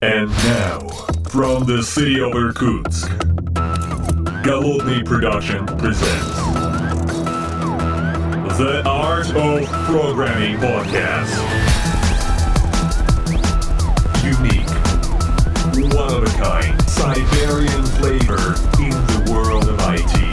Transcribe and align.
And 0.00 0.30
now, 0.30 0.78
from 1.28 1.64
the 1.64 1.82
city 1.82 2.20
of 2.20 2.32
Irkutsk, 2.32 3.10
Голодный 4.44 5.04
Production 5.04 5.66
presents 5.66 6.36
The 8.58 8.84
Art 8.86 9.26
of 9.34 9.66
Programming 9.86 10.56
Podcast. 10.58 11.34
Unique, 14.22 14.70
one 15.92 16.14
of 16.14 16.22
a 16.22 16.30
kind, 16.38 16.80
Siberian 16.88 17.82
flavor 17.98 18.54
in 18.78 18.94
the 19.10 19.32
world 19.32 19.66
of 19.68 19.80
IT. 19.80 20.28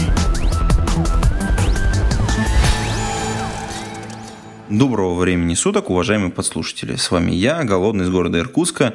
Доброго 4.70 5.20
времени 5.20 5.56
суток, 5.56 5.90
уважаемые 5.90 6.32
подслушатели. 6.32 6.98
С 6.98 7.10
вами 7.10 7.32
я, 7.32 7.64
Голодный 7.64 8.06
из 8.06 8.12
города 8.12 8.38
Иркутска. 8.38 8.94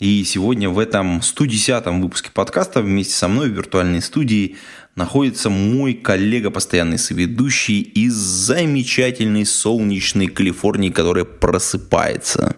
И 0.00 0.24
сегодня 0.24 0.70
в 0.70 0.78
этом 0.78 1.18
110-м 1.18 2.00
выпуске 2.00 2.30
подкаста 2.32 2.80
вместе 2.80 3.12
со 3.12 3.28
мной 3.28 3.50
в 3.50 3.52
виртуальной 3.52 4.00
студии 4.00 4.56
находится 4.96 5.50
мой 5.50 5.92
коллега, 5.92 6.50
постоянный 6.50 6.96
соведущий 6.96 7.80
из 7.82 8.14
замечательной 8.14 9.44
солнечной 9.44 10.28
Калифорнии, 10.28 10.88
которая 10.88 11.26
просыпается. 11.26 12.56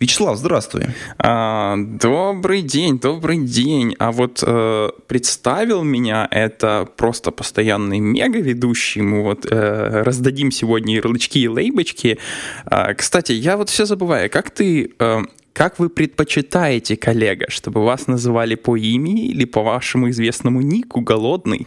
Вячеслав, 0.00 0.38
здравствуй. 0.38 0.86
А, 1.18 1.76
добрый 1.76 2.62
день, 2.62 2.98
добрый 2.98 3.44
день. 3.44 3.94
А 3.98 4.10
вот 4.10 4.42
э, 4.46 4.88
представил 5.08 5.82
меня 5.82 6.26
это 6.30 6.88
просто 6.96 7.32
постоянный 7.32 7.98
мега-ведущий. 7.98 9.02
Мы 9.02 9.22
вот 9.24 9.44
э, 9.44 10.02
раздадим 10.04 10.50
сегодня 10.50 10.94
ярлычки 10.96 11.38
и 11.38 11.48
лейбочки. 11.48 12.18
А, 12.64 12.94
кстати, 12.94 13.32
я 13.32 13.58
вот 13.58 13.68
все 13.68 13.84
забываю, 13.84 14.30
как 14.30 14.50
ты... 14.50 14.94
Э, 14.98 15.20
как 15.58 15.80
вы 15.80 15.88
предпочитаете, 15.90 16.96
коллега, 16.96 17.46
чтобы 17.50 17.84
вас 17.84 18.06
называли 18.06 18.54
по 18.54 18.76
имени 18.76 19.26
или 19.26 19.44
по 19.44 19.64
вашему 19.64 20.08
известному 20.10 20.60
нику 20.60 21.00
«Голодный»? 21.00 21.66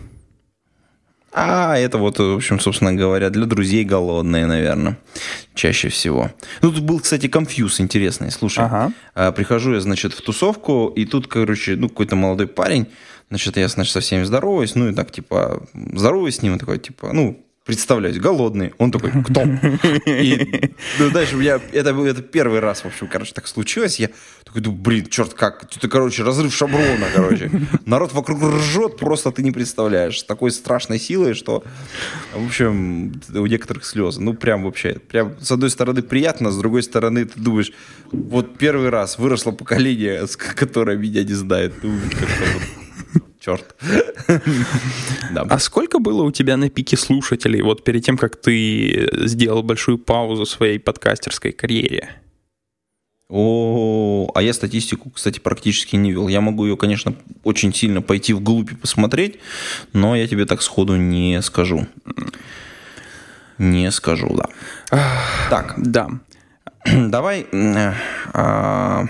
А, 1.33 1.77
это 1.77 1.97
вот, 1.97 2.17
в 2.17 2.35
общем, 2.35 2.61
собственно 2.61 2.93
говоря, 2.93 3.29
для 3.29 3.45
друзей 3.45 3.83
голодные, 3.83 4.45
наверное, 4.45 4.97
чаще 5.53 5.89
всего. 5.89 6.31
Ну, 6.61 6.71
тут 6.71 6.83
был, 6.83 7.01
кстати, 7.01 7.27
конфьюз 7.27 7.81
интересный. 7.81 8.31
Слушай, 8.31 8.63
Ага. 8.63 8.93
а, 9.13 9.31
прихожу 9.33 9.73
я, 9.73 9.81
значит, 9.81 10.13
в 10.13 10.21
тусовку, 10.21 10.87
и 10.87 11.05
тут, 11.05 11.27
короче, 11.27 11.75
ну, 11.75 11.89
какой-то 11.89 12.15
молодой 12.15 12.47
парень, 12.47 12.87
значит, 13.29 13.57
я, 13.57 13.67
значит, 13.67 13.91
со 13.91 13.99
всеми 13.99 14.23
здороваюсь, 14.23 14.75
ну, 14.75 14.87
и 14.87 14.93
так, 14.93 15.11
типа, 15.11 15.67
здороваюсь 15.73 16.37
с 16.37 16.41
ним, 16.41 16.55
и 16.55 16.59
такой, 16.59 16.79
типа, 16.79 17.11
ну, 17.11 17.45
представляюсь, 17.65 18.17
голодный. 18.17 18.73
Он 18.77 18.91
такой, 18.91 19.11
кто? 19.23 19.43
И 20.05 20.73
ну, 20.99 21.11
дальше 21.11 21.35
у 21.35 21.39
меня, 21.39 21.59
это, 21.71 21.91
это 21.91 22.21
первый 22.21 22.59
раз, 22.59 22.81
в 22.81 22.87
общем, 22.87 23.07
короче, 23.07 23.33
так 23.33 23.47
случилось. 23.47 23.99
Я 23.99 24.09
такой, 24.43 24.61
думаю, 24.61 24.81
блин, 24.81 25.05
черт, 25.07 25.33
как, 25.33 25.63
это, 25.63 25.87
короче, 25.87 26.23
разрыв 26.23 26.53
шаблона, 26.53 27.07
короче. 27.13 27.51
Народ 27.85 28.13
вокруг 28.13 28.41
ржет, 28.41 28.97
просто 28.97 29.31
ты 29.31 29.43
не 29.43 29.51
представляешь. 29.51 30.19
С 30.19 30.23
такой 30.23 30.51
страшной 30.51 30.99
силой, 30.99 31.33
что, 31.35 31.63
в 32.33 32.45
общем, 32.45 33.21
у 33.29 33.45
некоторых 33.45 33.85
слезы. 33.85 34.21
Ну, 34.21 34.33
прям 34.33 34.63
вообще, 34.63 34.95
прям, 34.95 35.39
с 35.39 35.51
одной 35.51 35.69
стороны, 35.69 36.01
приятно, 36.01 36.51
с 36.51 36.57
другой 36.57 36.83
стороны, 36.83 37.25
ты 37.25 37.39
думаешь, 37.39 37.71
вот 38.11 38.57
первый 38.57 38.89
раз 38.89 39.19
выросло 39.19 39.51
поколение, 39.51 40.25
которое 40.55 40.97
меня 40.97 41.23
не 41.23 41.33
знает. 41.33 41.73
Ну, 41.83 41.91
черт. 43.41 43.75
Да. 45.31 45.45
А 45.49 45.59
сколько 45.59 45.99
было 45.99 46.23
у 46.23 46.31
тебя 46.31 46.57
на 46.57 46.69
пике 46.69 46.97
слушателей 46.97 47.61
вот 47.61 47.83
перед 47.83 48.03
тем, 48.03 48.17
как 48.17 48.35
ты 48.35 49.09
сделал 49.25 49.63
большую 49.63 49.97
паузу 49.97 50.45
своей 50.45 50.77
подкастерской 50.77 51.51
карьере? 51.51 52.09
О, 53.29 54.29
а 54.35 54.41
я 54.41 54.53
статистику, 54.53 55.09
кстати, 55.09 55.39
практически 55.39 55.95
не 55.95 56.11
вел. 56.11 56.27
Я 56.27 56.41
могу 56.41 56.65
ее, 56.65 56.75
конечно, 56.75 57.15
очень 57.45 57.73
сильно 57.73 58.01
пойти 58.01 58.33
вглубь 58.33 58.73
и 58.73 58.75
посмотреть, 58.75 59.39
но 59.93 60.17
я 60.17 60.27
тебе 60.27 60.45
так 60.45 60.61
сходу 60.61 60.97
не 60.97 61.41
скажу. 61.41 61.87
Не 63.57 63.89
скажу, 63.91 64.35
да. 64.35 64.49
Так, 65.49 65.75
Да. 65.77 66.09
давай 66.85 67.45
м, 67.51 67.93
а, 68.33 69.05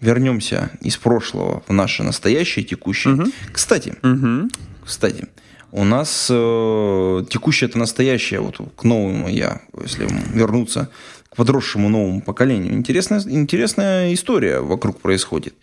вернемся 0.00 0.70
из 0.80 0.96
прошлого 0.96 1.62
в 1.66 1.72
наше 1.72 2.02
настоящее, 2.02 2.64
текущее. 2.64 3.14
Кстати, 3.52 3.94
Мгм. 4.02 4.50
кстати, 4.84 5.26
у 5.72 5.84
нас 5.84 6.28
э, 6.30 7.24
текущее 7.28 7.68
это 7.68 7.78
настоящее, 7.78 8.40
вот 8.40 8.56
к 8.76 8.84
новому 8.84 9.28
я, 9.28 9.60
если 9.82 10.08
вернуться 10.32 10.88
к 11.28 11.36
подросшему 11.36 11.90
новому 11.90 12.22
поколению. 12.22 12.72
Интересная, 12.72 13.20
интересная 13.26 14.14
история 14.14 14.60
вокруг 14.60 14.98
происходит. 15.00 15.54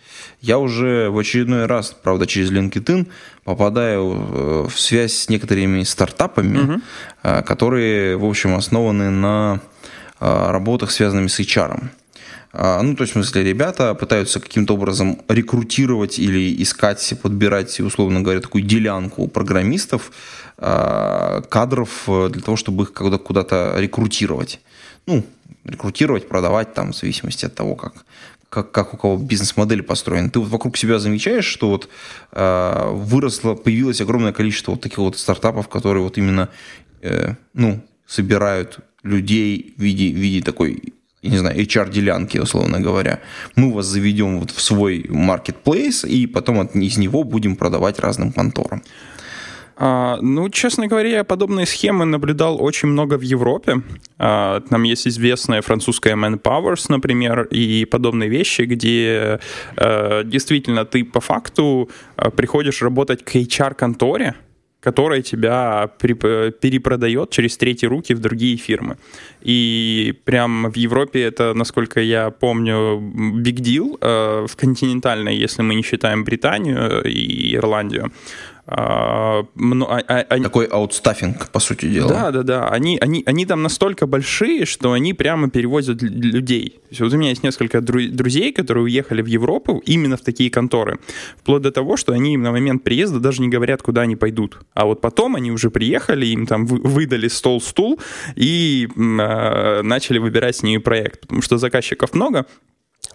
Я 0.42 0.60
уже 0.60 1.10
в 1.10 1.18
очередной 1.18 1.66
раз, 1.66 1.96
правда, 2.04 2.28
через 2.28 2.52
LinkedIn 2.52 3.08
попадаю 3.44 4.12
э, 4.14 4.68
в 4.70 4.80
связь 4.80 5.14
с 5.14 5.30
некоторыми 5.30 5.82
стартапами, 5.84 6.82
э, 7.24 7.42
которые, 7.42 8.16
в 8.18 8.26
общем, 8.26 8.54
основаны 8.54 9.10
на 9.10 9.60
э, 10.20 10.52
работах, 10.52 10.92
связанными 10.92 11.28
с 11.28 11.40
HR. 11.40 11.82
А, 12.58 12.82
Ну, 12.82 12.96
то 12.96 13.04
есть, 13.04 13.12
в 13.12 13.16
смысле, 13.16 13.44
ребята 13.44 13.94
пытаются 13.94 14.40
каким-то 14.40 14.76
образом 14.76 15.18
рекрутировать 15.28 16.20
или 16.20 16.62
искать, 16.64 17.14
подбирать, 17.22 17.80
условно 17.82 18.22
говоря, 18.22 18.40
такую 18.40 18.64
делянку 18.64 19.28
программистов, 19.28 20.12
а, 20.58 21.42
кадров 21.50 22.04
э, 22.08 22.30
для 22.30 22.42
того, 22.42 22.56
чтобы 22.56 22.84
их 22.84 22.94
куда- 22.94 23.18
куда-то 23.18 23.76
рекрутировать. 23.78 24.62
Ну, 25.06 25.24
рекрутировать, 25.66 26.30
продавать 26.30 26.74
там, 26.74 26.94
в 26.94 26.96
зависимости 26.96 27.46
от 27.46 27.56
того, 27.56 27.76
как, 27.76 27.94
как, 28.50 28.72
как 28.72 28.94
у 28.94 28.98
кого 28.98 29.18
бизнес-модель 29.18 29.84
построена. 29.84 30.30
Ты 30.30 30.40
вот 30.40 30.50
вокруг 30.50 30.78
себя 30.78 31.00
замечаешь, 31.00 31.46
что 31.46 31.70
вот 31.70 31.90
а, 32.32 32.90
выросло, 32.92 33.56
появилось 33.56 34.00
огромное 34.00 34.32
количество 34.32 34.72
вот 34.72 34.82
таких 34.82 35.00
вот 35.00 35.18
стартапов, 35.18 35.68
которые 35.68 36.04
вот 36.04 36.18
именно, 36.18 36.48
э, 37.02 37.34
ну, 37.54 37.82
собирают 38.08 38.80
людей 39.04 39.74
в 39.78 39.82
виде, 39.82 40.10
в 40.10 40.18
виде 40.18 40.42
такой 40.42 40.95
я 41.26 41.32
не 41.32 41.38
знаю, 41.38 41.60
HR-делянки, 41.60 42.38
условно 42.38 42.80
говоря. 42.80 43.20
Мы 43.56 43.74
вас 43.74 43.86
заведем 43.86 44.40
вот 44.40 44.52
в 44.52 44.62
свой 44.62 45.06
marketplace, 45.10 46.08
и 46.08 46.28
потом 46.28 46.60
от, 46.60 46.76
из 46.76 46.98
него 46.98 47.24
будем 47.24 47.56
продавать 47.56 48.00
разным 48.00 48.32
конторам. 48.32 48.82
А, 49.78 50.18
ну, 50.22 50.50
честно 50.50 50.88
говоря, 50.88 51.10
я 51.10 51.24
подобные 51.24 51.66
схемы 51.66 52.06
наблюдал 52.06 52.64
очень 52.64 52.90
много 52.90 53.18
в 53.18 53.22
Европе. 53.22 53.82
А, 54.18 54.62
там 54.70 54.84
есть 54.84 55.08
известная 55.08 55.62
французская 55.62 56.16
Manpowers, 56.16 56.86
например, 56.90 57.48
и 57.52 57.86
подобные 57.86 58.30
вещи, 58.30 58.62
где 58.62 59.40
э, 59.76 60.24
действительно 60.26 60.86
ты 60.86 61.04
по 61.04 61.20
факту 61.20 61.90
э, 62.18 62.30
приходишь 62.30 62.82
работать 62.82 63.26
к 63.26 63.36
HR-конторе, 63.36 64.36
которая 64.86 65.22
тебя 65.24 65.90
перепродает 66.62 67.32
через 67.32 67.58
третьи 67.58 67.88
руки 67.88 68.14
в 68.14 68.20
другие 68.20 68.56
фирмы. 68.58 68.98
И 69.42 70.14
прям 70.26 70.72
в 70.72 70.78
Европе 70.78 71.24
это, 71.24 71.54
насколько 71.56 72.00
я 72.00 72.30
помню, 72.30 73.00
big 73.44 73.62
deal. 73.62 73.98
Э, 74.02 74.46
В 74.48 74.56
континентальной, 74.56 75.44
если 75.44 75.64
мы 75.64 75.76
не 75.76 75.82
считаем 75.82 76.24
Британию 76.24 77.04
и 77.04 77.56
Ирландию. 77.56 78.12
А, 78.68 79.42
а- 79.44 80.02
а- 80.08 80.26
они- 80.30 80.44
Такой 80.44 80.66
аутстаффинг, 80.66 81.50
по 81.52 81.60
сути 81.60 81.86
дела. 81.88 82.10
да, 82.10 82.32
да, 82.32 82.44
да. 82.44 82.70
Они, 82.70 82.98
они, 83.00 83.22
они 83.28 83.46
там 83.46 83.62
настолько 83.62 84.08
большие, 84.08 84.66
что 84.66 84.92
они 84.94 85.14
прямо 85.14 85.50
перевозят 85.52 86.02
людей. 86.02 86.70
То 86.70 86.88
есть 86.90 87.02
вот 87.02 87.14
у 87.14 87.18
меня 87.18 87.30
есть 87.30 87.44
несколько 87.44 87.78
дру- 87.78 88.10
друзей, 88.10 88.52
которые 88.52 88.86
уехали 88.86 89.22
в 89.22 89.28
Европу 89.28 89.84
именно 89.86 90.18
в 90.18 90.22
такие 90.22 90.50
конторы. 90.50 90.98
Вплоть 91.38 91.62
до 91.62 91.72
того, 91.72 91.96
что 91.96 92.14
они 92.14 92.34
им 92.34 92.42
на 92.42 92.52
момент 92.52 92.84
приезда 92.84 93.20
даже 93.20 93.42
не 93.42 93.50
говорят, 93.50 93.84
куда 93.84 94.02
они 94.02 94.16
пойдут. 94.16 94.58
А 94.74 94.86
вот 94.86 95.00
потом 95.00 95.36
они 95.36 95.52
уже 95.52 95.70
приехали, 95.70 96.26
им 96.26 96.48
там 96.48 96.66
вы- 96.66 96.80
выдали 96.80 97.28
стол-стул 97.28 98.00
и 98.36 98.88
м, 98.96 99.22
э, 99.22 99.82
начали 99.84 100.18
выбирать 100.18 100.56
с 100.56 100.64
ними 100.64 100.80
проект. 100.80 101.22
Потому 101.22 101.42
что 101.44 101.58
заказчиков 101.60 102.16
много, 102.16 102.46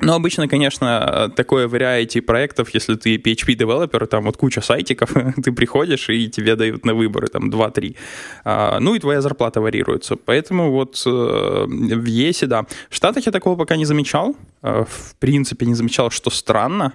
но 0.00 0.14
обычно, 0.14 0.48
конечно, 0.48 1.30
такое 1.36 1.68
variety 1.68 2.20
проектов, 2.22 2.74
если 2.74 2.94
ты 2.94 3.16
PHP-девелопер, 3.16 4.06
там 4.06 4.24
вот 4.24 4.36
куча 4.36 4.60
сайтиков, 4.60 5.10
ты 5.44 5.52
приходишь 5.52 6.08
и 6.08 6.28
тебе 6.28 6.56
дают 6.56 6.84
на 6.84 6.94
выборы 6.94 7.28
там 7.28 7.50
2-3. 7.50 7.96
А, 8.44 8.80
ну 8.80 8.94
и 8.94 8.98
твоя 8.98 9.20
зарплата 9.20 9.60
варьируется. 9.60 10.16
Поэтому 10.16 10.70
вот 10.70 11.02
э, 11.06 11.10
в 11.10 12.04
ЕСе, 12.04 12.46
да. 12.46 12.66
В 12.88 12.94
Штатах 12.94 13.26
я 13.26 13.32
такого 13.32 13.56
пока 13.56 13.76
не 13.76 13.84
замечал. 13.84 14.36
Э, 14.62 14.84
В 14.88 15.14
принципе, 15.18 15.66
не 15.66 15.74
замечал, 15.74 16.10
что 16.10 16.30
странно. 16.30 16.92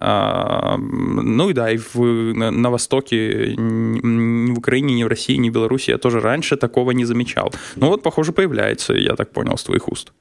А, 0.00 0.76
Ну 0.78 1.50
и 1.50 1.52
да, 1.52 1.70
и 1.70 1.76
в, 1.76 2.00
на, 2.34 2.50
на 2.50 2.70
Востоке, 2.70 3.54
ни 3.56 4.52
в 4.52 4.58
Украине, 4.58 4.94
ни 4.94 5.04
в 5.04 5.08
России, 5.08 5.36
ни 5.36 5.50
в 5.50 5.52
Беларуси 5.52 5.90
я 5.90 5.98
тоже 5.98 6.20
раньше 6.20 6.56
такого 6.56 6.92
не 6.92 7.04
замечал. 7.04 7.52
Ну 7.76 7.88
вот, 7.88 8.02
похоже, 8.02 8.32
появляется, 8.32 8.94
я 8.94 9.16
так 9.16 9.32
понял, 9.32 9.56
с 9.56 9.64
твоих 9.64 9.88
уст. 9.88 10.12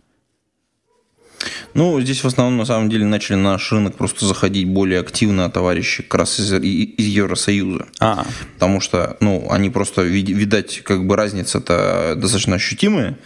Ну, 1.74 2.02
здесь 2.02 2.24
в 2.24 2.28
основном, 2.28 2.58
на 2.58 2.66
самом 2.66 2.90
деле, 2.90 3.06
начали 3.06 3.36
на 3.36 3.54
наш 3.54 3.72
рынок 3.72 3.96
просто 3.96 4.26
заходить 4.26 4.68
более 4.68 5.00
активно 5.00 5.50
товарищи 5.50 6.04
как 6.04 6.16
раз 6.22 6.40
из, 6.40 6.52
из 6.54 7.06
Евросоюза. 7.06 7.86
А, 8.00 8.26
Потому 8.56 8.82
что, 8.82 9.18
ну, 9.20 9.48
они 9.50 9.70
просто, 9.70 10.02
вид- 10.02 10.30
видать, 10.30 10.82
как 10.84 11.06
бы 11.06 11.16
разница-то 11.16 12.16
достаточно 12.18 12.56
ощутимая 12.56 13.18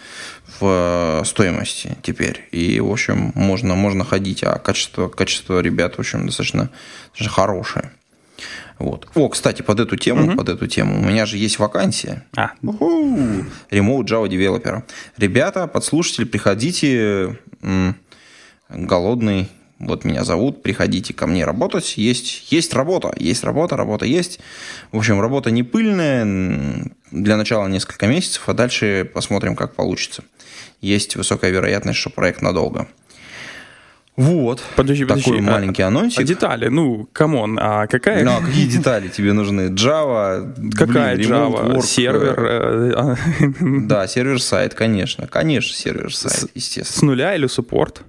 в 0.60 1.22
э, 1.22 1.26
стоимости 1.26 1.98
теперь. 2.04 2.48
И, 2.52 2.80
в 2.80 2.92
общем, 2.92 3.32
можно, 3.36 3.76
можно 3.76 4.04
ходить, 4.04 4.44
а 4.44 4.58
качество, 4.60 5.08
качество 5.08 5.60
ребят, 5.62 5.96
в 5.96 6.00
общем, 6.00 6.26
достаточно, 6.26 6.70
достаточно 7.12 7.30
хорошее. 7.30 7.92
Вот. 8.82 9.08
О, 9.16 9.30
кстати, 9.30 9.62
под 9.62 9.80
эту 9.80 9.96
тему, 9.96 10.36
под 10.36 10.50
эту 10.50 10.68
тему, 10.68 11.00
у 11.00 11.04
меня 11.04 11.26
же 11.26 11.38
есть 11.38 11.60
вакансия. 11.60 12.26
а, 12.36 12.52
Уху! 12.64 13.46
Remote 13.70 14.06
Java 14.06 14.28
девелопера. 14.28 14.84
Ребята, 15.18 15.68
подслушатели, 15.68 16.26
приходите. 16.26 17.38
Голодный. 18.70 19.50
Вот 19.80 20.04
меня 20.06 20.24
зовут, 20.24 20.62
приходите 20.62 21.14
ко 21.14 21.26
мне 21.26 21.44
работать. 21.44 21.98
Есть, 21.98 22.52
есть 22.52 22.74
работа, 22.74 23.14
есть 23.18 23.44
работа, 23.44 23.76
работа 23.76 24.06
есть. 24.06 24.40
В 24.92 24.98
общем, 24.98 25.20
работа 25.20 25.50
не 25.50 25.64
пыльная. 25.64 26.86
Для 27.12 27.36
начала 27.36 27.68
несколько 27.68 28.06
месяцев, 28.08 28.44
а 28.48 28.54
дальше 28.54 29.10
посмотрим, 29.12 29.56
как 29.56 29.74
получится. 29.76 30.24
Есть 30.82 31.16
высокая 31.16 31.50
вероятность, 31.52 32.00
что 32.00 32.10
проект 32.12 32.42
надолго. 32.44 32.88
Вот. 34.22 34.64
подожди, 34.76 35.04
подожди. 35.06 35.32
Такой 35.32 35.40
а- 35.40 35.52
маленький 35.52 35.82
А 35.82 35.88
анонсик. 35.88 36.24
детали, 36.26 36.68
ну, 36.68 37.08
come 37.12 37.38
on, 37.38 37.58
а 37.60 37.88
какая, 37.88 38.24
Ну, 38.24 38.32
а 38.38 38.42
какие 38.42 38.68
детали 38.68 39.08
тебе 39.08 39.34
нужны? 39.34 39.70
Java, 39.70 40.54
какая 40.76 41.16
блин, 41.16 41.32
Java? 41.32 41.74
work, 41.76 41.82
Сервер 41.84 42.40
э, 42.40 42.92
э, 42.92 42.94
а, 42.96 43.16
Да, 43.62 44.08
server-side, 44.08 44.74
конечно. 44.76 45.28
Конечно, 45.28 45.74
server-side, 45.74 46.34
с 46.34 46.48
естественно. 46.56 47.12
нуля 47.12 47.36
или 47.36 47.48
support? 47.48 48.04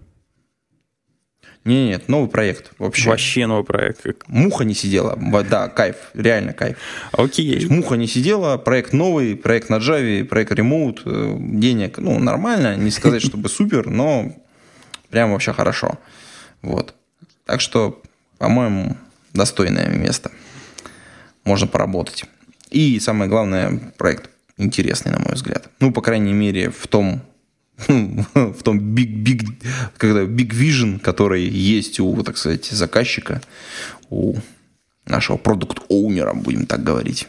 Не, 1.64 1.86
нет, 1.86 2.08
новый 2.08 2.28
проект 2.28 2.72
вообще. 2.80 3.08
Вообще 3.08 3.46
новый 3.46 3.62
проект. 3.64 4.04
Муха 4.26 4.64
не 4.64 4.74
сидела. 4.74 5.16
Да, 5.48 5.68
кайф, 5.68 5.94
реально 6.12 6.52
кайф. 6.52 6.76
Окей. 7.12 7.66
Муха 7.66 7.94
не 7.94 8.08
сидела, 8.08 8.56
проект 8.56 8.92
новый, 8.92 9.36
проект 9.36 9.70
на 9.70 9.76
Java, 9.76 10.24
проект 10.24 10.50
ремоут, 10.52 11.02
э, 11.06 11.36
денег, 11.38 11.98
ну, 11.98 12.18
нормально, 12.18 12.74
не 12.76 12.90
сказать, 12.90 13.22
чтобы 13.28 13.48
супер, 13.48 13.86
но 13.88 14.32
прям 15.12 15.30
вообще 15.30 15.52
хорошо. 15.52 15.98
Вот. 16.62 16.94
Так 17.44 17.60
что, 17.60 18.02
по-моему, 18.38 18.96
достойное 19.34 19.88
место. 19.88 20.32
Можно 21.44 21.66
поработать. 21.66 22.24
И 22.70 22.98
самое 22.98 23.28
главное, 23.28 23.92
проект 23.98 24.30
интересный, 24.56 25.12
на 25.12 25.18
мой 25.18 25.34
взгляд. 25.34 25.68
Ну, 25.80 25.92
по 25.92 26.00
крайней 26.00 26.32
мере, 26.32 26.70
в 26.70 26.86
том 26.86 27.22
в 27.88 28.62
том 28.62 28.78
big, 28.78 29.22
big, 29.22 29.42
когда 29.98 30.22
big 30.22 30.50
vision, 30.50 30.98
который 30.98 31.44
есть 31.44 32.00
у, 32.00 32.22
так 32.22 32.36
сказать, 32.38 32.66
заказчика, 32.66 33.42
у 34.08 34.36
нашего 35.04 35.36
продукт-оунера, 35.36 36.32
будем 36.32 36.66
так 36.66 36.82
говорить. 36.82 37.28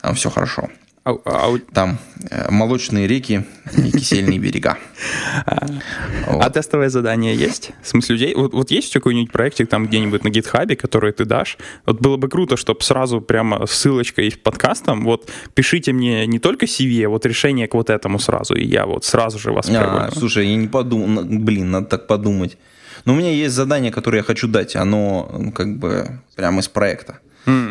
Там 0.00 0.14
все 0.14 0.30
хорошо. 0.30 0.70
А- 1.04 1.16
а 1.24 1.48
у- 1.48 1.58
Там 1.58 1.98
э, 2.30 2.48
молочные 2.50 3.08
реки 3.08 3.44
и 3.76 3.90
кисельные 3.90 4.38
берега. 4.38 4.78
А 5.46 6.50
тестовое 6.50 6.88
задание 6.90 7.34
есть? 7.34 7.72
В 7.82 7.88
смысле, 7.88 8.14
людей? 8.16 8.34
Вот, 8.34 8.70
есть 8.70 8.92
какой-нибудь 8.92 9.32
проектик 9.32 9.68
там 9.68 9.86
где-нибудь 9.86 10.22
на 10.24 10.30
гитхабе, 10.30 10.76
который 10.76 11.12
ты 11.12 11.24
дашь? 11.24 11.58
Вот 11.86 12.00
было 12.00 12.16
бы 12.16 12.28
круто, 12.28 12.56
чтобы 12.56 12.82
сразу 12.82 13.20
прямо 13.20 13.66
ссылочка 13.66 14.22
есть 14.22 14.42
подкастом. 14.42 15.04
Вот 15.04 15.28
пишите 15.54 15.92
мне 15.92 16.26
не 16.26 16.38
только 16.38 16.66
CV, 16.66 17.06
а 17.06 17.08
вот 17.08 17.26
решение 17.26 17.66
к 17.66 17.74
вот 17.74 17.90
этому 17.90 18.18
сразу, 18.18 18.54
и 18.54 18.64
я 18.64 18.86
вот 18.86 19.04
сразу 19.04 19.38
же 19.38 19.50
вас 19.52 19.68
А, 19.68 20.10
слушай, 20.12 20.46
я 20.46 20.56
не 20.56 20.68
подумал, 20.68 21.24
блин, 21.24 21.70
надо 21.72 21.86
так 21.86 22.06
подумать. 22.06 22.56
Но 23.04 23.14
у 23.14 23.16
меня 23.16 23.32
есть 23.32 23.54
задание, 23.54 23.90
которое 23.90 24.18
я 24.18 24.22
хочу 24.22 24.46
дать, 24.46 24.76
оно 24.76 25.50
как 25.54 25.78
бы 25.78 26.20
прямо 26.36 26.60
из 26.60 26.68
проекта. 26.68 27.18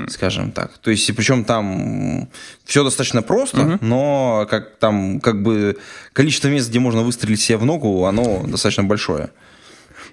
Скажем 0.10 0.52
так. 0.52 0.78
То 0.80 0.92
есть, 0.92 1.10
и 1.10 1.14
причем 1.14 1.44
там 1.46 2.30
все 2.66 2.84
достаточно 2.84 3.22
просто, 3.22 3.78
но 3.82 4.48
как 4.50 4.78
там 4.80 5.20
как 5.20 5.42
бы 5.44 5.78
количество 6.14 6.48
мест, 6.50 6.70
где 6.70 6.80
можно 6.80 7.02
выстрелить 7.04 7.42
себе 7.42 7.58
в 7.58 7.66
ногу, 7.66 8.06
оно 8.06 8.44
достаточно 8.48 8.84
большое. 8.84 9.30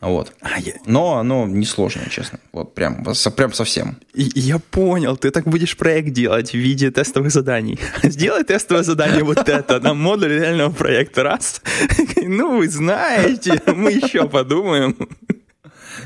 Вот. 0.00 0.32
А, 0.43 0.50
Но 0.87 1.16
оно 1.19 1.46
несложное, 1.49 2.08
честно. 2.08 2.38
Вот 2.52 2.72
прям, 2.72 3.05
прям 3.37 3.52
совсем. 3.52 3.96
и- 4.14 4.31
я 4.38 4.60
понял, 4.60 5.16
ты 5.16 5.32
так 5.32 5.44
будешь 5.49 5.76
проект 5.76 6.11
делать 6.12 6.50
в 6.50 6.54
виде 6.56 6.93
тестовых 6.93 7.32
заданий. 7.32 7.81
Сделай 8.04 8.44
тестовое 8.44 8.84
задание 8.84 9.25
вот 9.25 9.49
это, 9.49 9.81
на 9.81 9.94
модуль 9.94 10.34
реального 10.34 10.70
проекта. 10.72 11.25
Раз. 11.25 11.62
Ну, 12.31 12.58
вы 12.58 12.69
знаете, 12.69 13.61
мы 13.66 13.90
еще 13.90 14.28
подумаем. 14.28 14.96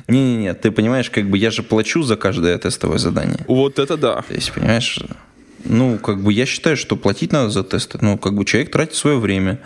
Не-не-не, 0.08 0.54
ты 0.54 0.70
понимаешь, 0.70 1.10
как 1.10 1.28
бы 1.28 1.38
я 1.38 1.50
же 1.50 1.62
плачу 1.62 2.02
за 2.02 2.16
каждое 2.16 2.58
тестовое 2.58 2.98
задание. 2.98 3.44
Вот 3.48 3.78
это 3.78 3.96
да. 3.96 4.22
То 4.22 4.34
есть, 4.34 4.52
понимаешь, 4.52 5.00
ну, 5.64 5.98
как 5.98 6.22
бы 6.22 6.32
я 6.32 6.46
считаю, 6.46 6.76
что 6.76 6.96
платить 6.96 7.32
надо 7.32 7.50
за 7.50 7.62
тесты. 7.62 7.98
Ну, 8.00 8.18
как 8.18 8.34
бы 8.34 8.44
человек 8.44 8.70
тратит 8.70 8.94
свое 8.94 9.18
время, 9.18 9.60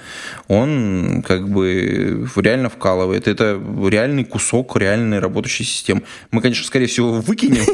он 0.49 1.23
как 1.27 1.49
бы 1.49 2.29
реально 2.37 2.69
вкалывает. 2.69 3.29
Это 3.29 3.61
реальный 3.89 4.25
кусок 4.25 4.77
реальной 4.77 5.19
работающей 5.19 5.65
системы. 5.65 6.03
Мы, 6.31 6.43
конечно, 6.43 6.65
скорее 6.65 6.87
всего, 6.87 7.09
его 7.09 7.21
выкинем. 7.21 7.65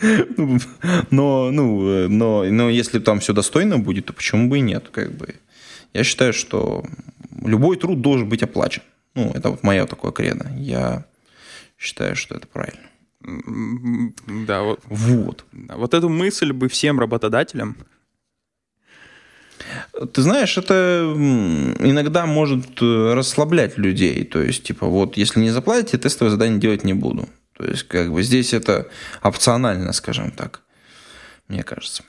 Но, 1.10 1.50
ну, 1.50 2.08
но, 2.08 2.44
но 2.44 2.68
если 2.68 2.98
там 2.98 3.20
все 3.20 3.32
достойно 3.32 3.78
будет, 3.78 4.06
то 4.06 4.12
почему 4.12 4.50
бы 4.50 4.58
и 4.58 4.60
нет? 4.60 4.88
Как 4.90 5.16
бы. 5.16 5.34
Я 5.94 6.04
считаю, 6.04 6.34
что 6.34 6.84
любой 7.42 7.78
труд 7.78 8.02
должен 8.02 8.28
быть 8.28 8.42
оплачен. 8.42 8.82
Ну, 9.14 9.32
это 9.34 9.48
вот 9.48 9.62
мое 9.62 9.86
такое 9.86 10.12
кредо. 10.12 10.46
Я 10.58 11.06
считаю, 11.84 12.16
что 12.16 12.34
это 12.34 12.46
правильно. 12.46 12.82
Да, 14.46 14.62
вот, 14.62 14.80
Вот. 14.84 15.44
вот 15.52 15.94
эту 15.94 16.08
мысль 16.08 16.52
бы 16.52 16.68
всем 16.68 17.00
работодателям. 17.00 17.76
Ты 20.12 20.22
знаешь, 20.22 20.58
это 20.58 21.12
иногда 21.78 22.26
может 22.26 22.82
э, 22.82 23.14
расслаблять 23.14 23.78
людей. 23.78 24.24
То 24.24 24.42
есть, 24.42 24.64
типа, 24.64 24.86
вот, 24.86 25.16
если 25.16 25.40
не 25.40 25.50
заплатите, 25.50 25.96
тестовое 25.96 26.30
задание 26.30 26.60
делать 26.60 26.84
не 26.84 26.92
буду. 26.92 27.28
То 27.56 27.64
есть, 27.64 27.84
как 27.84 28.12
бы 28.12 28.22
здесь 28.22 28.52
это 28.52 28.88
опционально, 29.22 29.92
скажем 29.92 30.30
так, 30.32 30.62
мне 31.48 31.62
кажется. 31.62 32.02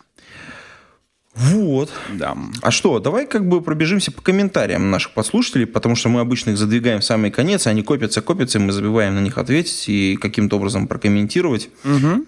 Вот. 1.35 1.91
Да. 2.13 2.37
А 2.61 2.71
что, 2.71 2.99
давай 2.99 3.27
как 3.27 3.47
бы 3.47 3.61
пробежимся 3.61 4.11
по 4.11 4.21
комментариям 4.21 4.89
наших 4.89 5.13
подслушателей, 5.13 5.65
потому 5.65 5.95
что 5.95 6.07
мы 6.07 6.21
обычно 6.21 6.51
их 6.51 6.57
задвигаем 6.57 7.01
в 7.01 7.05
самый 7.05 7.29
конец, 7.29 7.67
они 7.67 7.83
копятся, 7.83 8.21
копятся, 8.21 8.57
и 8.57 8.61
мы 8.61 8.71
забиваем 8.71 9.15
на 9.15 9.19
них 9.19 9.37
ответить 9.37 9.89
и 9.89 10.15
каким-то 10.15 10.55
образом 10.55 10.87
прокомментировать, 10.87 11.69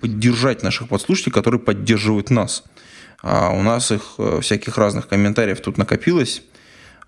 поддержать 0.01 0.61
наших 0.61 0.89
подслушателей, 0.89 1.31
которые 1.31 1.61
поддерживают 1.61 2.29
нас. 2.29 2.63
А 3.23 3.49
у 3.49 3.63
нас 3.63 3.91
их 3.91 4.15
э, 4.19 4.41
всяких 4.41 4.77
разных 4.77 5.07
комментариев 5.07 5.59
тут 5.59 5.77
накопилось. 5.79 6.43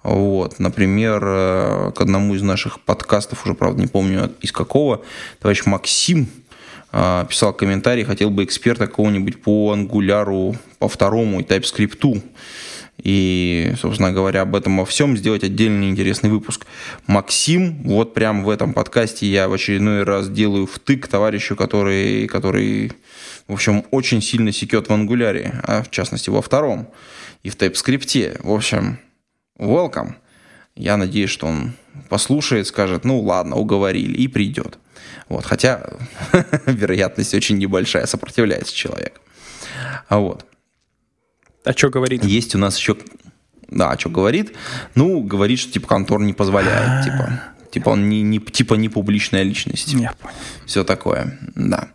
Вот, 0.01 0.57
например, 0.57 1.21
э, 1.23 1.91
к 1.95 2.01
одному 2.01 2.33
из 2.33 2.41
наших 2.41 2.79
подкастов, 2.79 3.45
уже, 3.45 3.53
правда, 3.53 3.81
не 3.81 3.87
помню 3.87 4.31
из 4.41 4.51
какого, 4.51 5.03
товарищ 5.39 5.65
Максим 5.65 6.27
писал 6.91 7.53
комментарий, 7.53 8.03
хотел 8.03 8.29
бы 8.29 8.43
эксперта 8.43 8.87
какого-нибудь 8.87 9.41
по 9.41 9.71
ангуляру, 9.71 10.55
по 10.79 10.87
второму 10.87 11.39
и 11.39 11.43
TypeScript. 11.43 12.23
И, 13.01 13.73
собственно 13.79 14.11
говоря, 14.11 14.41
об 14.41 14.55
этом 14.55 14.77
во 14.77 14.85
всем 14.85 15.15
сделать 15.15 15.43
отдельный 15.43 15.89
интересный 15.89 16.29
выпуск. 16.29 16.65
Максим, 17.07 17.81
вот 17.83 18.13
прям 18.13 18.43
в 18.43 18.49
этом 18.49 18.73
подкасте 18.73 19.25
я 19.25 19.47
в 19.47 19.53
очередной 19.53 20.03
раз 20.03 20.29
делаю 20.29 20.65
втык 20.65 21.07
товарищу, 21.07 21.55
который, 21.55 22.27
который 22.27 22.91
в 23.49 23.53
общем, 23.53 23.83
очень 23.89 24.21
сильно 24.21 24.51
секет 24.51 24.89
в 24.89 24.93
ангуляре, 24.93 25.59
а 25.63 25.81
в 25.81 25.89
частности 25.89 26.29
во 26.29 26.41
втором 26.41 26.87
и 27.41 27.49
в 27.49 27.57
TypeScript. 27.57 28.41
В 28.43 28.51
общем, 28.53 28.99
welcome. 29.57 30.13
Я 30.75 30.97
надеюсь, 30.97 31.31
что 31.31 31.47
он 31.47 31.73
послушает, 32.09 32.67
скажет, 32.67 33.03
ну 33.05 33.19
ладно, 33.19 33.55
уговорили, 33.55 34.15
и 34.17 34.27
придет. 34.27 34.77
Вот, 35.27 35.45
хотя 35.45 35.83
вероятность 36.65 37.33
очень 37.33 37.57
небольшая, 37.57 38.05
сопротивляется 38.05 38.73
человек. 38.73 39.21
А 40.07 40.19
вот. 40.19 40.45
А 41.63 41.73
что 41.73 41.89
говорит? 41.89 42.23
Есть 42.23 42.55
у 42.55 42.57
нас 42.57 42.77
еще... 42.77 42.97
Да, 43.67 43.95
что 43.99 44.09
говорит? 44.09 44.55
Ну, 44.95 45.21
говорит, 45.21 45.59
что 45.59 45.71
типа 45.71 45.87
контор 45.87 46.21
не 46.21 46.33
позволяет. 46.33 47.05
Типа, 47.05 47.41
типа 47.71 47.89
он 47.89 48.09
не, 48.09 48.23
не, 48.23 48.39
типа 48.39 48.73
не 48.73 48.89
публичная 48.89 49.43
личность. 49.43 49.93
Я 49.93 50.13
понял. 50.13 50.35
Все 50.65 50.83
такое, 50.83 51.37
да. 51.55 51.89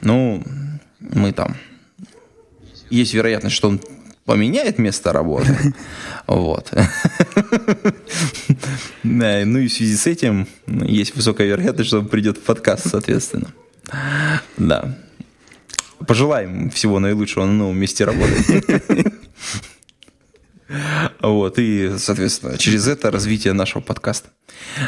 Ну, 0.00 0.44
мы 1.00 1.32
там... 1.32 1.56
Есть 2.88 3.14
вероятность, 3.14 3.56
что 3.56 3.68
он 3.68 3.80
поменяет 4.26 4.78
место 4.78 5.12
работы. 5.12 5.74
Вот. 6.26 6.72
Да, 9.04 9.42
Ну 9.44 9.58
и 9.60 9.68
в 9.68 9.72
связи 9.72 9.96
с 9.96 10.08
этим 10.08 10.48
есть 10.66 11.14
высокая 11.14 11.46
вероятность, 11.46 11.86
что 11.86 12.00
он 12.00 12.08
придет 12.08 12.38
в 12.38 12.42
подкаст, 12.42 12.88
соответственно. 12.88 13.52
Да. 14.56 14.98
Пожелаем 16.04 16.70
всего 16.70 16.98
наилучшего 16.98 17.44
на 17.44 17.52
новом 17.52 17.78
месте 17.78 18.04
работы. 18.04 18.64
Вот, 21.20 21.60
и, 21.60 21.92
соответственно, 21.96 22.58
через 22.58 22.88
это 22.88 23.12
развитие 23.12 23.52
нашего 23.52 23.80
подкаста. 23.80 24.30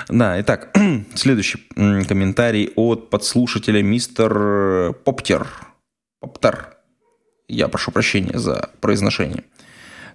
Да, 0.09 0.41
итак, 0.41 0.77
следующий 1.15 1.59
комментарий 1.77 2.73
от 2.75 3.11
подслушателя 3.11 3.81
мистер 3.81 4.93
Поптер. 5.05 5.47
Поптер. 6.19 6.78
Я 7.49 7.69
прошу 7.69 7.91
прощения 7.91 8.39
за 8.39 8.71
произношение. 8.81 9.45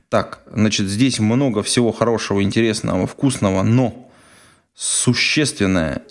Так, 0.10 0.44
значит, 0.52 0.88
здесь 0.88 1.20
много 1.20 1.64
всего 1.64 1.92
хорошего, 1.92 2.44
интересного, 2.44 3.08
вкусного, 3.08 3.64
но 3.64 4.10
существенное 4.76 6.04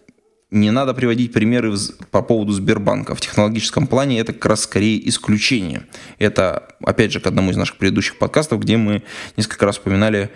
не 0.51 0.71
надо 0.71 0.93
приводить 0.93 1.33
примеры 1.33 1.75
по 2.11 2.21
поводу 2.21 2.53
Сбербанка. 2.53 3.15
В 3.15 3.21
технологическом 3.21 3.87
плане 3.87 4.21
это 4.21 4.33
как 4.33 4.47
раз 4.47 4.63
скорее 4.63 5.09
исключение. 5.09 5.87
Это, 6.19 6.75
опять 6.85 7.13
же, 7.13 7.21
к 7.21 7.27
одному 7.27 7.53
из 7.53 7.57
наших 7.57 7.79
предыдущих 7.79 8.19
подкастов, 8.19 8.61
где 8.61 8.77
мы 8.77 9.03
несколько 9.37 9.65
раз 9.65 9.79
упоминали 9.79 10.31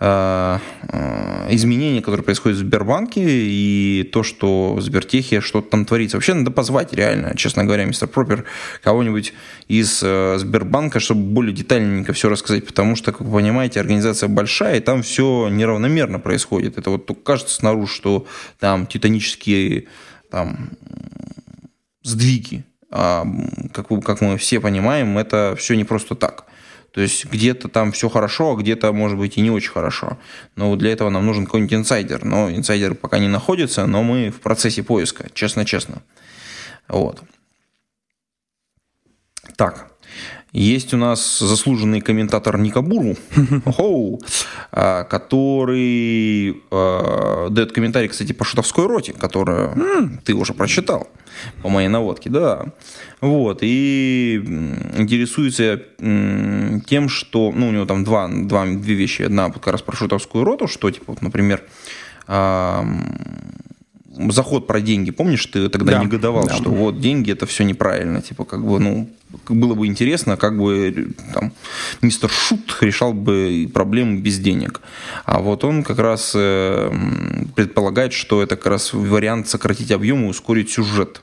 изменения, 0.00 2.02
которые 2.02 2.24
происходят 2.24 2.58
в 2.58 2.60
Сбербанке, 2.60 3.22
и 3.24 4.08
то, 4.12 4.22
что 4.22 4.74
в 4.74 4.80
Сбертехе 4.80 5.40
что-то 5.40 5.70
там 5.70 5.84
творится. 5.84 6.16
Вообще 6.16 6.34
надо 6.34 6.50
позвать 6.50 6.92
реально, 6.92 7.36
честно 7.36 7.64
говоря, 7.64 7.84
мистер 7.84 8.08
Пропер, 8.08 8.44
кого-нибудь 8.82 9.34
из 9.68 10.02
э, 10.02 10.36
Сбербанка, 10.38 10.98
чтобы 10.98 11.22
более 11.22 11.54
детальненько 11.54 12.12
все 12.12 12.28
рассказать, 12.28 12.66
потому 12.66 12.96
что, 12.96 13.12
как 13.12 13.20
вы 13.20 13.38
понимаете, 13.38 13.80
организация 13.80 14.28
большая, 14.28 14.78
и 14.78 14.80
там 14.80 15.02
все 15.02 15.48
неравномерно 15.48 16.18
происходит. 16.18 16.76
Это 16.76 16.90
вот 16.90 17.06
только 17.06 17.22
кажется 17.22 17.54
снаружи, 17.54 17.92
что 17.92 18.26
там 18.58 18.86
титанические 18.86 19.86
там, 20.30 20.70
сдвиги. 22.02 22.64
А, 22.90 23.26
как, 23.72 23.88
как 24.04 24.20
мы 24.20 24.38
все 24.38 24.60
понимаем, 24.60 25.18
это 25.18 25.54
все 25.58 25.74
не 25.74 25.84
просто 25.84 26.14
так. 26.14 26.44
То 26.94 27.00
есть 27.00 27.24
где-то 27.24 27.68
там 27.68 27.90
все 27.90 28.08
хорошо, 28.08 28.52
а 28.52 28.56
где-то, 28.56 28.92
может 28.92 29.18
быть, 29.18 29.36
и 29.36 29.40
не 29.40 29.50
очень 29.50 29.72
хорошо. 29.72 30.16
Но 30.54 30.76
для 30.76 30.92
этого 30.92 31.10
нам 31.10 31.26
нужен 31.26 31.44
какой-нибудь 31.44 31.74
инсайдер. 31.74 32.24
Но 32.24 32.48
инсайдер 32.48 32.94
пока 32.94 33.18
не 33.18 33.26
находится, 33.26 33.84
но 33.86 34.04
мы 34.04 34.30
в 34.30 34.40
процессе 34.40 34.84
поиска, 34.84 35.28
честно-честно. 35.34 36.02
Вот. 36.86 37.20
Так, 39.56 39.90
есть 40.54 40.94
у 40.94 40.96
нас 40.96 41.40
заслуженный 41.40 42.00
комментатор 42.00 42.56
Никабуру, 42.58 43.16
а, 44.72 45.02
который 45.02 46.62
а, 46.70 47.50
дает 47.50 47.72
комментарий, 47.72 48.08
кстати, 48.08 48.32
по 48.32 48.44
шутовской 48.44 48.86
роте, 48.86 49.12
которую 49.12 50.20
ты 50.24 50.32
уже 50.32 50.54
прочитал 50.54 51.08
по 51.62 51.68
моей 51.68 51.88
наводке, 51.88 52.30
да. 52.30 52.66
Вот, 53.20 53.58
и 53.62 54.36
интересуется 54.96 55.82
тем, 55.98 57.08
что, 57.08 57.52
ну, 57.52 57.68
у 57.68 57.72
него 57.72 57.84
там 57.84 58.04
два, 58.04 58.28
два, 58.28 58.64
две 58.66 58.94
вещи. 58.94 59.22
Одна 59.22 59.50
как 59.50 59.66
раз 59.66 59.82
про 59.82 59.96
шутовскую 59.96 60.44
роту, 60.44 60.68
что, 60.68 60.88
типа, 60.90 61.06
вот, 61.08 61.22
например, 61.22 61.62
заход 64.30 64.66
про 64.66 64.80
деньги, 64.80 65.10
помнишь, 65.10 65.46
ты 65.46 65.68
тогда 65.68 65.92
да, 65.92 66.04
негодовал, 66.04 66.46
да. 66.46 66.54
что 66.54 66.70
вот 66.70 67.00
деньги 67.00 67.32
это 67.32 67.46
все 67.46 67.64
неправильно, 67.64 68.22
типа 68.22 68.44
как 68.44 68.64
бы, 68.64 68.78
ну, 68.78 69.08
было 69.48 69.74
бы 69.74 69.86
интересно, 69.86 70.36
как 70.36 70.58
бы 70.58 71.08
там 71.32 71.52
мистер 72.02 72.30
Шут 72.30 72.78
решал 72.80 73.12
бы 73.12 73.68
проблемы 73.72 74.20
без 74.20 74.38
денег. 74.38 74.80
А 75.24 75.40
вот 75.40 75.64
он 75.64 75.82
как 75.82 75.98
раз 75.98 76.32
э, 76.34 76.92
предполагает, 77.56 78.12
что 78.12 78.42
это 78.42 78.56
как 78.56 78.66
раз 78.66 78.92
вариант 78.92 79.48
сократить 79.48 79.90
объем 79.90 80.24
и 80.24 80.28
ускорить 80.28 80.70
сюжет 80.70 81.22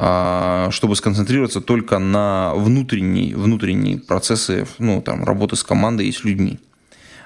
а, 0.00 0.70
чтобы 0.70 0.94
сконцентрироваться 0.94 1.60
только 1.60 1.98
на 1.98 2.52
внутренней, 2.54 3.34
внутренние 3.34 3.98
процессы, 3.98 4.64
ну, 4.78 5.02
там, 5.02 5.24
работы 5.24 5.56
с 5.56 5.64
командой 5.64 6.06
и 6.06 6.12
с 6.12 6.22
людьми. 6.22 6.60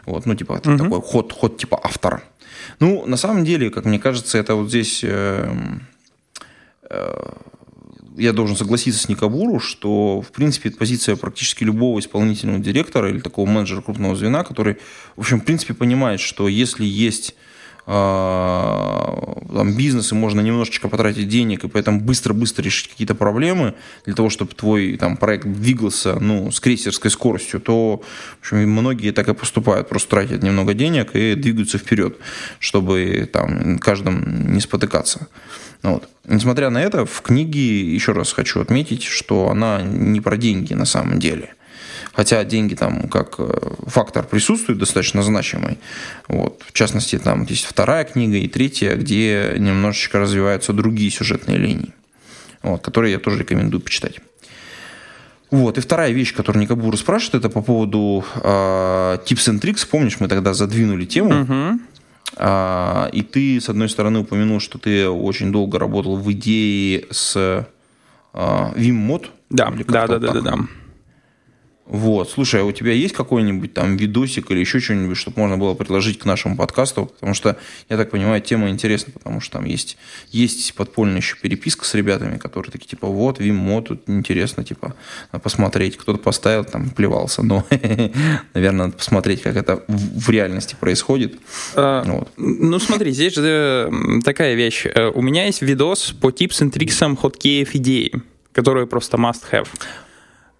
Вот, 0.07 0.25
ну, 0.25 0.35
типа, 0.35 0.55
угу. 0.55 0.79
такой 0.79 1.03
ход, 1.03 1.33
ход 1.33 1.59
типа 1.59 1.79
автора. 1.83 2.23
Ну, 2.81 3.07
на 3.07 3.17
самом 3.17 3.45
деле, 3.45 3.71
как 3.71 3.85
мне 3.85 3.99
кажется, 3.99 4.39
это 4.39 4.55
вот 4.55 4.69
здесь... 4.69 5.01
Э, 5.05 5.53
э, 6.91 7.33
я 8.19 8.33
должен 8.33 8.57
согласиться 8.57 9.01
с 9.01 9.09
Никабуру, 9.09 9.59
что, 9.59 10.21
в 10.21 10.33
принципе, 10.33 10.71
позиция 10.71 11.17
практически 11.17 11.65
любого 11.65 11.99
исполнительного 11.99 12.59
директора 12.59 13.09
или 13.09 13.21
такого 13.21 13.49
менеджера 13.49 13.81
крупного 13.81 14.15
звена, 14.17 14.45
который, 14.45 14.77
в 15.17 15.21
общем, 15.21 15.41
в 15.41 15.45
принципе, 15.45 15.73
понимает, 15.73 16.21
что 16.21 16.47
если 16.47 16.85
есть 16.85 17.35
там, 17.85 19.75
бизнес, 19.77 20.13
и 20.13 20.15
можно 20.15 20.41
немножечко 20.41 20.89
потратить 20.89 21.29
денег, 21.29 21.65
и 21.65 21.69
поэтому 21.69 22.01
быстро-быстро 22.01 22.63
решить 22.63 22.89
какие-то 22.89 23.15
проблемы 23.15 23.75
для 24.07 24.15
того, 24.15 24.31
чтобы 24.31 24.55
твой 24.55 24.97
там, 24.97 25.17
проект 25.17 25.47
двигался 25.47 26.19
ну, 26.21 26.51
с 26.53 26.61
крейсерской 26.61 27.11
скоростью, 27.11 27.61
то 27.61 28.03
в 28.41 28.41
общем, 28.41 28.71
многие 28.71 29.11
так 29.11 29.29
и 29.29 29.35
поступают, 29.35 29.89
просто 29.89 30.11
тратят 30.11 30.43
немного 30.43 30.75
денег 30.75 31.15
и 31.15 31.35
двигаются 31.35 31.79
вперед, 31.79 32.19
чтобы 32.61 33.29
там 33.33 33.79
каждым 33.79 34.53
не 34.53 34.61
спотыкаться. 34.61 35.27
Вот. 35.83 36.09
Несмотря 36.25 36.71
на 36.71 36.81
это, 36.81 37.05
в 37.05 37.21
книге, 37.23 37.93
еще 37.93 38.13
раз 38.13 38.33
хочу 38.33 38.61
отметить, 38.61 39.03
что 39.03 39.49
она 39.49 39.83
не 39.83 40.21
про 40.21 40.37
деньги 40.37 40.75
на 40.75 40.85
самом 40.85 41.19
деле– 41.19 41.55
хотя 42.13 42.45
деньги 42.45 42.75
там 42.75 43.09
как 43.09 43.37
э, 43.39 43.75
фактор 43.87 44.25
присутствует 44.25 44.79
достаточно 44.79 45.23
значимый. 45.23 45.79
Вот. 46.29 46.63
В 46.67 46.73
частности, 46.73 47.19
там 47.19 47.45
есть 47.45 47.65
вторая 47.65 48.05
книга 48.05 48.37
и 48.37 48.49
третья, 48.49 48.95
где 48.97 49.55
немножечко 49.59 50.19
развиваются 50.19 50.73
другие 50.73 51.11
сюжетные 51.11 51.59
линии, 51.59 51.93
вот, 52.63 52.83
которые 52.83 53.13
я 53.13 53.19
тоже 53.19 53.39
рекомендую 53.39 53.81
почитать. 53.81 54.21
Вот. 55.51 55.77
И 55.77 55.81
вторая 55.81 56.13
вещь, 56.13 56.35
которую 56.35 56.63
Никабура 56.63 56.97
спрашивает, 56.97 57.45
это 57.45 57.51
по 57.51 57.61
поводу 57.61 58.25
э, 58.37 58.41
tips 59.27 59.51
and 59.51 59.61
tricks. 59.61 59.87
Помнишь, 59.91 60.19
мы 60.19 60.29
тогда 60.29 60.55
задвинули 60.55 61.05
тему. 61.05 61.43
Угу. 61.43 61.81
А, 62.37 63.11
и 63.13 63.23
ты, 63.23 63.61
с 63.61 63.69
одной 63.69 63.91
стороны, 63.91 64.21
упомянул, 64.21 64.61
что 64.61 64.79
ты 64.79 65.07
очень 65.09 65.53
долго 65.53 65.79
работал 65.79 66.17
в 66.17 66.33
идее 66.33 67.05
с 67.11 67.67
а, 68.33 68.73
Vim 68.75 69.23
Да, 69.51 69.71
да, 69.71 70.07
да, 70.07 70.19
да, 70.19 70.33
да, 70.33 70.41
да. 70.41 70.59
Вот, 71.85 72.31
слушай, 72.31 72.61
а 72.61 72.65
у 72.65 72.71
тебя 72.71 72.93
есть 72.93 73.13
какой-нибудь 73.13 73.75
там 73.75 73.97
видосик 73.97 74.51
или 74.51 74.61
еще 74.61 74.79
что-нибудь, 74.79 75.17
чтобы 75.17 75.41
можно 75.41 75.59
было 75.59 75.75
предложить 75.75 76.19
к 76.19 76.25
нашему 76.25 76.57
подкасту? 76.57 77.07
Потому 77.07 77.35
что, 77.35 77.57
я 77.89 77.97
так 77.97 78.11
понимаю, 78.11 78.41
тема 78.41 78.71
интересна, 78.71 79.13
потому 79.13 79.41
что 79.41 79.59
там 79.59 79.65
есть, 79.65 79.97
есть 80.31 80.75
подпольная 80.75 81.17
еще 81.17 81.37
переписка 81.37 81.85
с 81.85 81.95
ребятами, 81.95 82.39
которые 82.39 82.71
такие, 82.71 82.87
типа, 82.87 83.09
вот, 83.09 83.41
Виммо, 83.41 83.83
тут 83.83 84.09
интересно, 84.09 84.63
типа, 84.63 84.95
посмотреть. 85.43 85.97
Кто-то 85.97 86.19
поставил, 86.19 86.65
там, 86.65 86.91
плевался, 86.91 87.43
но, 87.43 87.67
наверное, 88.55 88.87
надо 88.87 88.97
посмотреть, 88.97 89.43
как 89.43 89.57
это 89.57 89.83
в 89.89 90.31
реальности 90.31 90.77
происходит. 90.79 91.35
А, 91.75 92.05
вот. 92.05 92.31
Ну, 92.37 92.79
смотри, 92.79 93.11
здесь 93.11 93.35
же 93.35 93.91
такая 94.25 94.55
вещь. 94.55 94.87
Э, 94.87 95.09
у 95.09 95.21
меня 95.21 95.47
есть 95.47 95.63
видос 95.63 96.15
по 96.21 96.31
типсам, 96.31 96.71
триксам, 96.71 97.17
хоткеев 97.17 97.75
идеи, 97.75 98.23
которые 98.53 98.87
просто 98.87 99.17
must 99.17 99.43
have. 99.51 99.69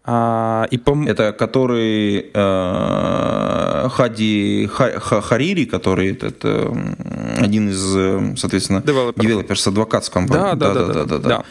А, 0.05 0.67
и 0.71 0.79
по... 0.79 0.97
Это 1.07 1.33
который 1.33 2.31
э, 2.35 3.89
Хади 3.89 4.69
Ха, 4.73 5.21
Харири, 5.21 5.65
который 5.65 6.13
это 6.13 6.75
один 7.39 7.69
из, 7.69 8.39
соответственно, 8.39 8.83
девелопер 8.83 9.59
с 9.59 9.67
адвокатском. 9.69 10.27
Да, 10.27 10.55
да, 10.55 10.75
да, 10.75 10.87
да, 10.87 10.93
да, 10.93 11.05
да, 11.05 11.19
да. 11.19 11.45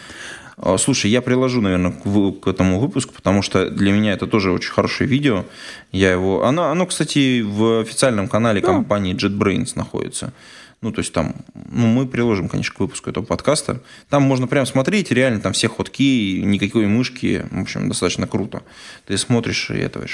А, 0.57 0.77
слушай, 0.77 1.09
я 1.09 1.21
приложу, 1.21 1.61
наверное, 1.61 1.91
к, 1.91 2.41
к 2.41 2.47
этому 2.47 2.79
выпуску, 2.79 3.13
потому 3.13 3.41
что 3.41 3.69
для 3.69 3.91
меня 3.91 4.13
это 4.13 4.27
тоже 4.27 4.51
очень 4.51 4.71
хорошее 4.71 5.09
видео. 5.09 5.45
Я 5.91 6.11
его, 6.11 6.45
оно, 6.45 6.65
оно, 6.65 6.85
кстати, 6.85 7.41
в 7.41 7.81
официальном 7.81 8.27
канале 8.27 8.61
да. 8.61 8.67
компании 8.67 9.15
JetBrains 9.15 9.71
находится. 9.75 10.33
Ну, 10.81 10.91
то 10.91 10.99
есть 10.99 11.13
там, 11.13 11.35
ну, 11.53 11.85
мы 11.85 12.07
приложим, 12.07 12.49
конечно, 12.49 12.73
к 12.73 12.79
выпуску 12.79 13.11
этого 13.11 13.23
подкаста. 13.23 13.81
Там 14.09 14.23
можно 14.23 14.47
прям 14.47 14.65
смотреть, 14.65 15.11
реально 15.11 15.39
там 15.39 15.53
все 15.53 15.67
ходки, 15.67 16.41
никакой 16.41 16.87
мышки. 16.87 17.45
В 17.51 17.61
общем, 17.61 17.87
достаточно 17.87 18.25
круто. 18.25 18.63
Ты 19.05 19.15
смотришь 19.19 19.69
и 19.69 19.75
этого. 19.75 20.07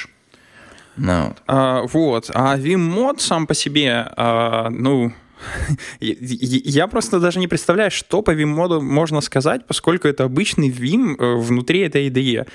Ну, 0.98 1.28
вот. 1.28 1.44
А, 1.48 1.84
вот. 1.84 2.32
А 2.34 2.58
Vim 2.58 3.18
сам 3.20 3.48
по 3.48 3.54
себе, 3.54 4.12
а, 4.18 4.70
ну, 4.70 5.14
я 6.00 6.88
просто 6.88 7.20
даже 7.20 7.40
не 7.40 7.48
представляю, 7.48 7.92
что 7.92 8.22
по 8.22 8.32
Vim 8.32 8.82
можно 8.82 9.22
сказать, 9.22 9.66
поскольку 9.68 10.08
это 10.08 10.24
обычный 10.24 10.70
Vim 10.70 11.16
э, 11.18 11.36
внутри 11.36 11.82
этой 11.82 12.10
IDE. 12.10 12.48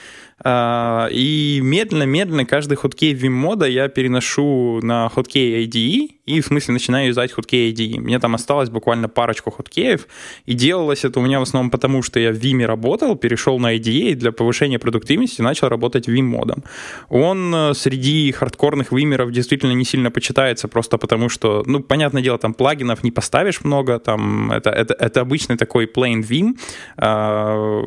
А, 0.45 1.09
и 1.11 1.61
медленно-медленно 1.63 2.45
каждый 2.45 2.77
хоткей 2.77 3.15
Vim 3.15 3.69
я 3.69 3.89
переношу 3.89 4.81
на 4.83 5.09
хоткей 5.09 5.65
IDE, 5.65 6.11
и 6.27 6.41
в 6.41 6.47
смысле 6.47 6.75
начинаю 6.75 7.09
юзать 7.09 7.33
хоткей 7.33 7.73
IDE. 7.73 8.01
Мне 8.01 8.19
там 8.19 8.35
осталось 8.35 8.71
буквально 8.71 9.09
парочку 9.09 9.51
хоткеев, 9.51 10.07
и 10.47 10.55
делалось 10.55 11.05
это 11.05 11.21
у 11.21 11.23
меня 11.23 11.39
в 11.39 11.43
основном 11.43 11.71
потому, 11.71 12.03
что 12.03 12.19
я 12.19 12.33
в 12.33 12.37
Vim 12.37 12.65
работал, 12.65 13.17
перешел 13.17 13.59
на 13.59 13.77
IDE, 13.77 14.11
и 14.11 14.15
для 14.15 14.33
повышения 14.33 14.79
продуктивности 14.79 15.43
начал 15.43 15.69
работать 15.69 16.09
Vim 16.09 16.23
модом. 16.23 16.65
Он 17.09 17.55
э, 17.55 17.75
среди 17.75 18.33
хардкорных 18.33 18.93
вимеров 18.93 19.31
действительно 19.31 19.73
не 19.73 19.85
сильно 19.85 20.11
почитается, 20.11 20.69
просто 20.69 20.99
потому 20.99 21.29
что, 21.29 21.63
ну, 21.67 21.81
понятное 21.81 22.23
дело, 22.23 22.39
там 22.39 22.55
плагинов 22.55 23.05
не 23.05 23.11
поставишь 23.11 23.63
много, 23.65 23.99
там 23.99 24.51
это, 24.51 24.71
это, 24.71 24.95
это 24.95 25.21
обычный 25.21 25.57
такой 25.57 25.87
plain 25.87 26.23
Vim, 26.23 26.59
а, 26.97 27.83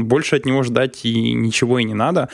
больше 0.00 0.36
от 0.36 0.46
него 0.46 0.62
ждать 0.62 1.04
и 1.04 1.32
ничего 1.32 1.78
и 1.78 1.84
не 1.84 1.93
надо. 1.94 2.28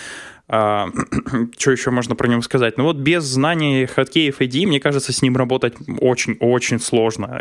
А, 0.52 0.88
что 1.59 1.71
еще 1.71 1.90
можно 1.90 2.17
про 2.17 2.26
него 2.26 2.43
сказать? 2.43 2.76
Ну 2.76 2.85
вот 2.85 2.97
без 2.97 3.23
знания 3.23 3.87
хоткеев 3.87 4.40
ID, 4.40 4.67
мне 4.67 4.81
кажется, 4.81 5.12
с 5.12 5.23
ним 5.23 5.37
работать 5.37 5.75
очень-очень 6.00 6.81
сложно. 6.81 7.40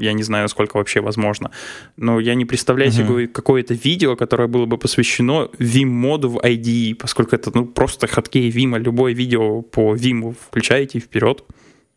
Я 0.00 0.14
не 0.14 0.22
знаю, 0.22 0.48
сколько 0.48 0.78
вообще 0.78 1.00
возможно. 1.00 1.50
Но 1.98 2.18
я 2.18 2.34
не 2.34 2.46
представляю 2.46 2.90
uh-huh. 2.90 3.06
себе 3.06 3.28
какое-то 3.28 3.74
видео, 3.74 4.16
которое 4.16 4.48
было 4.48 4.64
бы 4.64 4.78
посвящено 4.78 5.50
Vim-моду 5.58 6.30
в 6.30 6.38
ID, 6.38 6.94
поскольку 6.94 7.36
это 7.36 7.50
ну, 7.54 7.66
просто 7.66 8.06
хоткей 8.06 8.50
Vim. 8.50 8.78
Любое 8.78 9.12
видео 9.12 9.60
по 9.60 9.94
Vim 9.94 10.34
включаете 10.48 10.98
вперед, 10.98 11.44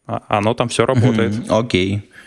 а 0.05 0.24
оно 0.27 0.53
там 0.55 0.67
все 0.67 0.86
работает. 0.86 1.36
Окей. 1.50 1.96
Uh-huh. 1.96 2.01
Okay. 2.01 2.18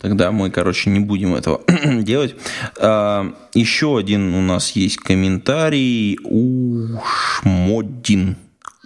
Тогда 0.00 0.30
мы, 0.30 0.50
короче, 0.50 0.90
не 0.90 1.00
будем 1.00 1.34
этого 1.34 1.62
делать. 2.02 2.36
А, 2.78 3.34
еще 3.54 3.98
один 3.98 4.34
у 4.34 4.40
нас 4.40 4.70
есть 4.72 4.98
комментарий. 4.98 6.18
Ушмодин. 6.24 7.76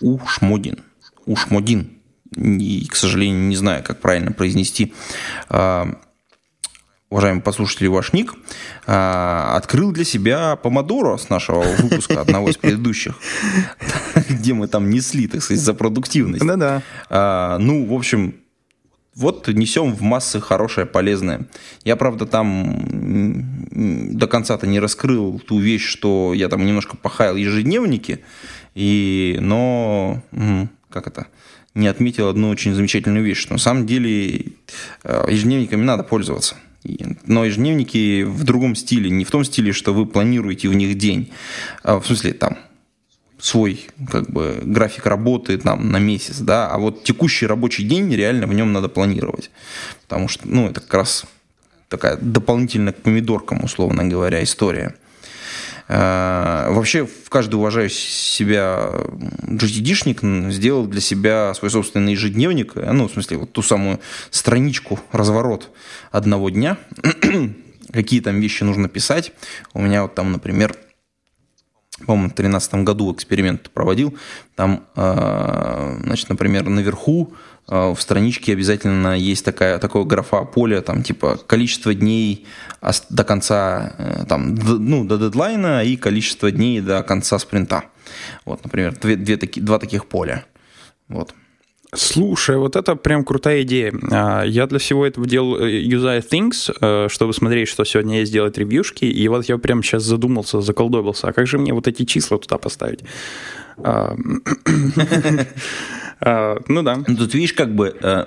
Ушмодин. 0.00 0.78
Ушмодин. 1.26 1.90
И, 2.34 2.86
к 2.90 2.96
сожалению, 2.96 3.42
не 3.42 3.56
знаю, 3.56 3.84
как 3.84 4.00
правильно 4.00 4.32
произнести. 4.32 4.94
А, 5.50 5.98
уважаемый 7.10 7.42
послушатель, 7.42 7.88
ваш 7.88 8.14
ник, 8.14 8.32
а, 8.86 9.54
открыл 9.54 9.92
для 9.92 10.04
себя 10.04 10.56
помодоро 10.56 11.18
с 11.18 11.28
нашего 11.28 11.60
выпуска, 11.60 12.22
одного 12.22 12.48
из 12.48 12.56
предыдущих, 12.56 13.16
где 14.30 14.54
мы 14.54 14.66
там 14.66 14.88
несли, 14.88 15.26
так 15.26 15.42
сказать, 15.42 15.62
за 15.62 15.74
продуктивность. 15.74 16.46
Да-да. 16.46 16.82
Ну, 17.58 17.84
в 17.84 17.92
общем, 17.92 18.36
вот 19.14 19.48
несем 19.48 19.94
в 19.94 20.02
массы 20.02 20.40
хорошее, 20.40 20.86
полезное. 20.86 21.46
Я, 21.84 21.96
правда, 21.96 22.26
там 22.26 23.68
до 23.70 24.26
конца-то 24.26 24.66
не 24.66 24.80
раскрыл 24.80 25.38
ту 25.38 25.58
вещь, 25.58 25.86
что 25.86 26.32
я 26.34 26.48
там 26.48 26.64
немножко 26.64 26.96
похаял 26.96 27.36
ежедневники, 27.36 28.20
и, 28.74 29.36
но, 29.40 30.22
как 30.88 31.06
это, 31.06 31.26
не 31.74 31.88
отметил 31.88 32.28
одну 32.28 32.48
очень 32.48 32.74
замечательную 32.74 33.24
вещь, 33.24 33.38
что 33.38 33.54
на 33.54 33.58
самом 33.58 33.86
деле 33.86 34.52
э, 35.04 35.26
ежедневниками 35.28 35.82
надо 35.82 36.02
пользоваться. 36.02 36.56
Но 37.26 37.44
ежедневники 37.44 38.24
в 38.24 38.44
другом 38.44 38.74
стиле, 38.74 39.08
не 39.08 39.24
в 39.24 39.30
том 39.30 39.44
стиле, 39.44 39.72
что 39.72 39.94
вы 39.94 40.04
планируете 40.04 40.68
в 40.68 40.74
них 40.74 40.98
день, 40.98 41.30
а 41.82 42.00
в 42.00 42.06
смысле 42.06 42.32
там 42.32 42.58
свой 43.42 43.86
как 44.08 44.30
бы 44.30 44.60
график 44.62 45.04
работы 45.06 45.58
там 45.58 45.90
на 45.90 45.98
месяц, 45.98 46.38
да, 46.38 46.68
а 46.68 46.78
вот 46.78 47.02
текущий 47.02 47.46
рабочий 47.46 47.82
день 47.82 48.14
реально 48.14 48.46
в 48.46 48.54
нем 48.54 48.72
надо 48.72 48.88
планировать, 48.88 49.50
потому 50.02 50.28
что, 50.28 50.46
ну, 50.48 50.68
это 50.68 50.80
как 50.80 50.94
раз 50.94 51.24
такая 51.88 52.16
дополнительная 52.18 52.92
к 52.92 53.02
помидоркам, 53.02 53.64
условно 53.64 54.04
говоря, 54.04 54.44
история. 54.44 54.94
А, 55.88 56.70
вообще, 56.70 57.08
каждый 57.28 57.56
уважающий 57.56 58.12
себя 58.12 58.92
GTD-шник 59.42 60.52
сделал 60.52 60.86
для 60.86 61.00
себя 61.00 61.52
свой 61.54 61.72
собственный 61.72 62.12
ежедневник, 62.12 62.76
ну, 62.76 63.08
в 63.08 63.12
смысле, 63.12 63.38
вот 63.38 63.52
ту 63.52 63.62
самую 63.62 63.98
страничку, 64.30 65.00
разворот 65.10 65.68
одного 66.12 66.48
дня, 66.50 66.78
какие 67.92 68.20
там 68.20 68.40
вещи 68.40 68.62
нужно 68.62 68.88
писать. 68.88 69.32
У 69.74 69.82
меня 69.82 70.02
вот 70.02 70.14
там, 70.14 70.30
например, 70.30 70.76
по-моему, 72.06 72.30
в 72.30 72.34
2013 72.34 72.74
году 72.84 73.12
эксперимент 73.12 73.70
проводил. 73.70 74.16
Там, 74.54 74.86
а, 74.96 75.98
значит, 76.02 76.28
например, 76.28 76.68
наверху 76.68 77.34
а, 77.68 77.94
в 77.94 78.00
страничке 78.00 78.52
обязательно 78.52 79.16
есть 79.16 79.44
такая, 79.44 79.78
такое 79.78 80.04
графа 80.04 80.44
поля, 80.44 80.80
там, 80.80 81.02
типа, 81.02 81.38
количество 81.46 81.94
дней 81.94 82.46
до 83.10 83.24
конца, 83.24 83.94
э, 83.98 84.24
там, 84.28 84.54
ну, 84.54 85.04
до 85.04 85.18
дедлайна 85.18 85.84
и 85.84 85.96
количество 85.96 86.50
дней 86.50 86.80
до 86.80 87.02
конца 87.02 87.38
спринта. 87.38 87.84
Вот, 88.44 88.64
например, 88.64 88.96
две, 88.98 89.16
две 89.16 89.36
таки, 89.36 89.60
два 89.60 89.78
таких 89.78 90.06
поля. 90.06 90.44
Вот. 91.08 91.34
Слушай, 91.94 92.56
вот 92.56 92.74
это 92.74 92.96
прям 92.96 93.22
крутая 93.22 93.62
идея. 93.62 93.92
А, 94.10 94.44
я 94.44 94.66
для 94.66 94.78
всего 94.78 95.06
этого 95.06 95.26
делал 95.26 95.58
э, 95.58 95.84
Usai 95.84 96.26
Things, 96.26 96.74
э, 96.80 97.08
чтобы 97.10 97.34
смотреть, 97.34 97.68
что 97.68 97.84
сегодня 97.84 98.20
есть, 98.20 98.32
делать 98.32 98.56
ревьюшки, 98.56 99.04
и 99.04 99.28
вот 99.28 99.44
я 99.44 99.58
прям 99.58 99.82
сейчас 99.82 100.02
задумался, 100.02 100.62
заколдобился, 100.62 101.28
а 101.28 101.32
как 101.34 101.46
же 101.46 101.58
мне 101.58 101.74
вот 101.74 101.88
эти 101.88 102.06
числа 102.06 102.38
туда 102.38 102.56
поставить? 102.56 103.00
А, 103.76 104.16
а, 106.20 106.58
ну 106.66 106.82
да. 106.82 107.04
Ну, 107.06 107.14
тут 107.14 107.34
видишь, 107.34 107.52
как 107.52 107.74
бы 107.74 107.94
э, 108.00 108.24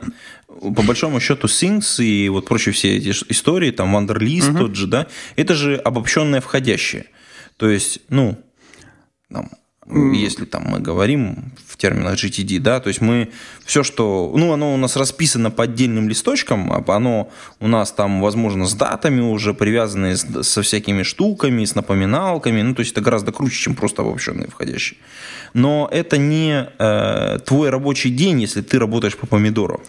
по 0.48 0.84
большому 0.84 1.20
счету 1.20 1.48
Things 1.48 2.04
и 2.04 2.30
вот 2.30 2.46
прочие 2.46 2.72
все 2.72 2.98
эти 2.98 3.10
истории, 3.10 3.72
там 3.72 3.98
Wanderlist 3.98 4.56
тот 4.60 4.76
же, 4.76 4.86
да, 4.86 5.08
это 5.38 5.56
же 5.56 5.78
обобщенное 5.78 6.40
входящее. 6.40 7.08
То 7.58 7.68
есть, 7.68 8.02
ну, 8.10 8.38
там, 9.32 9.50
если 9.88 10.46
там 10.46 10.64
мы 10.66 10.80
говорим 10.80 11.52
в 11.68 11.78
терминах 11.78 12.16
GTD, 12.16 12.60
да, 12.60 12.80
то 12.80 12.88
есть 12.88 13.02
мы 13.02 13.30
все, 13.66 13.84
что, 13.84 14.34
ну, 14.36 14.52
оно 14.52 14.74
у 14.74 14.78
нас 14.78 14.96
расписано 14.96 15.52
по 15.52 15.64
отдельным 15.64 16.10
листочкам, 16.10 16.72
а 16.72 16.84
оно 16.88 17.30
у 17.60 17.68
нас 17.68 17.92
там, 17.92 18.22
возможно, 18.22 18.66
с 18.66 18.74
датами 18.74 19.22
уже 19.22 19.54
привязаны 19.54 20.16
со 20.18 20.62
всякими 20.62 21.04
штуками, 21.04 21.66
с 21.66 21.76
напоминалками, 21.76 22.62
ну, 22.64 22.74
то 22.74 22.80
есть 22.80 22.94
это 22.94 23.02
гораздо 23.02 23.32
круче, 23.32 23.56
чем 23.56 23.76
просто 23.76 24.02
обобщенные 24.02 24.48
входящие. 24.48 24.98
Но 25.54 25.88
это 25.92 26.18
не 26.18 26.68
э, 26.80 27.40
твой 27.46 27.70
рабочий 27.70 28.10
день, 28.10 28.42
если 28.42 28.62
ты 28.62 28.80
работаешь 28.80 29.16
по 29.16 29.28
помидору. 29.28 29.82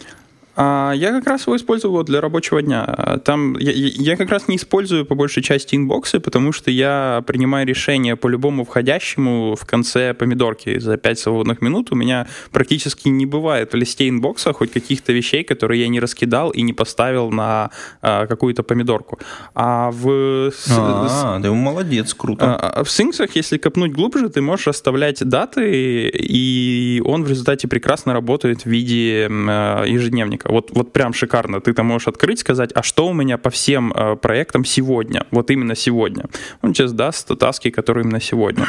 А 0.59 0.91
я 0.95 1.11
как 1.11 1.27
раз 1.27 1.45
его 1.45 1.55
использую 1.55 2.03
для 2.03 2.19
рабочего 2.19 2.63
дня. 2.63 3.19
Там 3.23 3.55
я, 3.59 3.71
я 3.71 4.17
как 4.17 4.31
раз 4.31 4.47
не 4.47 4.55
использую 4.55 5.05
по 5.05 5.13
большей 5.13 5.43
части 5.43 5.75
инбоксы, 5.75 6.19
потому 6.19 6.51
что 6.51 6.71
я 6.71 7.23
принимаю 7.27 7.67
решение 7.67 8.15
по 8.15 8.27
любому 8.27 8.65
входящему 8.65 9.55
в 9.55 9.65
конце 9.65 10.15
помидорки 10.15 10.79
за 10.79 10.97
5 10.97 11.19
свободных 11.19 11.61
минут. 11.61 11.91
У 11.91 11.95
меня 11.95 12.27
практически 12.51 13.07
не 13.07 13.27
бывает 13.27 13.73
в 13.73 13.75
листе 13.75 14.09
инбокса 14.09 14.51
хоть 14.51 14.71
каких-то 14.71 15.13
вещей, 15.13 15.43
которые 15.43 15.81
я 15.81 15.89
не 15.89 15.99
раскидал 15.99 16.49
и 16.49 16.63
не 16.63 16.73
поставил 16.73 17.29
на 17.29 17.69
а, 18.01 18.25
какую-то 18.25 18.63
помидорку. 18.63 19.19
А 19.53 19.91
в... 19.91 20.51
А, 20.71 21.39
ты 21.39 21.51
молодец, 21.51 22.15
круто. 22.15 22.55
А, 22.55 22.69
а 22.69 22.83
в 22.83 22.89
синксах, 22.89 23.35
если 23.35 23.59
копнуть 23.59 23.91
глубже, 23.91 24.29
ты 24.29 24.41
можешь 24.41 24.67
оставлять 24.67 25.23
даты, 25.23 26.09
и 26.09 26.99
он 27.05 27.23
в 27.23 27.29
результате 27.29 27.67
прекрасно 27.67 28.13
работает 28.13 28.63
в 28.63 28.65
виде 28.65 29.27
а, 29.29 29.83
ежедневника. 29.85 30.46
Вот, 30.47 30.71
вот 30.71 30.93
прям 30.93 31.13
шикарно. 31.13 31.61
Ты 31.61 31.73
там 31.73 31.87
можешь 31.87 32.07
открыть, 32.07 32.39
сказать, 32.39 32.71
а 32.73 32.83
что 32.83 33.07
у 33.07 33.13
меня 33.13 33.37
по 33.37 33.49
всем 33.49 33.91
э, 33.93 34.15
проектам 34.15 34.65
сегодня, 34.65 35.25
вот 35.31 35.51
именно 35.51 35.75
сегодня. 35.75 36.25
Он 36.61 36.73
сейчас 36.73 36.93
даст 36.93 37.27
таски, 37.37 37.69
которые 37.69 38.03
именно 38.03 38.21
сегодня. 38.21 38.65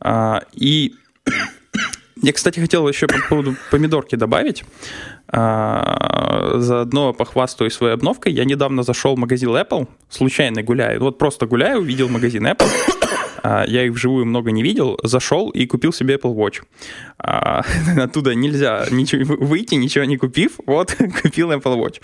А, 0.00 0.42
и 0.52 0.94
я, 2.22 2.32
кстати, 2.32 2.60
хотел 2.60 2.88
еще 2.88 3.06
по 3.06 3.18
поводу 3.28 3.56
помидорки 3.70 4.16
добавить. 4.16 4.64
А, 5.30 6.54
заодно 6.56 7.12
похвастаюсь 7.12 7.74
своей 7.74 7.94
обновкой. 7.94 8.32
Я 8.32 8.44
недавно 8.44 8.82
зашел 8.82 9.14
в 9.14 9.18
магазин 9.18 9.50
Apple, 9.50 9.88
случайно 10.08 10.62
гуляю. 10.62 11.00
Вот 11.00 11.18
просто 11.18 11.46
гуляю, 11.46 11.80
увидел 11.80 12.08
магазин 12.08 12.46
Apple. 12.46 12.68
А, 13.42 13.64
я 13.66 13.84
их 13.84 13.92
вживую 13.92 14.26
много 14.26 14.50
не 14.50 14.62
видел, 14.62 14.98
зашел 15.02 15.50
и 15.50 15.66
купил 15.66 15.92
себе 15.92 16.14
Apple 16.14 16.34
Watch. 16.34 16.62
А, 17.18 17.64
оттуда 17.96 18.34
нельзя 18.34 18.86
ничего, 18.90 19.36
выйти, 19.38 19.74
ничего 19.74 20.04
не 20.04 20.16
купив. 20.16 20.52
Вот, 20.66 20.94
купил 21.22 21.52
Apple 21.52 21.76
Watch. 21.76 22.00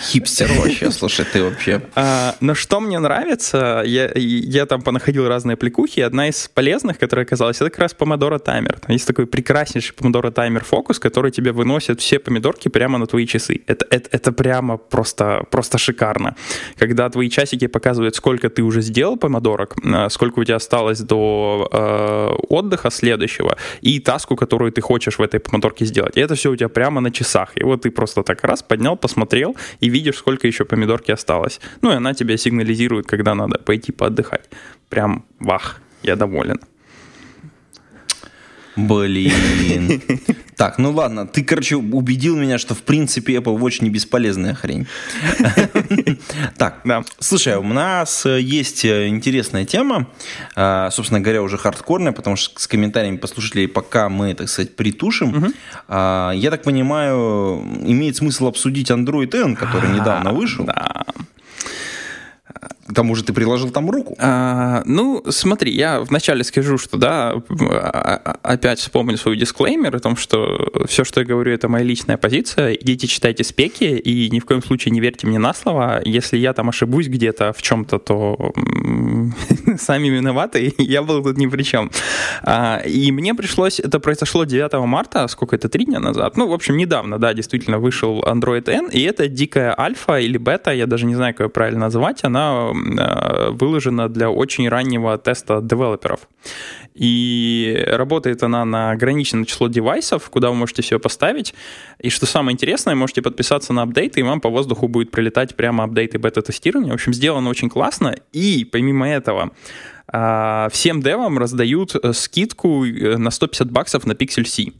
Хипстер 0.00 0.50
вообще, 0.58 0.90
слушай, 0.90 1.24
ты 1.24 1.42
вообще... 1.42 1.82
А, 1.94 2.36
но 2.40 2.54
что 2.54 2.80
мне 2.80 2.98
нравится, 2.98 3.82
я, 3.84 4.10
я 4.14 4.66
там 4.66 4.82
понаходил 4.82 5.28
разные 5.28 5.56
пликухи, 5.56 6.00
одна 6.00 6.28
из 6.28 6.48
полезных, 6.48 6.98
которая 6.98 7.26
оказалась, 7.26 7.56
это 7.56 7.70
как 7.70 7.78
раз 7.78 7.94
помодоро 7.94 8.38
таймер. 8.38 8.78
Есть 8.88 9.06
такой 9.06 9.26
прекраснейший 9.26 9.94
помодоро 9.94 10.30
таймер 10.30 10.64
фокус, 10.64 10.98
который 10.98 11.30
тебе 11.30 11.52
выносит 11.52 12.00
все 12.00 12.18
помидорки 12.18 12.68
прямо 12.68 12.98
на 12.98 13.06
твои 13.06 13.26
часы. 13.26 13.62
Это, 13.66 13.86
это, 13.90 14.08
это 14.12 14.32
прямо 14.32 14.76
просто, 14.76 15.44
просто 15.50 15.78
шикарно. 15.78 16.36
Когда 16.76 17.08
твои 17.10 17.28
часики 17.30 17.66
показывают, 17.66 18.16
сколько 18.16 18.48
ты 18.48 18.62
уже 18.62 18.82
сделал 18.82 19.16
помидорок, 19.16 19.76
сколько 20.10 20.40
у 20.40 20.44
тебя 20.44 20.56
осталось 20.56 20.71
осталось 20.72 21.00
до 21.00 21.68
э, 21.72 22.44
отдыха 22.48 22.90
следующего 22.90 23.56
и 23.82 24.00
таску, 24.00 24.36
которую 24.36 24.72
ты 24.72 24.80
хочешь 24.80 25.18
в 25.18 25.22
этой 25.22 25.40
моторке 25.52 25.84
сделать. 25.84 26.16
И 26.16 26.20
это 26.20 26.34
все 26.34 26.50
у 26.50 26.56
тебя 26.56 26.68
прямо 26.68 27.00
на 27.00 27.10
часах. 27.10 27.52
И 27.56 27.64
вот 27.64 27.82
ты 27.82 27.90
просто 27.90 28.22
так 28.22 28.44
раз 28.44 28.62
поднял, 28.62 28.96
посмотрел 28.96 29.54
и 29.80 29.90
видишь, 29.90 30.16
сколько 30.16 30.46
еще 30.46 30.64
помидорки 30.64 31.12
осталось. 31.12 31.60
Ну 31.82 31.90
и 31.90 31.94
она 31.96 32.14
тебе 32.14 32.38
сигнализирует, 32.38 33.06
когда 33.06 33.34
надо 33.34 33.58
пойти 33.58 33.92
поотдыхать. 33.92 34.48
Прям 34.88 35.24
вах, 35.40 35.80
я 36.02 36.16
доволен. 36.16 36.58
Блин. 38.76 40.00
Так, 40.62 40.78
ну 40.78 40.92
ладно, 40.92 41.26
ты, 41.26 41.42
короче, 41.42 41.74
убедил 41.74 42.36
меня, 42.36 42.56
что 42.56 42.76
в 42.76 42.82
принципе 42.82 43.34
Apple 43.34 43.58
Watch 43.58 43.82
не 43.82 43.90
бесполезная 43.90 44.54
хрень. 44.54 44.86
Так. 46.56 46.84
Слушай, 47.18 47.56
у 47.56 47.64
нас 47.64 48.24
э, 48.26 48.40
есть 48.40 48.84
э, 48.84 49.08
интересная 49.08 49.64
тема, 49.64 50.06
а, 50.54 50.90
собственно 50.90 51.20
говоря, 51.20 51.42
уже 51.42 51.58
хардкорная, 51.58 52.12
потому 52.12 52.36
что 52.36 52.60
с 52.60 52.68
комментариями 52.68 53.16
послушателей 53.16 53.66
пока 53.66 54.08
мы, 54.08 54.34
так 54.34 54.48
сказать, 54.48 54.76
притушим. 54.76 55.52
А, 55.88 56.30
я 56.30 56.50
так 56.52 56.62
понимаю, 56.62 57.64
имеет 57.84 58.14
смысл 58.14 58.46
обсудить 58.46 58.90
Android 58.90 59.34
N, 59.34 59.56
который 59.56 59.90
недавно 59.94 60.32
вышел. 60.32 60.64
К 62.92 62.94
тому 62.94 63.14
же 63.14 63.24
ты 63.24 63.32
приложил 63.32 63.70
там 63.70 63.90
руку. 63.90 64.14
А, 64.18 64.82
ну, 64.84 65.24
смотри, 65.28 65.72
я 65.72 66.00
вначале 66.00 66.44
скажу, 66.44 66.76
что, 66.76 66.98
да, 66.98 67.32
а, 67.32 68.20
а, 68.24 68.38
опять 68.42 68.80
вспомню 68.80 69.16
свой 69.16 69.36
дисклеймер 69.36 69.96
о 69.96 69.98
том, 69.98 70.16
что 70.16 70.70
все, 70.86 71.04
что 71.04 71.20
я 71.20 71.26
говорю, 71.26 71.52
это 71.52 71.68
моя 71.68 71.84
личная 71.84 72.18
позиция. 72.18 72.74
Идите 72.74 73.06
читайте 73.06 73.44
спеки 73.44 73.96
и 73.96 74.30
ни 74.30 74.40
в 74.40 74.44
коем 74.44 74.62
случае 74.62 74.92
не 74.92 75.00
верьте 75.00 75.26
мне 75.26 75.38
на 75.38 75.54
слово. 75.54 76.02
Если 76.04 76.36
я 76.36 76.52
там 76.52 76.68
ошибусь 76.68 77.08
где-то 77.08 77.52
в 77.52 77.62
чем-то, 77.62 77.98
то 77.98 78.52
сами 79.78 80.08
виноваты, 80.08 80.74
я 80.78 81.02
был 81.02 81.22
тут 81.22 81.38
ни 81.38 81.46
при 81.46 81.62
чем. 81.62 81.90
А, 82.42 82.82
и 82.84 83.10
мне 83.10 83.34
пришлось, 83.34 83.80
это 83.80 84.00
произошло 84.00 84.44
9 84.44 84.72
марта, 84.86 85.26
сколько 85.28 85.56
это, 85.56 85.68
три 85.68 85.86
дня 85.86 86.00
назад? 86.00 86.36
Ну, 86.36 86.46
в 86.46 86.52
общем, 86.52 86.76
недавно, 86.76 87.18
да, 87.18 87.32
действительно 87.32 87.78
вышел 87.78 88.22
Android 88.22 88.68
N, 88.68 88.88
и 88.88 89.00
это 89.00 89.28
дикая 89.28 89.74
альфа 89.78 90.18
или 90.18 90.36
бета, 90.36 90.72
я 90.72 90.86
даже 90.86 91.06
не 91.06 91.14
знаю, 91.14 91.34
как 91.34 91.46
ее 91.46 91.50
правильно 91.50 91.80
назвать, 91.80 92.24
она 92.24 92.72
выложена 93.50 94.08
для 94.08 94.30
очень 94.30 94.68
раннего 94.68 95.16
теста 95.18 95.60
девелоперов. 95.62 96.28
И 96.94 97.84
работает 97.86 98.42
она 98.42 98.64
на 98.64 98.90
ограниченное 98.90 99.44
число 99.44 99.68
девайсов, 99.68 100.28
куда 100.28 100.50
вы 100.50 100.56
можете 100.56 100.82
все 100.82 100.98
поставить. 100.98 101.54
И 101.98 102.10
что 102.10 102.26
самое 102.26 102.54
интересное, 102.54 102.94
можете 102.94 103.22
подписаться 103.22 103.72
на 103.72 103.82
апдейты, 103.82 104.20
и 104.20 104.22
вам 104.22 104.40
по 104.40 104.50
воздуху 104.50 104.88
будет 104.88 105.10
прилетать 105.10 105.56
прямо 105.56 105.84
апдейты 105.84 106.18
бета-тестирования. 106.18 106.90
В 106.90 106.94
общем, 106.94 107.14
сделано 107.14 107.48
очень 107.48 107.70
классно. 107.70 108.14
И 108.32 108.64
помимо 108.64 109.08
этого, 109.08 109.52
а, 110.08 110.68
всем 110.70 111.00
девам 111.00 111.38
раздают 111.38 111.94
э, 111.94 112.12
скидку 112.12 112.84
э, 112.84 113.16
на 113.16 113.30
150 113.30 113.70
баксов 113.70 114.06
на 114.06 114.12
Pixel 114.12 114.44
C. 114.44 114.72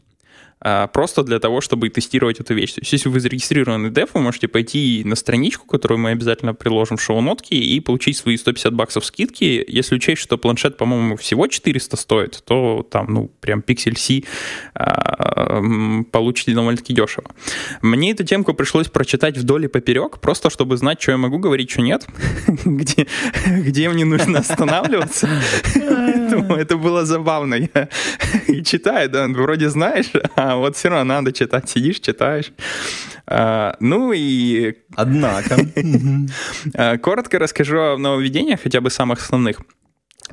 А, 0.64 0.86
просто 0.86 1.24
для 1.24 1.38
того, 1.40 1.60
чтобы 1.60 1.88
тестировать 1.88 2.40
эту 2.40 2.54
вещь. 2.54 2.74
То 2.74 2.80
есть, 2.80 2.92
если 2.92 3.08
вы 3.08 3.18
зарегистрированы 3.20 3.90
дев, 3.90 4.10
вы 4.14 4.20
можете 4.20 4.46
пойти 4.46 5.02
на 5.04 5.16
страничку, 5.16 5.66
которую 5.66 5.98
мы 5.98 6.10
обязательно 6.10 6.54
приложим 6.54 6.96
в 6.96 7.02
шоу-нотки, 7.02 7.54
и 7.54 7.80
получить 7.80 8.16
свои 8.16 8.36
150 8.36 8.72
баксов 8.72 9.04
скидки. 9.04 9.64
Если 9.66 9.96
учесть, 9.96 10.22
что 10.22 10.38
планшет, 10.38 10.76
по-моему, 10.76 11.16
всего 11.16 11.48
400 11.48 11.96
стоит, 11.96 12.42
то 12.44 12.86
там, 12.88 13.06
ну, 13.08 13.30
прям 13.40 13.60
Pixel 13.60 13.96
C 13.96 14.22
а, 14.74 15.60
получите 16.12 16.54
довольно-таки 16.54 16.92
дешево. 16.92 17.30
Мне 17.82 18.12
эту 18.12 18.24
темку 18.24 18.54
пришлось 18.54 18.88
прочитать 18.88 19.36
вдоль 19.36 19.64
и 19.64 19.68
поперек, 19.68 20.20
просто 20.20 20.48
чтобы 20.50 20.76
знать, 20.76 21.02
что 21.02 21.12
я 21.12 21.18
могу 21.18 21.38
говорить, 21.38 21.70
что 21.70 21.82
нет, 21.82 22.06
где, 22.64 23.06
где 23.46 23.88
мне 23.88 24.04
нужно 24.04 24.38
останавливаться. 24.38 25.28
Это 25.74 26.76
было 26.76 27.04
забавно. 27.04 27.54
Я 27.54 27.88
читаю, 28.64 29.10
да, 29.10 29.26
вроде 29.26 29.68
знаешь, 29.68 30.10
а 30.36 30.51
вот 30.58 30.76
все 30.76 30.88
равно 30.88 31.14
надо 31.14 31.32
читать. 31.32 31.68
Сидишь, 31.68 32.00
читаешь. 32.00 32.52
А, 33.26 33.76
ну 33.80 34.12
и... 34.12 34.74
Однако. 34.94 35.56
А, 36.74 36.98
коротко 36.98 37.38
расскажу 37.38 37.78
о 37.78 37.98
нововведениях, 37.98 38.60
хотя 38.62 38.80
бы 38.80 38.90
самых 38.90 39.20
основных. 39.20 39.60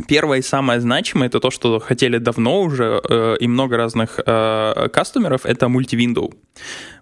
Первое 0.07 0.39
и 0.39 0.41
самое 0.41 0.79
значимое 0.79 1.27
это 1.27 1.39
то, 1.39 1.51
что 1.51 1.79
хотели 1.79 2.19
давно 2.19 2.61
уже 2.61 3.01
э, 3.09 3.35
и 3.39 3.47
много 3.47 3.75
разных 3.75 4.19
э, 4.25 4.89
кастомеров, 4.93 5.45
это 5.45 5.67
мультивиндоу. 5.67 6.33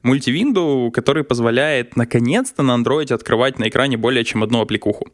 Мультивиндоу, 0.01 0.91
который 0.91 1.23
позволяет 1.23 1.95
наконец-то 1.95 2.63
на 2.63 2.75
Android 2.75 3.13
открывать 3.13 3.60
на 3.60 3.67
экране 3.67 3.97
более 3.97 4.23
чем 4.23 4.41
одну 4.41 4.62
аппликуху. 4.62 5.08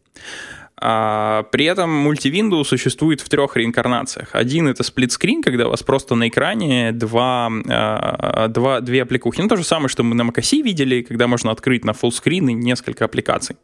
А, 0.78 1.44
при 1.52 1.66
этом 1.66 1.90
мультивинду 1.90 2.64
существует 2.64 3.22
в 3.22 3.30
трех 3.30 3.56
реинкарнациях. 3.56 4.30
Один 4.34 4.68
это 4.68 4.84
сплитскрин, 4.84 5.42
когда 5.42 5.68
у 5.68 5.70
вас 5.70 5.84
просто 5.84 6.16
на 6.16 6.28
экране 6.28 6.92
два, 6.92 7.50
а, 7.70 8.48
два, 8.48 8.82
две 8.82 9.04
аппликухи. 9.04 9.42
Ну, 9.42 9.48
то 9.48 9.56
же 9.56 9.64
самое, 9.64 9.90
что 9.90 10.04
мы 10.04 10.16
на 10.16 10.24
macOS 10.24 10.62
видели, 10.62 11.02
когда 11.02 11.28
можно 11.28 11.52
открыть 11.52 11.86
на 11.86 11.94
фуллскрин 11.94 12.50
и 12.50 12.54
несколько 12.54 13.06
аппликаций. 13.06 13.56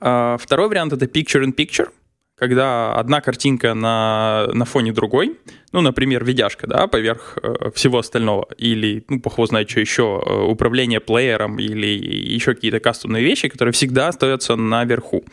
А, 0.00 0.36
второй 0.38 0.68
вариант 0.68 0.92
это 0.92 1.06
picture-in-picture, 1.06 1.88
когда 2.36 2.94
одна 2.94 3.20
картинка 3.20 3.74
на, 3.74 4.48
на 4.52 4.64
фоне 4.64 4.92
другой, 4.92 5.38
ну, 5.70 5.80
например, 5.80 6.24
видяшка, 6.24 6.66
да, 6.66 6.88
поверх 6.88 7.38
э, 7.42 7.70
всего 7.74 7.98
остального, 7.98 8.48
или, 8.58 9.04
ну, 9.08 9.20
бог 9.20 9.46
знает, 9.46 9.70
что 9.70 9.80
еще, 9.80 10.22
э, 10.24 10.42
управление 10.42 10.98
плеером 10.98 11.58
или 11.60 11.86
еще 11.86 12.54
какие-то 12.54 12.80
кастомные 12.80 13.22
вещи, 13.22 13.48
которые 13.48 13.72
всегда 13.72 14.08
остаются 14.08 14.56
наверху. 14.56 15.24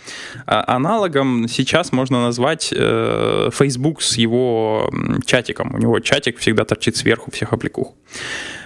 А 0.45 0.75
аналогом 0.75 1.47
сейчас 1.47 1.91
можно 1.91 2.21
назвать 2.21 2.71
э, 2.75 3.49
Facebook 3.51 4.03
с 4.03 4.17
его 4.17 4.91
чатиком. 5.25 5.73
У 5.73 5.77
него 5.79 5.99
чатик 5.99 6.37
всегда 6.37 6.65
торчит 6.65 6.95
сверху 6.97 7.31
всех 7.31 7.53
аппликух 7.53 7.95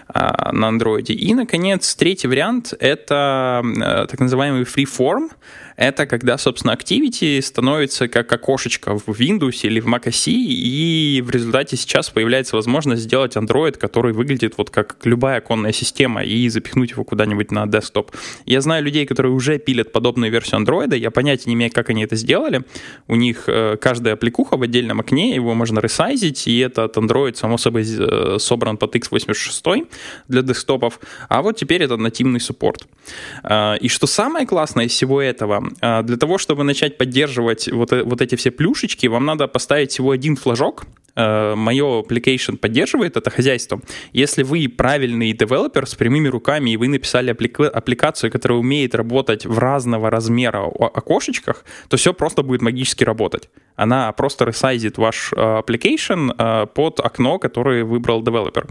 а, 0.07 0.51
на 0.51 0.67
андроиде. 0.67 1.13
И, 1.13 1.33
наконец, 1.33 1.95
третий 1.95 2.27
вариант— 2.27 2.73
это 2.79 3.61
э, 3.63 4.07
так 4.09 4.19
называемый 4.19 4.63
freeform— 4.63 5.29
это 5.75 6.05
когда, 6.05 6.38
собственно, 6.38 6.71
Activity 6.71 7.41
становится 7.41 8.07
как 8.07 8.31
окошечко 8.31 8.97
в 8.97 9.07
Windows 9.09 9.59
или 9.63 9.79
в 9.79 9.88
macOS, 9.88 10.31
и 10.31 11.21
в 11.25 11.29
результате 11.29 11.75
сейчас 11.75 12.09
появляется 12.09 12.55
возможность 12.55 13.03
сделать 13.03 13.35
Android, 13.35 13.77
который 13.77 14.13
выглядит 14.13 14.53
вот 14.57 14.69
как 14.69 14.97
любая 15.03 15.39
оконная 15.39 15.73
система, 15.73 16.23
и 16.23 16.47
запихнуть 16.49 16.91
его 16.91 17.03
куда-нибудь 17.03 17.51
на 17.51 17.65
десктоп. 17.67 18.11
Я 18.45 18.61
знаю 18.61 18.83
людей, 18.83 19.05
которые 19.05 19.33
уже 19.33 19.57
пилят 19.57 19.91
подобную 19.91 20.31
версию 20.31 20.61
Android, 20.61 20.97
я 20.97 21.11
понятия 21.11 21.49
не 21.49 21.55
имею, 21.55 21.71
как 21.71 21.89
они 21.89 22.03
это 22.03 22.15
сделали. 22.15 22.63
У 23.07 23.15
них 23.15 23.43
э, 23.47 23.77
каждая 23.79 24.13
аппликуха 24.13 24.57
в 24.57 24.61
отдельном 24.61 24.99
окне, 24.99 25.35
его 25.35 25.53
можно 25.53 25.79
ресайзить, 25.79 26.47
и 26.47 26.59
этот 26.59 26.95
Android, 26.97 27.35
само 27.35 27.57
собой, 27.57 27.85
э, 27.85 28.38
собран 28.39 28.77
под 28.77 28.95
x86 28.95 29.88
для 30.27 30.41
десктопов, 30.41 30.99
а 31.27 31.41
вот 31.41 31.57
теперь 31.57 31.83
это 31.83 31.97
нативный 31.97 32.39
суппорт. 32.39 32.88
Э, 33.43 33.77
и 33.77 33.89
что 33.89 34.07
самое 34.07 34.45
классное 34.45 34.85
из 34.85 34.91
всего 34.91 35.21
этого, 35.21 35.64
для 35.82 36.17
того, 36.17 36.38
чтобы 36.38 36.63
начать 36.63 36.97
поддерживать 36.97 37.71
вот, 37.71 37.91
э, 37.93 38.04
вот 38.04 38.21
эти 38.21 38.36
все 38.36 38.51
плюшечки, 38.51 39.08
вам 39.08 39.25
надо 39.25 39.47
поставить 39.47 39.91
всего 39.91 40.12
один 40.12 40.36
флажок, 40.36 40.86
Э, 41.15 41.56
мое 41.56 42.01
application 42.01 42.58
поддерживает 42.58 43.15
это 43.17 43.30
хозяйство. 43.30 43.80
Если 44.12 44.43
вы 44.43 44.67
правильный 44.67 45.32
девелопер 45.34 45.88
с 45.88 45.95
прямыми 45.95 46.28
руками, 46.28 46.71
и 46.71 46.78
вы 46.78 46.88
написали 46.88 47.32
аппликацию, 47.32 48.32
которая 48.32 48.60
умеет 48.60 48.95
работать 48.95 49.45
в 49.45 49.58
разного 49.58 50.10
размера 50.10 50.65
окошечках, 50.65 51.63
то 51.88 51.97
все 51.97 52.13
просто 52.13 52.43
будет 52.43 52.62
магически 52.62 53.06
работать. 53.06 53.49
Она 53.75 54.12
просто 54.12 54.45
ресайзит 54.45 54.97
ваш 54.97 55.32
э, 55.34 55.36
application 55.36 56.67
под 56.67 56.99
окно, 56.99 57.39
которое 57.39 57.84
выбрал 57.84 58.21
девелопер. 58.21 58.67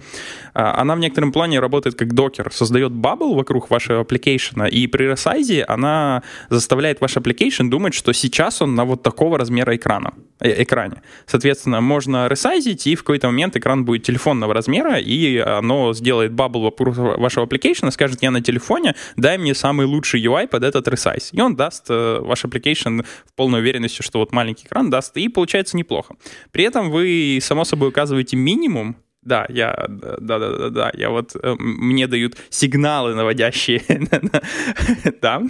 Она 0.53 0.97
в 0.97 0.99
некотором 0.99 1.33
плане 1.33 1.61
работает 1.61 1.97
как 1.97 2.13
Docker, 2.13 2.53
создает 2.53 2.93
bubble 2.93 3.35
вокруг 3.35 3.71
вашего 3.71 4.03
application, 4.03 4.69
и 4.69 4.87
при 4.87 5.05
ресайзе 5.05 5.65
она 5.65 6.23
заставляет 6.49 6.84
ваш 7.01 7.17
application 7.17 7.69
думать, 7.69 7.95
что 7.95 8.13
сейчас 8.13 8.63
он 8.63 8.75
на 8.75 8.85
вот 8.85 9.03
такого 9.03 9.39
размера 9.39 9.75
экрана, 9.75 10.15
экране. 10.41 11.03
Соответственно, 11.27 11.81
можно 11.81 12.29
ресайзить, 12.29 12.87
и 12.87 12.95
в 12.95 13.01
какой-то 13.01 13.29
момент 13.29 13.57
экран 13.57 13.85
будет 13.85 14.03
телефонного 14.03 14.55
размера, 14.55 14.99
и 14.99 15.39
оно 15.39 15.95
сделает 15.95 16.33
bubble 16.33 16.63
вокруг 16.63 16.97
вашего 16.97 17.47
application, 17.47 17.91
скажет, 17.91 18.23
я 18.23 18.31
на 18.31 18.41
телефоне, 18.41 18.95
дай 19.17 19.39
мне 19.39 19.55
самый 19.55 19.87
лучший 19.87 20.25
UI 20.25 20.47
под 20.47 20.65
этот 20.65 20.89
resize. 20.89 21.31
И 21.33 21.41
он 21.41 21.57
даст 21.57 21.87
э, 21.89 22.19
ваш 22.21 22.45
application 22.45 23.05
в 23.27 23.35
полной 23.35 23.61
уверенности, 23.61 24.03
что 24.03 24.19
вот 24.19 24.33
маленький 24.33 24.67
экран 24.67 24.91
даст, 24.91 25.17
и 25.17 25.29
получается 25.29 25.77
неплохо. 25.77 26.15
При 26.53 26.65
этом 26.65 26.91
вы, 26.91 27.39
само 27.41 27.65
собой, 27.65 27.89
указываете 27.89 28.37
минимум, 28.37 28.97
да, 29.25 29.47
я, 29.49 29.87
да, 29.89 30.17
да, 30.21 30.39
да, 30.39 30.71
да, 30.71 30.93
я 30.95 31.11
вот, 31.11 31.35
э, 31.35 31.55
мне 31.59 32.07
дают 32.07 32.37
сигналы 32.51 33.15
наводящие, 33.15 33.83
да, 35.23 35.43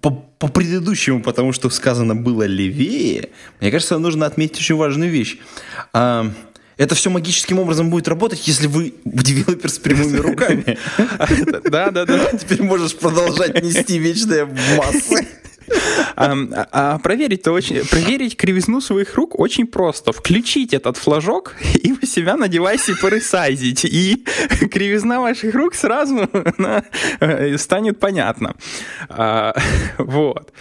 по, 0.00 0.10
по 0.10 0.48
предыдущему, 0.48 1.22
потому 1.22 1.52
что 1.52 1.70
сказано 1.70 2.14
было 2.14 2.44
левее, 2.44 3.30
мне 3.60 3.70
кажется, 3.70 3.98
нужно 3.98 4.26
отметить 4.26 4.58
очень 4.58 4.76
важную 4.76 5.10
вещь. 5.10 5.38
А, 5.92 6.30
это 6.76 6.94
все 6.94 7.10
магическим 7.10 7.58
образом 7.58 7.90
будет 7.90 8.08
работать, 8.08 8.46
если 8.46 8.66
вы 8.66 8.94
девелопер 9.04 9.70
с 9.70 9.78
прямыми 9.78 10.16
руками. 10.16 10.78
Да, 11.70 11.90
да, 11.90 12.04
да. 12.04 12.32
Теперь 12.36 12.62
можешь 12.62 12.96
продолжать 12.96 13.62
нести 13.62 13.98
вечные 13.98 14.44
массы. 14.76 15.26
А, 16.16 16.34
а 16.72 16.98
проверить-то 16.98 17.52
очень... 17.52 17.86
Проверить 17.88 18.36
кривизну 18.36 18.80
своих 18.80 19.14
рук 19.14 19.38
очень 19.38 19.66
просто. 19.66 20.12
Включить 20.12 20.74
этот 20.74 20.96
флажок 20.96 21.54
и 21.82 21.92
у 21.92 22.06
себя 22.06 22.36
на 22.36 22.48
девайсе 22.48 22.94
поресайзить. 23.00 23.84
И 23.84 24.24
кривизна 24.70 25.20
ваших 25.20 25.54
рук 25.54 25.74
сразу 25.74 26.28
э, 27.20 27.58
станет 27.58 28.00
понятна. 28.00 28.54
А, 29.08 29.54
вот. 29.98 30.52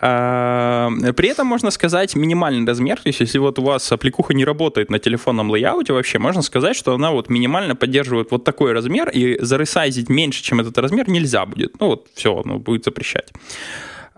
А, 0.00 0.90
при 1.16 1.28
этом 1.28 1.46
можно 1.46 1.70
сказать 1.70 2.14
минимальный 2.14 2.66
размер. 2.66 2.96
То 2.96 3.08
есть, 3.08 3.20
если 3.20 3.38
вот 3.38 3.58
у 3.58 3.62
вас 3.62 3.90
аппликуха 3.92 4.34
не 4.34 4.44
работает 4.44 4.90
на 4.90 4.98
телефонном 4.98 5.50
лейауте 5.50 5.92
вообще, 5.92 6.18
можно 6.18 6.42
сказать, 6.42 6.76
что 6.76 6.94
она 6.94 7.10
вот 7.10 7.28
минимально 7.30 7.74
поддерживает 7.74 8.30
вот 8.30 8.44
такой 8.44 8.72
размер, 8.72 9.08
и 9.08 9.38
заресайзить 9.40 10.08
меньше, 10.08 10.42
чем 10.42 10.60
этот 10.60 10.78
размер, 10.78 11.08
нельзя 11.08 11.46
будет. 11.46 11.80
Ну 11.80 11.88
вот, 11.88 12.08
все, 12.14 12.36
оно 12.44 12.58
будет 12.58 12.84
запрещать. 12.84 13.32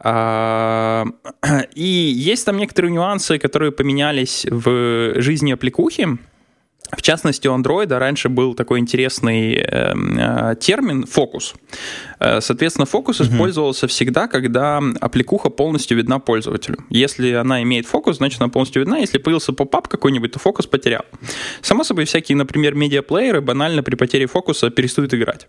А, 0.03 1.05
и 1.75 1.85
есть 1.85 2.47
там 2.47 2.57
некоторые 2.57 2.93
нюансы, 2.93 3.39
которые 3.39 3.71
поменялись 3.71 4.47
в 4.51 5.21
жизни 5.21 5.53
аппликухи. 5.53 6.19
В 6.97 7.03
частности, 7.03 7.47
у 7.47 7.57
Android 7.57 7.97
раньше 7.97 8.29
был 8.29 8.55
такой 8.55 8.81
интересный 8.81 9.55
э, 9.55 9.95
э, 9.95 10.57
термин 10.59 11.07
фокус. 11.07 11.55
Э, 12.19 12.41
соответственно, 12.41 12.87
фокус 12.87 13.21
угу. 13.21 13.29
использовался 13.29 13.87
всегда, 13.87 14.27
когда 14.27 14.83
аппликуха 15.01 15.51
полностью 15.51 15.97
видна 15.97 16.19
пользователю. 16.19 16.79
Если 16.91 17.33
она 17.33 17.63
имеет 17.63 17.87
фокус, 17.87 18.17
значит 18.17 18.41
она 18.41 18.51
полностью 18.51 18.83
видна. 18.83 18.99
Если 18.99 19.19
появился 19.19 19.53
поп-ап 19.53 19.87
какой-нибудь, 19.87 20.33
то 20.33 20.39
фокус 20.41 20.67
потерял. 20.67 21.05
Само 21.63 21.85
собой, 21.85 22.07
всякие, 22.07 22.37
например, 22.37 22.75
медиаплееры 22.75 23.41
банально 23.41 23.83
при 23.85 23.95
потере 23.95 24.27
фокуса 24.27 24.71
перестают 24.71 25.15
играть. 25.15 25.47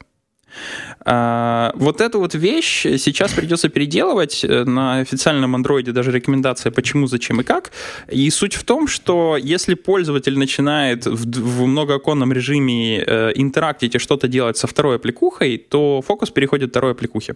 А, 1.03 1.71
вот 1.75 2.01
эту 2.01 2.19
вот 2.19 2.35
вещь 2.35 2.83
сейчас 2.97 3.31
придется 3.33 3.69
переделывать. 3.69 4.43
Э, 4.43 4.63
на 4.63 4.99
официальном 4.99 5.55
андроиде 5.55 5.91
даже 5.91 6.11
рекомендация 6.11 6.71
почему, 6.71 7.07
зачем 7.07 7.41
и 7.41 7.43
как. 7.43 7.71
И 8.09 8.29
суть 8.29 8.53
в 8.53 8.63
том, 8.63 8.87
что 8.87 9.37
если 9.37 9.73
пользователь 9.73 10.37
начинает 10.37 11.05
в, 11.05 11.25
в 11.25 11.65
многооконном 11.65 12.31
режиме 12.33 12.99
э, 12.99 13.31
интерактить 13.35 13.95
и 13.95 13.99
что-то 13.99 14.27
делать 14.27 14.57
со 14.57 14.67
второй 14.67 14.97
аппликухой, 14.97 15.57
то 15.57 16.01
фокус 16.01 16.29
переходит 16.29 16.69
к 16.69 16.71
второй 16.71 16.91
аппликухе. 16.91 17.35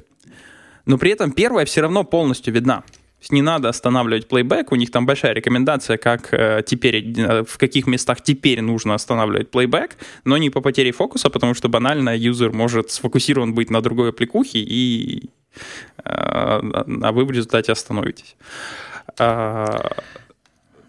Но 0.85 0.97
при 0.97 1.11
этом 1.11 1.31
первая 1.31 1.65
все 1.65 1.81
равно 1.81 2.03
полностью 2.03 2.53
видна 2.53 2.83
не 3.31 3.41
надо 3.41 3.69
останавливать 3.69 4.27
плейбэк, 4.27 4.71
у 4.71 4.75
них 4.75 4.91
там 4.91 5.05
большая 5.05 5.33
рекомендация, 5.33 5.97
как 5.97 6.33
э, 6.33 6.63
теперь, 6.65 7.13
э, 7.17 7.43
в 7.43 7.57
каких 7.57 7.87
местах 7.87 8.21
теперь 8.21 8.61
нужно 8.61 8.93
останавливать 8.93 9.49
плейбэк, 9.49 9.97
но 10.25 10.37
не 10.37 10.49
по 10.49 10.61
потере 10.61 10.91
фокуса, 10.91 11.29
потому 11.29 11.53
что 11.53 11.69
банально 11.69 12.15
юзер 12.15 12.51
может 12.51 12.91
сфокусирован 12.91 13.53
быть 13.53 13.71
на 13.71 13.81
другой 13.81 14.09
аппликухе, 14.09 14.59
и, 14.59 15.29
э, 15.97 16.03
а 16.03 17.11
вы 17.11 17.25
в 17.25 17.31
результате 17.31 17.71
остановитесь. 17.71 18.35
А, 19.17 19.91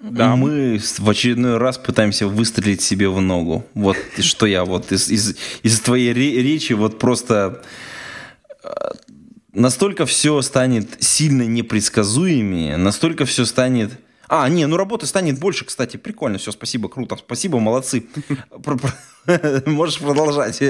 да. 0.01 0.37
Мы 0.37 0.79
в 0.99 1.09
очередной 1.09 1.57
раз 1.57 1.79
пытаемся 1.79 2.27
выстрелить 2.27 2.83
себе 2.83 3.09
в 3.09 3.21
ногу. 3.21 3.65
Вот 3.75 3.97
что 4.19 4.47
я 4.47 4.65
вот 4.65 4.93
из, 4.93 5.09
из, 5.09 5.37
из 5.63 5.81
твоей 5.81 6.13
речи 6.13 6.75
вот 6.75 6.99
просто 6.99 7.63
настолько 9.57 10.07
все 10.07 10.41
станет 10.43 11.03
сильно 11.03 11.43
непредсказуемее, 11.43 12.77
настолько 12.77 13.25
все 13.25 13.45
станет... 13.45 13.99
А, 14.29 14.49
не, 14.49 14.67
ну 14.67 14.77
работы 14.77 15.07
станет 15.07 15.39
больше, 15.39 15.65
кстати. 15.65 15.97
Прикольно, 15.97 16.39
все, 16.39 16.53
спасибо, 16.53 16.89
круто. 16.89 17.17
Спасибо, 17.17 17.59
молодцы. 17.59 18.07
Можешь 19.67 19.99
продолжать. 19.99 20.63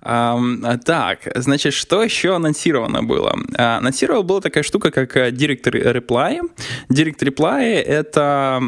Так, 0.00 1.18
значит, 1.34 1.74
что 1.74 2.02
еще 2.02 2.34
анонсировано 2.34 3.02
было? 3.02 3.36
А, 3.56 3.78
анонсирована 3.78 4.22
была 4.22 4.40
такая 4.40 4.62
штука, 4.62 4.90
как 4.90 5.16
э, 5.16 5.30
Direct 5.30 5.64
Reply. 5.64 6.40
Direct 6.90 7.18
Reply— 7.18 7.62
это, 7.62 8.60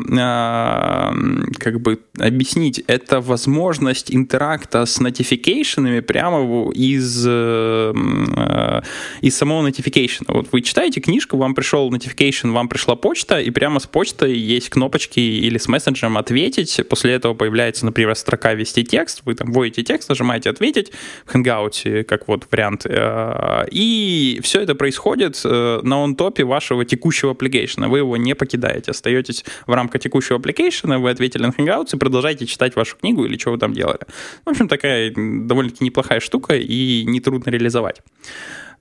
как 1.59 1.81
бы 1.81 2.01
объяснить, 2.18 2.83
это 2.87 3.20
возможность 3.20 4.14
интеракта 4.14 4.87
с 4.87 5.01
нотификейшенами 5.01 6.01
прямо 6.01 6.70
из, 6.73 7.25
э, 7.27 7.92
э, 8.37 8.81
из 9.20 9.37
самого 9.37 9.66
notification. 9.66 10.25
Вот 10.29 10.49
вы 10.53 10.62
читаете 10.62 11.01
книжку, 11.01 11.37
вам 11.37 11.55
пришел 11.55 11.92
notification, 11.92 12.53
вам 12.53 12.68
пришла 12.68 12.94
почта, 12.97 13.40
и 13.40 13.51
прямо 13.51 13.81
с 13.81 13.87
почтой 13.87 14.37
есть 14.37 14.68
кнопочки 14.68 15.20
или 15.20 15.59
с 15.59 15.68
мессенджером 15.68 16.18
«Ответить». 16.18 16.81
После 16.88 17.12
этого 17.14 17.35
появляется, 17.35 17.85
например, 17.85 18.14
строка 18.14 18.55
«Вести 18.55 18.85
текст», 18.85 19.23
вы 19.24 19.34
там 19.34 19.52
вводите 19.52 19.82
текст, 19.82 20.08
нажимаете 20.08 20.50
«Ответить» 20.50 20.92
в 21.26 21.34
Hangout, 21.34 22.04
как 22.04 22.28
вот 22.28 22.46
вариант. 22.50 22.87
Э, 22.87 23.64
и 23.70 24.40
все 24.42 24.60
это 24.60 24.74
происходит 24.74 25.40
э, 25.44 25.80
на 25.82 26.04
on 26.05 26.18
top 26.18 26.38
е 26.38 26.44
вашего 26.44 26.84
текущего 26.84 27.32
application. 27.32 27.88
Вы 27.88 27.98
его 27.98 28.16
не 28.16 28.34
покидаете, 28.34 28.90
остаетесь 28.90 29.44
в 29.66 29.72
рамках 29.72 30.00
текущего 30.02 30.38
application, 30.38 30.98
вы 30.98 31.10
ответили 31.10 31.42
на 31.42 31.50
Hangouts 31.50 31.94
и 31.94 31.98
продолжаете 31.98 32.46
читать 32.46 32.76
вашу 32.76 32.96
книгу 32.96 33.24
или 33.24 33.38
что 33.38 33.52
вы 33.52 33.58
там 33.58 33.72
делали. 33.72 34.00
В 34.44 34.50
общем, 34.50 34.68
такая 34.68 35.12
довольно-таки 35.14 35.84
неплохая 35.84 36.20
штука 36.20 36.56
и 36.56 37.04
нетрудно 37.04 37.50
реализовать. 37.50 38.02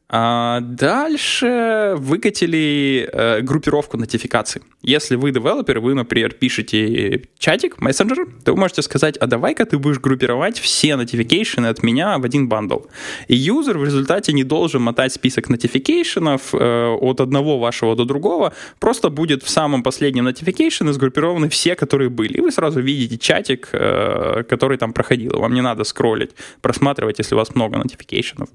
А 0.10 0.60
дальше 0.60 1.96
выкатили 1.98 3.10
э, 3.12 3.42
группировку 3.42 3.98
нотификаций. 3.98 4.62
Если 4.84 5.16
вы 5.16 5.32
девелопер, 5.32 5.80
вы, 5.80 5.96
например, 5.96 6.34
пишете 6.34 7.24
чатик, 7.40 7.82
мессенджер, 7.82 8.28
то 8.44 8.54
вы 8.54 8.60
можете 8.60 8.82
сказать, 8.82 9.18
а 9.18 9.28
давай-ка 9.28 9.66
ты 9.66 9.78
будешь 9.78 10.00
группировать 10.00 10.60
все 10.60 10.98
notification 10.98 11.62
ы 11.62 11.68
от 11.68 11.82
меня 11.84 12.18
в 12.20 12.26
один 12.26 12.48
bundle. 12.48 12.80
И 13.28 13.36
юзер 13.36 13.78
в 13.78 13.86
результате 13.86 14.34
не 14.34 14.44
должен 14.44 14.82
мотать 14.82 15.14
список 15.14 15.50
нотификейшенов 15.50 16.54
э, 16.54 16.90
от 16.90 17.22
одного 17.22 17.58
вашего 17.58 17.96
до 17.96 18.06
другого, 18.06 18.54
просто 18.80 19.10
будет 19.10 19.42
в 19.42 19.50
самом 19.50 19.84
последнем 19.84 20.26
нотификейшене 20.26 20.94
сгруппированы 20.94 21.48
все, 21.50 21.76
которые 21.76 22.10
были. 22.10 22.34
И 22.34 22.42
вы 22.42 22.52
сразу 22.52 22.82
видите 22.82 23.18
чатик, 23.18 23.70
э, 23.72 24.44
который 24.50 24.78
там 24.78 24.94
проходил. 24.94 25.40
Вам 25.40 25.54
не 25.54 25.62
надо 25.62 25.86
скроллить, 25.86 26.32
просматривать, 26.62 27.20
если 27.20 27.36
у 27.36 27.38
вас 27.38 27.56
много 27.56 27.78
нотификейшенов. 27.78 28.50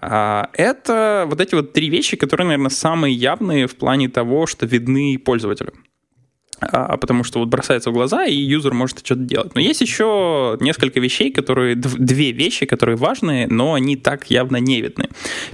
А, 0.00 0.48
это 0.54 1.24
вот 1.26 1.40
эти 1.40 1.54
вот 1.54 1.72
три 1.72 1.90
вещи, 1.90 2.16
которые, 2.16 2.46
наверное, 2.46 2.70
самые 2.70 3.14
явные 3.14 3.66
в 3.66 3.76
плане 3.76 4.08
того, 4.08 4.46
что 4.46 4.66
видны 4.66 5.18
пользователю. 5.18 5.72
А, 6.60 6.96
потому 6.98 7.24
что 7.24 7.38
вот 7.38 7.48
бросается 7.48 7.90
в 7.90 7.94
глаза, 7.94 8.24
и 8.24 8.34
юзер 8.34 8.74
может 8.74 8.98
что-то 8.98 9.22
делать. 9.22 9.54
Но 9.54 9.60
есть 9.60 9.80
еще 9.80 10.58
несколько 10.60 11.00
вещей, 11.00 11.32
которые, 11.32 11.74
две 11.74 12.32
вещи, 12.32 12.66
которые 12.66 12.96
важны, 12.96 13.46
но 13.48 13.74
они 13.74 13.96
так 13.96 14.30
явно 14.30 14.58
не 14.58 14.82
видны. 14.82 15.08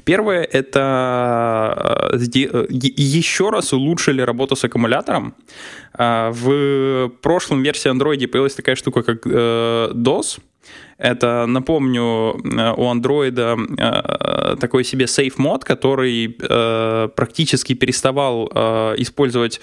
Первое— 0.04 0.42
это 0.52 2.10
э, 2.12 2.18
э, 2.18 2.66
еще 2.70 3.50
раз 3.50 3.72
улучшили 3.72 4.20
работу 4.20 4.56
с 4.56 4.64
аккумулятором. 4.64 5.34
А, 5.92 6.30
в 6.32 7.08
прошлом 7.22 7.62
версии 7.62 7.90
Android 7.90 8.26
появилась 8.26 8.54
такая 8.54 8.74
штука, 8.74 9.02
как 9.02 9.26
э, 9.26 9.90
DOS, 9.94 10.40
это, 10.98 11.46
напомню, 11.46 12.40
э, 12.42 12.74
у 12.76 12.88
андроида 12.88 13.56
э, 13.78 14.56
такой 14.58 14.84
себе 14.84 15.04
safe 15.04 15.34
мод, 15.36 15.64
который 15.64 16.36
э, 16.38 17.08
практически 17.14 17.74
переставал 17.74 18.46
использовать 18.96 19.60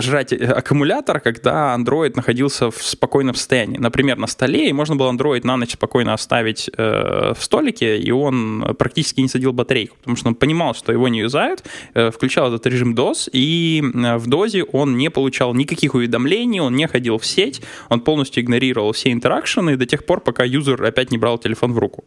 жрать 0.00 0.32
э, 0.32 0.36
аккумулятор, 0.46 1.20
когда 1.20 1.76
Android 1.76 2.12
находился 2.16 2.70
в 2.70 2.82
спокойном 2.82 3.34
состоянии. 3.34 3.78
Например, 3.78 4.16
на 4.16 4.26
столе, 4.26 4.68
и 4.68 4.72
можно 4.72 4.96
было 4.96 5.12
Android 5.12 5.40
на 5.44 5.56
ночь 5.56 5.72
спокойно 5.72 6.14
оставить 6.14 6.70
э, 6.76 7.32
в 7.36 7.42
столике, 7.42 7.98
и 7.98 8.10
он 8.10 8.74
практически 8.78 9.20
не 9.20 9.28
садил 9.28 9.52
батарейку, 9.52 9.96
потому 9.98 10.16
что 10.16 10.28
он 10.28 10.34
понимал, 10.34 10.74
что 10.74 10.92
его 10.92 11.08
не 11.08 11.20
юзают, 11.20 11.64
э, 11.94 12.10
включал 12.10 12.52
этот 12.52 12.66
режим 12.66 12.94
DOS, 12.94 13.28
и 13.32 13.82
э, 13.82 14.16
в 14.16 14.26
дозе 14.26 14.64
он 14.64 14.96
не 14.96 15.10
получал 15.10 15.54
никаких 15.54 15.94
уведомлений, 15.94 16.60
он 16.60 16.74
не 16.76 16.86
ходил 16.86 17.18
в 17.18 17.26
сеть, 17.26 17.62
он 17.88 18.00
полностью 18.00 18.42
игнорировал 18.42 18.92
все 18.92 19.12
интеракшены 19.12 19.76
до 19.76 19.86
тех 19.86 20.06
пор, 20.06 20.20
пока 20.20 20.44
юзер 20.44 20.82
опять 20.82 21.10
не 21.10 21.18
брал 21.18 21.38
телефон 21.38 21.72
в 21.72 21.78
руку. 21.78 22.04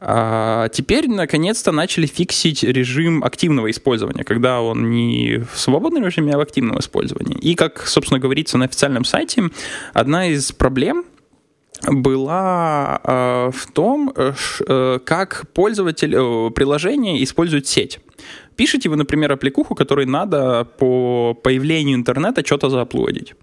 А 0.00 0.68
теперь, 0.68 1.08
наконец-то, 1.08 1.72
начали 1.72 2.06
фиксить 2.06 2.62
режим 2.62 3.24
активного 3.24 3.70
использования, 3.70 4.24
когда 4.24 4.60
он 4.60 4.90
не 4.90 5.38
в 5.52 5.58
свободном 5.58 6.04
режиме, 6.04 6.34
а 6.34 6.38
в 6.38 6.40
активном 6.40 6.78
использовании. 6.78 7.38
И, 7.38 7.54
как, 7.54 7.86
собственно, 7.86 8.20
говорится 8.20 8.58
на 8.58 8.66
официальном 8.66 9.04
сайте, 9.04 9.50
одна 9.92 10.26
из 10.26 10.52
проблем 10.52 11.04
была 11.82 13.00
э, 13.02 13.50
в 13.52 13.72
том, 13.72 14.12
э, 14.14 14.98
как 15.04 15.46
пользователь 15.52 16.14
э, 16.14 16.50
приложения 16.50 17.22
использует 17.22 17.66
сеть. 17.66 18.00
Пишите 18.56 18.88
вы, 18.88 18.96
например, 18.96 19.32
аппликуху, 19.32 19.74
которой 19.74 20.06
надо 20.06 20.64
по 20.78 21.34
появлению 21.34 21.96
интернета 21.96 22.44
что-то 22.44 22.70
зааплодить. 22.70 23.34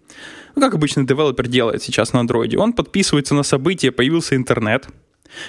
Ну, 0.55 0.61
как 0.61 0.75
обычно 0.75 1.05
девелопер 1.05 1.47
делает 1.47 1.83
сейчас 1.83 2.13
на 2.13 2.19
андроиде. 2.21 2.57
Он 2.57 2.73
подписывается 2.73 3.35
на 3.35 3.43
событие 3.43 3.91
«Появился 3.91 4.35
интернет», 4.35 4.87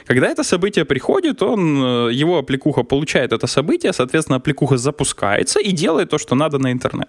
когда 0.06 0.28
это 0.28 0.42
событие 0.42 0.84
приходит, 0.84 1.42
он, 1.42 1.82
э, 1.82 2.12
его 2.12 2.38
аппликуха 2.38 2.82
получает 2.82 3.32
это 3.32 3.46
событие, 3.46 3.92
соответственно, 3.92 4.36
аппликуха 4.36 4.76
запускается 4.76 5.60
и 5.60 5.72
делает 5.72 6.10
то, 6.10 6.18
что 6.18 6.34
надо 6.34 6.58
на 6.58 6.72
интернет. 6.72 7.08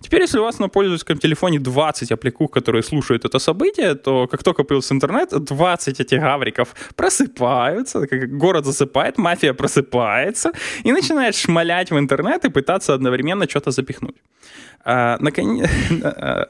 Теперь, 0.00 0.22
если 0.22 0.38
у 0.38 0.42
вас 0.42 0.58
на 0.58 0.68
пользовательском 0.68 1.18
телефоне 1.18 1.58
20 1.58 2.12
аппликух, 2.12 2.50
которые 2.50 2.82
слушают 2.82 3.24
это 3.24 3.38
событие, 3.38 3.94
то 3.94 4.26
как 4.26 4.42
только 4.42 4.64
появился 4.64 4.94
интернет, 4.94 5.44
20 5.44 6.00
этих 6.00 6.20
гавриков 6.20 6.74
просыпаются, 6.96 8.06
как 8.06 8.38
город 8.38 8.64
засыпает, 8.64 9.18
мафия 9.18 9.52
просыпается 9.54 10.52
и 10.84 10.92
начинает 10.92 11.34
шмалять 11.34 11.90
в 11.90 11.98
интернет 11.98 12.44
и 12.44 12.50
пытаться 12.50 12.94
одновременно 12.94 13.48
что-то 13.48 13.70
запихнуть. 13.70 14.16
А, 14.84 15.16
наконец... 15.20 15.68
А, 16.02 16.48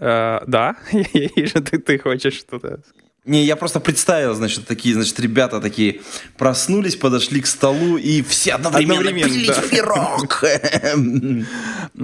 а, 0.00 0.42
да, 0.46 0.76
ты, 0.92 1.98
хочешь 1.98 2.34
что-то 2.34 2.80
Не, 3.26 3.42
я 3.42 3.56
просто 3.56 3.80
представил, 3.80 4.34
значит, 4.34 4.66
такие, 4.66 4.94
значит, 4.94 5.18
ребята 5.18 5.58
такие 5.58 6.02
проснулись, 6.36 6.94
подошли 6.94 7.40
к 7.40 7.46
столу 7.46 7.96
и 7.96 8.20
все 8.20 8.52
одновременно, 8.52 8.98
Одновременно, 8.98 9.28
пилить 9.28 9.48
да. 9.48 9.62
пирог. 9.62 10.44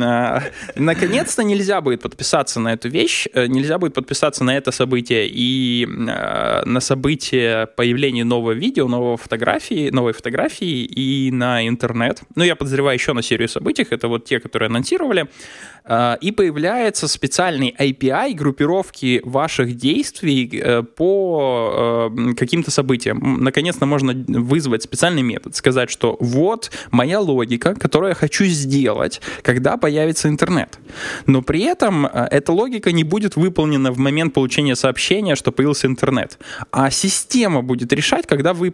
А, 0.03 0.43
Наконец-то 0.77 1.43
нельзя 1.43 1.81
будет 1.81 2.01
подписаться 2.01 2.61
на 2.61 2.73
эту 2.73 2.89
вещь, 2.89 3.27
э, 3.35 3.47
нельзя 3.47 3.79
будет 3.79 3.93
подписаться 3.95 4.45
на 4.45 4.57
это 4.57 4.71
событие 4.71 5.29
и 5.29 5.85
э, 5.85 6.65
на 6.65 6.81
событие 6.81 7.67
появления 7.67 8.25
нового 8.25 8.53
видео, 8.53 8.87
новой 8.89 9.17
фотографии, 9.17 9.91
новой 9.91 10.13
фотографии 10.13 10.85
и 10.85 11.31
на 11.33 11.67
интернет. 11.67 12.23
Ну, 12.37 12.45
я 12.45 12.55
подозреваю 12.55 12.95
еще 12.97 13.13
на 13.13 13.23
серию 13.23 13.49
событий, 13.49 13.87
это 13.91 14.09
вот 14.09 14.25
те, 14.25 14.39
которые 14.39 14.69
анонсировали. 14.69 15.27
А, 15.85 16.19
И 16.21 16.33
появляется 16.33 17.09
специальный 17.09 17.75
API 17.79 18.35
группировки 18.35 19.21
ваших 19.25 19.77
действий 19.77 20.49
э, 20.53 20.83
по 20.83 22.11
э, 22.11 22.35
каким-то 22.35 22.71
событиям. 22.71 23.43
Наконец-то 23.43 23.87
можно 23.87 24.13
вызвать 24.13 24.83
специальный 24.83 25.23
метод, 25.23 25.57
сказать, 25.57 25.91
что 25.91 26.17
вот 26.21 26.71
моя 26.91 27.21
логика, 27.21 27.75
которую 27.75 28.11
я 28.11 28.15
хочу 28.15 28.45
сделать, 28.45 29.21
когда 29.43 29.77
появится 29.77 30.29
интернет. 30.29 30.79
Но 31.27 31.43
при 31.43 31.63
этом 31.63 32.07
э, 32.07 32.29
эта 32.31 32.53
логика 32.53 32.93
не 32.93 33.05
будет 33.05 33.37
выполнена 33.37 33.93
в 33.93 33.99
момент 33.99 34.35
получения 34.35 34.77
сообщения, 34.77 35.35
что 35.35 35.53
появился 35.53 35.87
интернет. 35.87 36.39
А 36.71 36.91
система 36.91 37.63
будет 37.63 37.93
решать, 37.93 38.27
когда 38.27 38.53
вы 38.53 38.73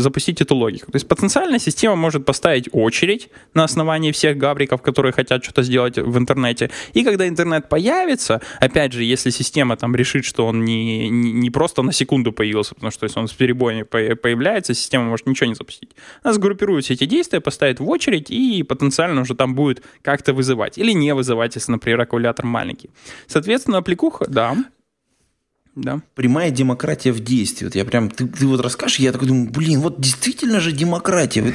запустить 0.00 0.40
эту 0.40 0.54
логику. 0.56 0.92
То 0.92 0.96
есть 0.96 1.08
потенциально 1.08 1.58
система 1.58 1.96
может 1.96 2.24
поставить 2.24 2.68
очередь 2.72 3.28
на 3.54 3.64
основании 3.64 4.12
всех 4.12 4.36
гавриков, 4.36 4.82
которые 4.82 5.12
хотят 5.12 5.42
что-то 5.42 5.63
сделать 5.64 5.98
в 5.98 6.18
интернете. 6.18 6.70
И 6.92 7.04
когда 7.04 7.26
интернет 7.26 7.68
появится, 7.68 8.40
опять 8.60 8.92
же, 8.92 9.02
если 9.02 9.30
система 9.30 9.76
там 9.76 9.94
решит, 9.96 10.24
что 10.24 10.46
он 10.46 10.64
не, 10.64 11.08
не, 11.08 11.50
просто 11.50 11.82
на 11.82 11.92
секунду 11.92 12.32
появился, 12.32 12.74
потому 12.74 12.90
что 12.90 13.04
если 13.04 13.18
он 13.18 13.28
с 13.28 13.32
перебоями 13.32 13.82
по- 13.82 14.16
появляется, 14.16 14.74
система 14.74 15.04
может 15.04 15.26
ничего 15.26 15.48
не 15.48 15.54
запустить. 15.54 15.90
Она 16.22 16.34
сгруппирует 16.34 16.84
все 16.84 16.94
эти 16.94 17.06
действия, 17.06 17.40
поставит 17.40 17.80
в 17.80 17.88
очередь 17.88 18.30
и 18.30 18.62
потенциально 18.62 19.20
уже 19.22 19.34
там 19.34 19.54
будет 19.54 19.82
как-то 20.02 20.32
вызывать. 20.32 20.78
Или 20.78 20.92
не 20.92 21.14
вызывать, 21.14 21.54
если, 21.56 21.72
например, 21.72 22.00
аккумулятор 22.00 22.46
маленький. 22.46 22.90
Соответственно, 23.26 23.78
аппликуха, 23.78 24.26
да. 24.28 24.56
Да. 25.74 26.00
Прямая 26.14 26.50
демократия 26.50 27.12
в 27.12 27.20
действии. 27.20 27.64
Вот 27.64 27.74
я 27.74 27.84
прям, 27.84 28.08
ты, 28.08 28.28
ты 28.28 28.46
вот 28.46 28.60
расскажешь, 28.60 29.00
я 29.00 29.10
такой 29.12 29.26
думаю, 29.28 29.50
блин, 29.50 29.80
вот 29.80 30.00
действительно 30.00 30.60
же 30.60 30.70
демократия. 30.70 31.52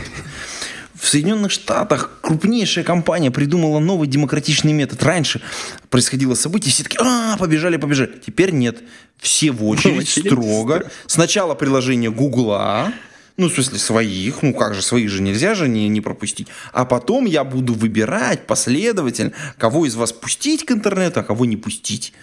В 0.99 1.07
Соединенных 1.07 1.51
Штатах 1.51 2.11
крупнейшая 2.21 2.83
компания 2.83 3.31
придумала 3.31 3.79
новый 3.79 4.07
демократичный 4.07 4.73
метод. 4.73 5.01
Раньше 5.01 5.41
происходило 5.89 6.35
событие, 6.35 6.73
все 6.73 6.83
такие, 6.83 6.99
а, 7.01 7.37
побежали, 7.37 7.77
побежали. 7.77 8.19
Теперь 8.25 8.51
нет. 8.51 8.79
Все 9.17 9.51
в 9.51 9.65
очередь, 9.65 10.09
очередь, 10.09 10.27
строго. 10.27 10.91
Сначала 11.07 11.55
приложение 11.55 12.11
Гугла, 12.11 12.91
ну, 13.37 13.47
в 13.47 13.53
смысле, 13.53 13.79
своих. 13.79 14.41
Ну, 14.41 14.53
как 14.53 14.75
же, 14.75 14.81
своих 14.81 15.09
же 15.09 15.21
нельзя 15.21 15.55
же 15.55 15.69
не, 15.69 15.87
не 15.87 16.01
пропустить. 16.01 16.49
А 16.73 16.83
потом 16.83 17.25
я 17.25 17.45
буду 17.45 17.73
выбирать 17.73 18.45
последовательно, 18.45 19.31
кого 19.57 19.85
из 19.85 19.95
вас 19.95 20.11
пустить 20.11 20.65
к 20.65 20.71
интернету, 20.71 21.21
а 21.21 21.23
кого 21.23 21.45
не 21.45 21.55
пустить. 21.55 22.13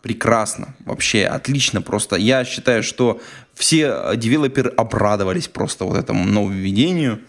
Прекрасно. 0.00 0.76
Вообще 0.84 1.24
отлично 1.24 1.82
просто. 1.82 2.14
Я 2.14 2.44
считаю, 2.44 2.84
что 2.84 3.20
все 3.54 4.12
девелоперы 4.14 4.70
обрадовались 4.70 5.48
просто 5.48 5.84
вот 5.84 5.96
этому 5.96 6.24
нововведению. 6.24 7.20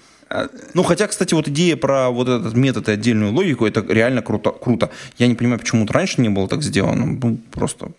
Ну, 0.73 0.83
хотя, 0.83 1.07
кстати, 1.07 1.33
вот 1.33 1.47
идея 1.47 1.75
про 1.75 2.09
вот 2.09 2.27
этот 2.27 2.55
метод 2.55 2.89
и 2.89 2.91
отдельную 2.91 3.33
логику, 3.33 3.65
это 3.65 3.85
реально 3.87 4.21
круто. 4.21 4.51
круто. 4.51 4.89
Я 5.17 5.27
не 5.27 5.35
понимаю, 5.35 5.59
почему 5.59 5.85
раньше 5.87 6.21
не 6.21 6.29
было 6.29 6.47
так 6.47 6.63
сделано. 6.63 7.05
Ну, 7.05 7.37
просто 7.51 7.91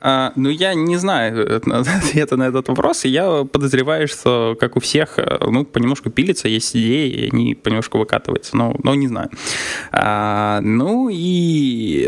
А, 0.00 0.32
ну, 0.36 0.48
я 0.48 0.74
не 0.74 0.96
знаю 0.96 1.46
э, 1.46 1.60
ответа 1.96 2.36
на 2.36 2.44
этот 2.44 2.68
вопрос, 2.68 3.04
и 3.04 3.08
я 3.08 3.44
подозреваю, 3.44 4.08
что, 4.08 4.56
как 4.58 4.76
у 4.76 4.80
всех, 4.80 5.18
э, 5.18 5.38
ну, 5.50 5.64
понемножку 5.64 6.10
пилится, 6.10 6.48
есть 6.48 6.76
идеи, 6.76 7.08
и 7.10 7.30
они 7.30 7.54
понемножку 7.54 7.98
выкатываются, 7.98 8.56
но, 8.56 8.74
но 8.82 8.94
не 8.94 9.08
знаю. 9.08 9.30
А, 9.92 10.60
ну, 10.60 11.08
и 11.10 12.04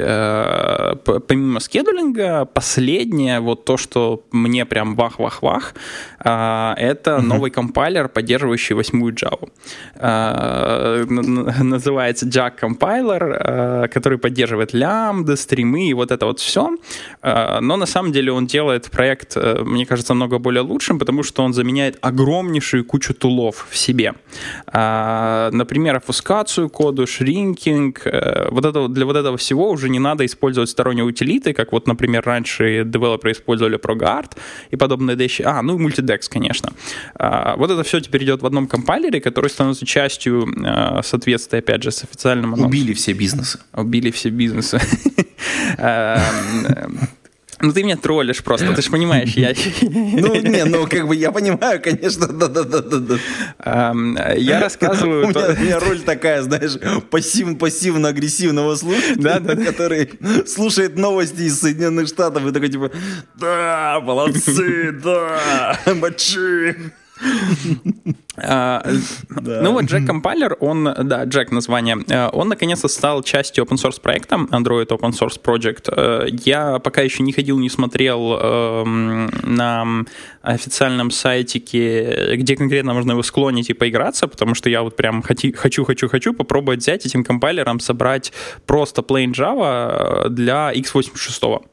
п- 1.05 1.21
помимо 1.21 1.61
скедулинга, 1.61 2.45
последнее, 2.45 3.41
вот 3.41 3.65
то, 3.65 3.77
что 3.77 4.23
мне 4.31 4.65
прям 4.65 4.95
вах-вах-вах, 4.95 5.75
а, 6.19 6.75
это 6.77 7.21
новый 7.21 7.51
компайлер, 7.51 8.09
поддерживающий 8.09 8.75
восьмую 8.75 9.15
Java. 9.15 9.49
А, 9.97 11.05
называется 11.07 12.27
Jack 12.27 12.53
Compiler, 12.61 13.37
а, 13.39 13.89
который 13.89 14.19
поддерживает 14.19 14.73
лямбды, 14.75 15.37
стримы 15.37 15.89
и 15.89 15.95
вот 15.95 16.11
это 16.11 16.27
вот 16.27 16.41
все. 16.41 16.71
Но 17.23 17.77
на 17.77 17.87
самом 17.91 18.13
деле 18.13 18.33
он 18.33 18.47
делает 18.47 18.91
проект, 18.91 19.37
э, 19.37 19.63
мне 19.65 19.85
кажется, 19.87 20.13
намного 20.15 20.39
более 20.39 20.63
лучшим, 20.63 20.99
потому 20.99 21.23
что 21.23 21.43
он 21.45 21.53
заменяет 21.53 21.99
огромнейшую 22.01 22.85
кучу 22.85 23.13
тулов 23.15 23.67
в 23.71 23.77
себе. 23.77 24.15
А, 24.67 25.51
Например, 25.53 25.97
офускацию 25.97 26.69
коду, 26.71 27.07
шринкинг. 27.07 28.07
э, 28.07 28.49
Вот 28.51 28.65
это, 28.65 28.81
вот- 28.81 28.93
для 28.93 29.05
вот 29.07 29.17
этого 29.17 29.37
всего 29.37 29.71
уже 29.71 29.89
не 29.89 29.99
надо 29.99 30.25
использовать 30.25 30.71
сторонние 30.71 31.05
утилиты, 31.05 31.53
как 31.53 31.73
вот, 31.73 31.87
например, 31.87 32.23
раньше 32.25 32.85
девелоперы 32.85 33.33
использовали 33.33 33.79
ProGuard 33.79 34.31
и 34.73 34.77
подобные 34.77 35.17
вещи. 35.17 35.43
А, 35.43 35.63
ну 35.63 35.79
и 35.79 35.83
Multidex, 35.87 36.29
конечно. 36.31 36.73
А, 37.15 37.57
Вот 37.57 37.71
это 37.71 37.83
все 37.83 38.01
теперь 38.01 38.23
идет 38.25 38.43
в 38.43 38.47
одном 38.47 38.67
компайлере, 38.67 39.21
который 39.21 39.51
становится 39.51 39.85
частью 39.87 40.47
э, 40.65 41.03
соответствия, 41.03 41.59
опять 41.61 41.83
же, 41.83 41.91
с 41.91 42.05
официальным 42.05 42.55
анонсом. 42.55 42.67
убили 42.69 42.93
все 42.95 43.13
бизнесы. 43.13 43.59
Убили 43.75 44.11
все 44.11 44.31
бизнесы. 44.31 44.81
Ну 47.61 47.73
ты 47.73 47.83
меня 47.83 47.97
троллишь 47.97 48.43
просто, 48.43 48.73
ты 48.75 48.83
же 48.83 48.91
понимаешь, 48.91 49.35
я... 49.35 49.55
Ну, 49.83 50.35
не, 50.37 50.65
ну, 50.65 50.87
как 50.87 51.07
бы 51.07 51.15
я 51.15 51.31
понимаю, 51.31 51.81
конечно, 51.83 52.27
да-да-да-да. 52.27 53.19
Я 54.37 54.61
рассказываю... 54.61 55.27
у 55.27 55.31
меня 55.31 55.79
роль 55.79 56.01
такая, 56.01 56.43
знаешь, 56.43 56.73
пассив, 57.11 57.59
пассивно-агрессивного 57.59 58.77
слушателя, 58.77 59.41
который 59.65 60.11
слушает 60.47 60.97
новости 60.97 61.43
из 61.43 61.61
Соединенных 61.61 62.09
Штатов 62.09 62.47
и 62.47 62.53
такой 62.53 62.69
типа, 62.69 62.91
да, 63.35 64.01
молодцы, 64.03 64.93
да, 64.93 65.79
мочи. 65.87 66.77
А, 68.37 68.83
Ну 69.29 69.73
вот 69.73 69.85
Jack 69.85 70.07
Compiler, 70.07 70.55
он, 70.61 70.85
да, 70.85 71.25
Jack 71.25 71.53
название, 71.53 71.99
э, 72.09 72.29
он 72.33 72.49
наконец-то 72.49 72.89
стал 72.89 73.23
частью 73.23 73.65
open 73.65 73.77
source 73.77 74.01
проекта, 74.01 74.37
Android 74.37 74.87
Open 74.89 75.11
Source 75.11 75.41
Project. 75.43 75.93
Э, 75.95 76.27
Я 76.31 76.79
пока 76.79 77.03
еще 77.03 77.23
не 77.23 77.33
ходил, 77.33 77.59
не 77.59 77.69
смотрел 77.69 78.39
эм, 78.41 79.31
на 79.43 80.05
официальном 80.43 81.11
сайтике, 81.11 82.37
где 82.37 82.57
конкретно 82.57 82.95
можно 82.95 83.13
его 83.13 83.23
склонить 83.23 83.71
и 83.71 83.75
поиграться, 83.75 84.27
потому 84.27 84.55
что 84.55 84.71
я 84.71 84.83
вот 84.83 84.97
прям 84.97 85.23
хочу, 85.23 85.85
хочу, 85.85 86.09
хочу 86.09 86.33
попробовать 86.33 86.81
взять 86.81 87.05
этим 87.07 87.25
компайлером, 87.25 87.81
собрать 87.81 88.33
просто 88.67 89.03
plain 89.03 89.33
Java 89.33 90.29
для 90.29 90.73
x86 90.73 91.61
э, 91.63 91.67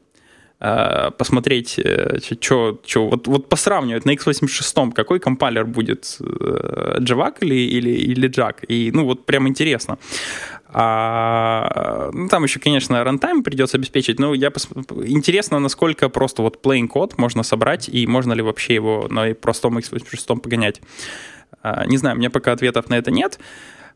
посмотреть, 0.58 1.78
что, 2.40 2.80
вот, 2.96 3.28
вот 3.28 3.48
посравнивать 3.48 4.04
на 4.04 4.10
x86, 4.14 4.92
какой 4.92 5.20
компайлер 5.20 5.64
будет, 5.64 6.16
э, 6.20 6.98
JAVAC 6.98 7.36
или, 7.42 7.54
или, 7.54 7.90
или 7.90 8.28
Jack, 8.28 8.66
и, 8.66 8.90
ну, 8.92 9.04
вот 9.04 9.24
прям 9.24 9.46
интересно. 9.46 9.98
А, 10.70 12.10
ну, 12.12 12.28
там 12.28 12.42
еще, 12.42 12.58
конечно, 12.58 13.04
рантайм 13.04 13.44
придется 13.44 13.76
обеспечить, 13.76 14.18
но 14.18 14.34
я 14.34 14.50
пос... 14.50 14.68
интересно, 15.06 15.60
насколько 15.60 16.08
просто 16.08 16.42
вот 16.42 16.60
plain 16.60 16.88
код 16.88 17.16
можно 17.18 17.44
собрать, 17.44 17.88
и 17.88 18.06
можно 18.06 18.32
ли 18.32 18.42
вообще 18.42 18.74
его 18.74 19.06
на 19.08 19.34
простом 19.34 19.78
x86 19.78 20.40
погонять. 20.40 20.82
А, 21.62 21.86
не 21.86 21.98
знаю, 21.98 22.16
у 22.16 22.18
меня 22.18 22.30
пока 22.30 22.52
ответов 22.52 22.90
на 22.90 22.98
это 22.98 23.12
нет. 23.12 23.38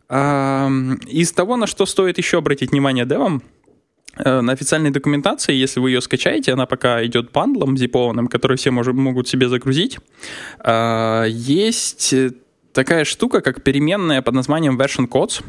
А, 0.09 0.71
из 1.09 1.33
того, 1.33 1.57
на 1.57 1.67
что 1.67 1.87
стоит 1.87 2.19
еще 2.19 2.39
обратить 2.39 2.71
внимание 2.71 3.05
девам, 3.05 3.43
Э, 3.43 3.62
на 4.25 4.53
официальной 4.53 4.91
документации, 4.91 5.53
если 5.55 5.81
вы 5.81 5.91
ее 5.91 6.01
скачаете, 6.01 6.53
она 6.53 6.67
пока 6.67 7.05
идет 7.05 7.31
бандлом 7.33 7.77
зипованным, 7.77 8.29
который 8.29 8.57
все 8.57 8.71
мож- 8.71 8.93
могут 8.93 9.29
себе 9.29 9.49
загрузить. 9.49 9.99
А, 10.59 11.25
Есть 11.25 12.13
э, 12.13 12.31
такая 12.73 13.05
штука, 13.05 13.41
как 13.41 13.63
переменная 13.63 14.23
под 14.23 14.35
названием 14.35 14.79
version 14.81 15.09
codes. 15.09 15.43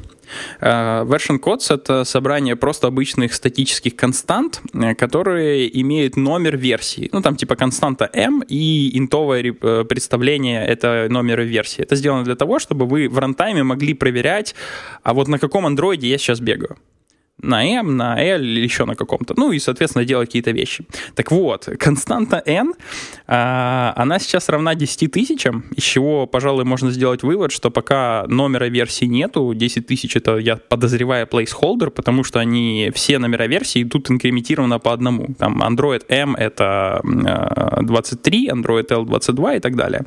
А, 0.60 1.04
Version 1.06 1.40
codes— 1.40 1.68
это 1.74 2.04
собрание 2.04 2.56
просто 2.56 2.88
обычных 2.88 3.34
статических 3.34 3.96
констант, 3.96 4.62
э, 4.74 4.96
которые 4.96 5.68
имеют 5.82 6.18
номер 6.18 6.58
версии. 6.58 7.10
Ну, 7.14 7.22
там 7.22 7.36
типа 7.36 7.56
константа 7.56 8.10
m 8.14 8.44
и 8.50 8.98
интовое 8.98 9.42
ре- 9.44 9.56
э, 9.62 9.86
представление— 9.86 10.66
это 10.68 11.08
номера 11.10 11.44
версии. 11.44 11.82
Это 11.84 11.96
сделано 11.96 12.24
для 12.24 12.36
того, 12.36 12.60
чтобы 12.60 12.86
вы 12.86 13.08
в 13.10 13.18
рантайме 13.20 13.64
могли 13.64 13.94
проверять, 13.94 14.56
а 15.04 15.14
вот 15.14 15.28
на 15.28 15.40
каком 15.40 15.66
андроиде 15.66 16.08
я 16.08 16.18
сейчас 16.18 16.40
бегаю 16.40 16.78
на 17.44 17.66
M, 17.66 17.98
на 17.98 18.22
L 18.22 18.42
или 18.42 18.62
еще 18.62 18.86
на 18.86 18.96
каком-то. 18.96 19.34
Ну 19.38 19.52
и, 19.52 19.60
соответственно, 19.60 20.06
делать 20.06 20.30
какие-то 20.30 20.52
вещи. 20.52 20.86
Так 21.16 21.32
вот, 21.32 21.70
константа 21.80 22.42
N, 22.46 22.74
а, 23.28 23.94
она 23.96 24.20
сейчас 24.20 24.50
равна 24.50 24.76
10 24.76 25.12
тысячам, 25.12 25.66
из 25.76 25.84
чего, 25.84 26.26
пожалуй, 26.26 26.64
можно 26.64 26.92
сделать 26.92 27.24
вывод, 27.24 27.52
что 27.52 27.70
пока 27.72 28.26
номера 28.28 28.70
версии 28.70 29.06
нету, 29.06 29.54
10 29.54 29.88
тысяч 29.88 30.16
это, 30.16 30.38
я 30.38 30.56
подозреваю, 30.56 31.28
placeholder, 31.28 31.90
потому 31.90 32.24
что 32.24 32.40
они, 32.40 32.92
все 32.94 33.20
номера 33.20 33.48
версии 33.48 33.84
идут 33.84 34.10
инкрементированно 34.10 34.80
по 34.80 34.94
одному. 34.94 35.36
Там 35.38 35.62
Android 35.62 36.04
M 36.10 36.36
это 36.36 37.02
23, 37.04 38.48
а, 38.48 38.54
Android 38.54 38.92
L 38.92 39.06
22 39.06 39.56
и 39.56 39.60
так 39.60 39.76
далее. 39.76 40.06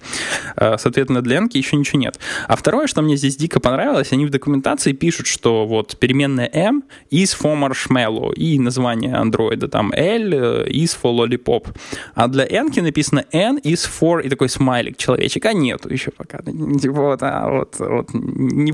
А, 0.57 0.79
соответственно, 0.79 1.23
для 1.23 1.37
N 1.37 1.51
еще 1.53 1.77
ничего 1.77 2.01
нет. 2.01 2.19
А 2.49 2.57
второе, 2.57 2.87
что 2.87 3.03
мне 3.03 3.17
здесь 3.17 3.37
дико 3.37 3.61
понравилось, 3.61 4.13
они 4.13 4.27
в 4.27 4.31
документации 4.31 4.93
пишут, 4.93 5.27
что 5.27 5.67
вот 5.67 5.97
переменная 5.99 6.51
M 6.53 6.85
is 7.27 7.37
for 7.43 7.55
marshmallow, 7.57 8.33
и 8.35 8.59
название 8.59 9.15
андроида 9.15 9.69
там 9.69 9.93
L 9.93 10.33
э, 10.33 10.69
is 10.69 10.97
for 11.03 11.13
lollipop. 11.13 11.67
А 12.15 12.29
для 12.29 12.45
N 12.45 12.71
написано 12.77 13.25
N 13.33 13.59
is 13.59 13.89
for, 14.01 14.23
и 14.23 14.29
такой 14.29 14.49
смайлик 14.49 14.97
человечек, 14.97 15.45
а 15.47 15.53
нету 15.53 15.93
еще 15.93 16.11
пока. 16.11 16.39
Типа 16.39 17.01
вот, 17.01 17.23
а 17.23 17.49
вот, 17.49 17.77
вот 17.79 18.15
не, 18.15 18.73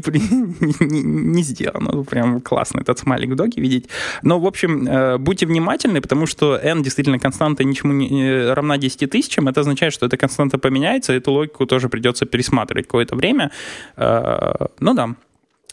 не, 0.81 1.03
не 1.03 1.43
сделано. 1.43 2.05
Прям 2.05 2.41
классно 2.41 2.81
этот 2.81 2.99
смайлик 2.99 3.31
в 3.31 3.37
доке 3.37 3.61
видеть. 3.61 3.89
Но, 4.23 4.39
в 4.39 4.47
общем, 4.47 4.87
э, 4.89 5.19
будьте 5.19 5.47
внимательны, 5.47 6.01
потому 6.01 6.27
что 6.27 6.57
N 6.57 6.83
действительно 6.83 7.19
константа 7.19 7.65
ничему 7.65 7.93
не 7.93 8.53
равна 8.53 8.79
10 8.79 9.11
тысячам. 9.11 9.49
Это 9.49 9.61
означает, 9.61 9.93
что 9.93 10.07
эта 10.07 10.17
константа 10.17 10.59
поменяется, 10.59 11.13
эту 11.13 11.33
логику 11.33 11.67
тоже 11.67 11.89
придется 11.89 12.27
пересматривать 12.27 12.87
какое-то 12.87 13.17
время. 13.17 13.51
Э, 13.97 14.67
ну 14.81 14.95
да. 14.95 15.15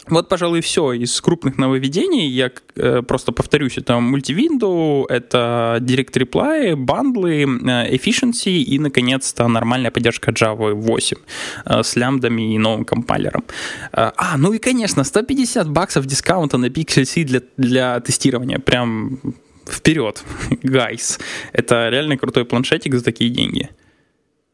Вот, 0.07 0.29
пожалуй, 0.29 0.61
все 0.61 0.93
из 0.93 1.21
крупных 1.21 1.57
нововведений. 1.57 2.27
Я 2.29 2.51
э, 2.75 3.01
просто 3.01 3.31
повторюсь, 3.31 3.77
это 3.77 3.99
мультивинду, 3.99 5.05
это 5.09 5.77
Direct 5.81 6.13
Reply, 6.13 6.75
бандлы, 6.75 7.43
э, 7.43 7.95
efficiency 7.95 8.63
и, 8.63 8.79
наконец-то, 8.79 9.47
нормальная 9.47 9.91
поддержка 9.91 10.31
Java 10.31 10.73
8 10.73 11.17
э, 11.65 11.83
с 11.83 11.95
лямбдами 11.95 12.55
и 12.55 12.57
новым 12.57 12.85
компайлером. 12.85 13.43
Э, 13.91 14.11
а, 14.15 14.37
ну 14.37 14.53
и, 14.53 14.57
конечно, 14.57 15.03
150 15.03 15.69
баксов 15.69 16.05
дискаунта 16.05 16.57
на 16.57 16.67
Pixel 16.67 17.05
C 17.05 17.23
для, 17.23 17.41
для 17.57 17.99
тестирования. 17.99 18.59
Прям 18.59 19.19
вперед, 19.67 20.23
guys. 20.63 21.19
Это 21.53 21.89
реально 21.89 22.17
крутой 22.17 22.45
планшетик 22.45 22.95
за 22.95 23.03
такие 23.03 23.29
деньги. 23.29 23.69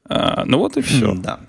Э, 0.09 0.43
ну 0.45 0.57
вот 0.57 0.77
и 0.77 0.81
все. 0.81 1.13
Да. 1.13 1.39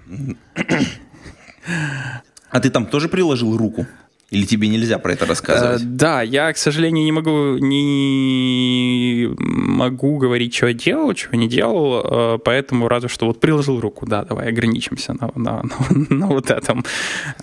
А 2.56 2.60
ты 2.60 2.70
там 2.70 2.86
тоже 2.86 3.10
приложил 3.10 3.54
руку? 3.54 3.86
Или 4.30 4.46
тебе 4.46 4.68
нельзя 4.68 4.98
про 4.98 5.12
это 5.12 5.26
рассказывать? 5.26 5.82
Э, 5.82 5.84
да, 5.84 6.22
я, 6.22 6.50
к 6.50 6.56
сожалению, 6.56 7.04
не 7.04 7.12
могу 7.12 7.58
не 7.58 9.28
могу 9.38 10.16
говорить, 10.16 10.54
что 10.54 10.68
я 10.68 10.72
делал, 10.72 11.12
чего 11.12 11.36
не 11.36 11.48
делал, 11.48 12.00
э, 12.02 12.38
поэтому 12.42 12.88
разве 12.88 13.10
что 13.10 13.26
вот 13.26 13.40
приложил 13.40 13.78
руку. 13.78 14.06
Да, 14.06 14.24
давай 14.24 14.48
ограничимся 14.48 15.12
на, 15.12 15.30
на, 15.34 15.62
на, 15.64 15.70
на 16.08 16.26
вот 16.28 16.50
этом. 16.50 16.82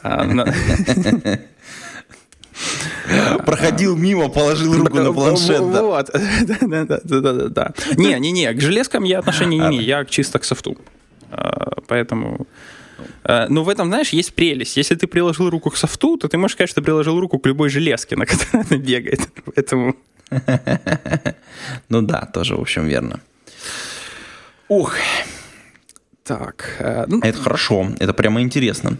Э, 0.02 0.46
Проходил 3.46 3.96
мимо, 3.96 4.30
положил 4.30 4.74
руку 4.74 4.98
на 4.98 5.14
планшет. 5.14 5.62
Вот, 5.62 6.10
да, 6.62 6.86
да, 6.86 7.00
да, 7.04 7.50
да. 7.50 7.74
Не, 7.98 8.20
не, 8.20 8.32
не, 8.32 8.52
к 8.52 8.60
железкам 8.60 9.04
я 9.04 9.20
отношения 9.20 9.60
не 9.60 9.68
имею, 9.68 9.84
я 9.84 10.06
чисто 10.06 10.40
к 10.40 10.44
софту. 10.44 10.76
Поэтому 11.88 12.48
Э, 13.24 13.48
ну, 13.50 13.64
в 13.64 13.70
этом, 13.70 13.88
знаешь, 13.88 14.10
есть 14.10 14.34
прелесть. 14.34 14.78
Если 14.78 14.96
ты 14.96 15.08
приложил 15.08 15.50
руку 15.50 15.70
к 15.70 15.78
софту, 15.78 16.18
то 16.18 16.28
ты 16.28 16.38
можешь 16.38 16.56
сказать, 16.56 16.70
что 16.70 16.82
приложил 16.82 17.20
руку 17.20 17.40
к 17.40 17.46
любой 17.46 17.70
железке, 17.70 18.16
на 18.16 18.26
которой 18.26 18.64
она 18.70 18.78
бегает. 18.78 19.22
Поэтому... 19.46 19.96
Ну 21.90 22.02
да, 22.02 22.26
тоже, 22.34 22.56
в 22.56 22.62
общем, 22.62 22.88
верно. 22.88 23.20
Ух, 24.68 24.96
так. 26.24 26.78
Э, 26.80 27.04
ну, 27.08 27.20
это 27.20 27.38
хорошо, 27.38 27.90
это 28.00 28.14
прямо 28.14 28.42
интересно. 28.42 28.98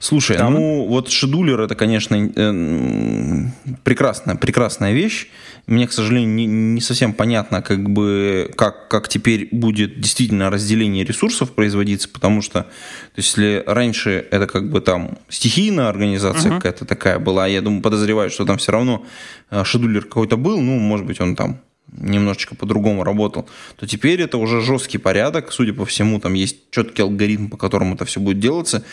Слушай, 0.00 0.38
Там... 0.38 0.54
ну 0.54 0.86
вот 0.86 1.10
шедулер 1.10 1.60
это, 1.60 1.74
конечно, 1.74 2.14
э, 2.14 3.74
прекрасная, 3.82 4.36
прекрасная 4.36 4.92
вещь. 4.92 5.28
Мне, 5.66 5.86
к 5.86 5.92
сожалению, 5.92 6.34
не, 6.34 6.46
не 6.46 6.80
совсем 6.80 7.14
понятно, 7.14 7.62
как 7.62 7.88
бы, 7.88 8.50
как, 8.54 8.88
как 8.88 9.08
теперь 9.08 9.48
будет 9.50 9.98
действительно 9.98 10.50
разделение 10.50 11.04
ресурсов 11.04 11.52
производиться, 11.52 12.08
потому 12.08 12.42
что, 12.42 12.62
то 12.62 12.68
есть, 13.16 13.28
если 13.30 13.62
раньше 13.66 14.26
это 14.30 14.46
как 14.46 14.70
бы 14.70 14.80
там 14.80 15.18
стихийная 15.28 15.88
организация 15.88 16.52
uh-huh. 16.52 16.56
какая-то 16.56 16.84
такая 16.84 17.18
была, 17.18 17.46
я 17.46 17.62
думаю, 17.62 17.82
подозреваю, 17.82 18.30
что 18.30 18.44
там 18.44 18.58
все 18.58 18.72
равно 18.72 19.06
э, 19.50 19.64
шедулер 19.64 20.04
какой-то 20.04 20.36
был, 20.36 20.60
ну, 20.60 20.78
может 20.78 21.06
быть, 21.06 21.20
он 21.20 21.34
там 21.34 21.60
немножечко 21.96 22.54
по-другому 22.54 23.04
работал, 23.04 23.48
то 23.76 23.86
теперь 23.86 24.20
это 24.20 24.38
уже 24.38 24.60
жесткий 24.60 24.98
порядок. 24.98 25.52
Судя 25.52 25.72
по 25.72 25.84
всему, 25.86 26.20
там 26.20 26.34
есть 26.34 26.70
четкий 26.70 27.02
алгоритм, 27.02 27.48
по 27.48 27.56
которому 27.56 27.94
это 27.94 28.04
все 28.04 28.20
будет 28.20 28.40
делаться. 28.40 28.84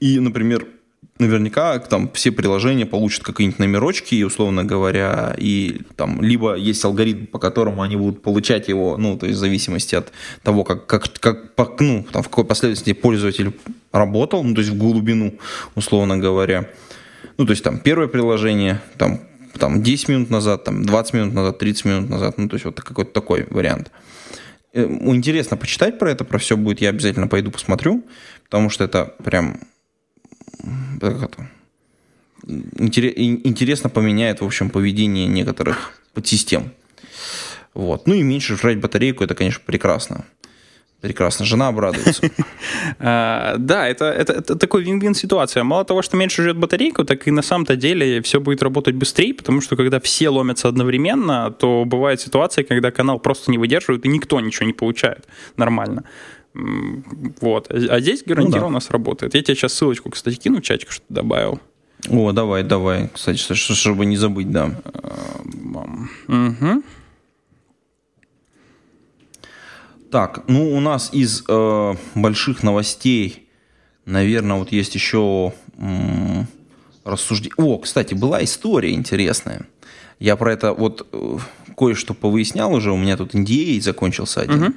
И, 0.00 0.18
например, 0.18 0.66
наверняка 1.20 1.78
там 1.78 2.10
все 2.12 2.32
приложения 2.32 2.86
получат 2.86 3.22
какие-нибудь 3.22 3.58
номерочки, 3.58 4.22
условно 4.22 4.64
говоря, 4.64 5.34
и 5.38 5.82
там 5.96 6.22
либо 6.22 6.54
есть 6.54 6.84
алгоритм, 6.84 7.26
по 7.26 7.38
которому 7.38 7.82
они 7.82 7.96
будут 7.96 8.22
получать 8.22 8.68
его, 8.68 8.96
ну, 8.96 9.16
то 9.16 9.26
есть 9.26 9.36
в 9.36 9.40
зависимости 9.40 9.94
от 9.94 10.12
того, 10.42 10.64
как, 10.64 10.86
как, 10.86 11.20
как 11.20 11.80
ну, 11.80 12.06
там, 12.10 12.22
в 12.22 12.28
какой 12.28 12.44
последовательности 12.44 13.00
пользователь 13.00 13.52
работал, 13.92 14.42
ну, 14.42 14.54
то 14.54 14.60
есть 14.60 14.72
в 14.72 14.78
глубину, 14.78 15.34
условно 15.74 16.18
говоря. 16.18 16.68
Ну, 17.38 17.46
то 17.46 17.52
есть 17.52 17.62
там 17.62 17.78
первое 17.78 18.08
приложение, 18.08 18.80
там 18.98 19.20
там 19.58 19.82
10 19.82 20.08
минут 20.08 20.30
назад, 20.30 20.64
там 20.64 20.84
20 20.84 21.14
минут 21.14 21.34
назад, 21.34 21.58
30 21.58 21.84
минут 21.84 22.10
назад, 22.10 22.38
ну 22.38 22.48
то 22.48 22.54
есть 22.54 22.64
вот 22.64 22.80
какой-то 22.80 23.12
такой 23.12 23.46
вариант. 23.50 23.90
Э, 24.72 24.84
интересно 24.84 25.56
почитать 25.56 25.98
про 25.98 26.10
это, 26.10 26.24
про 26.24 26.38
все 26.38 26.56
будет, 26.56 26.80
я 26.80 26.90
обязательно 26.90 27.26
пойду 27.26 27.50
посмотрю, 27.50 28.04
потому 28.44 28.70
что 28.70 28.84
это 28.84 29.14
прям 29.24 29.60
это, 31.00 31.48
интересно 32.46 33.90
поменяет, 33.90 34.40
в 34.40 34.44
общем, 34.44 34.70
поведение 34.70 35.26
некоторых 35.26 35.92
подсистем. 36.14 36.72
Вот. 37.74 38.06
Ну 38.06 38.14
и 38.14 38.22
меньше 38.22 38.56
жрать 38.56 38.78
батарейку, 38.78 39.24
это, 39.24 39.34
конечно, 39.34 39.62
прекрасно. 39.64 40.24
Прекрасно, 41.00 41.46
жена 41.46 41.68
обрадуется. 41.68 42.30
А, 42.98 43.56
да, 43.58 43.88
это 43.88 44.56
такой 44.56 44.82
вин-вин 44.82 45.14
ситуация. 45.14 45.64
Мало 45.64 45.84
того, 45.84 46.02
что 46.02 46.16
меньше 46.16 46.42
жрет 46.42 46.56
батарейку, 46.56 47.04
так 47.04 47.26
и 47.26 47.30
на 47.30 47.42
самом-то 47.42 47.76
деле 47.76 48.20
все 48.20 48.40
будет 48.40 48.62
работать 48.62 48.94
быстрее, 48.94 49.32
потому 49.32 49.60
что 49.62 49.76
когда 49.76 50.00
все 50.00 50.28
ломятся 50.28 50.68
одновременно, 50.68 51.50
то 51.50 51.84
бывает 51.86 52.20
ситуация, 52.20 52.64
когда 52.64 52.90
канал 52.90 53.18
просто 53.18 53.50
не 53.50 53.58
выдерживает, 53.58 54.04
и 54.04 54.08
никто 54.08 54.40
ничего 54.40 54.66
не 54.66 54.72
получает 54.72 55.26
нормально. 55.56 56.04
Вот. 56.54 57.70
А 57.70 58.00
здесь 58.00 58.22
гарантированно 58.24 58.74
ну, 58.74 58.78
да. 58.80 58.84
сработает. 58.84 59.34
Я 59.34 59.42
тебе 59.42 59.54
сейчас 59.54 59.72
ссылочку, 59.74 60.10
кстати, 60.10 60.36
кину 60.36 60.58
в 60.58 60.62
чатик, 60.62 60.90
что 60.90 61.04
добавил. 61.08 61.60
О, 62.08 62.32
давай, 62.32 62.62
давай. 62.62 63.08
Кстати, 63.12 63.38
чтобы 63.38 64.06
не 64.06 64.16
забыть, 64.16 64.50
да. 64.50 64.80
Угу. 66.28 66.82
Так, 70.10 70.42
ну 70.48 70.76
у 70.76 70.80
нас 70.80 71.10
из 71.12 71.44
э, 71.46 71.94
больших 72.16 72.64
новостей, 72.64 73.48
наверное, 74.06 74.56
вот 74.56 74.72
есть 74.72 74.96
еще 74.96 75.52
м- 75.78 76.48
рассуждение. 77.04 77.54
О, 77.58 77.78
кстати, 77.78 78.14
была 78.14 78.42
история 78.42 78.92
интересная. 78.92 79.66
Я 80.18 80.34
про 80.34 80.52
это 80.52 80.72
вот 80.72 81.06
э, 81.12 81.38
кое-что 81.76 82.14
повыяснял 82.14 82.74
уже. 82.74 82.90
У 82.90 82.96
меня 82.96 83.16
тут 83.16 83.34
NDA 83.34 83.80
закончился 83.80 84.40
один. 84.40 84.62
Угу. 84.64 84.72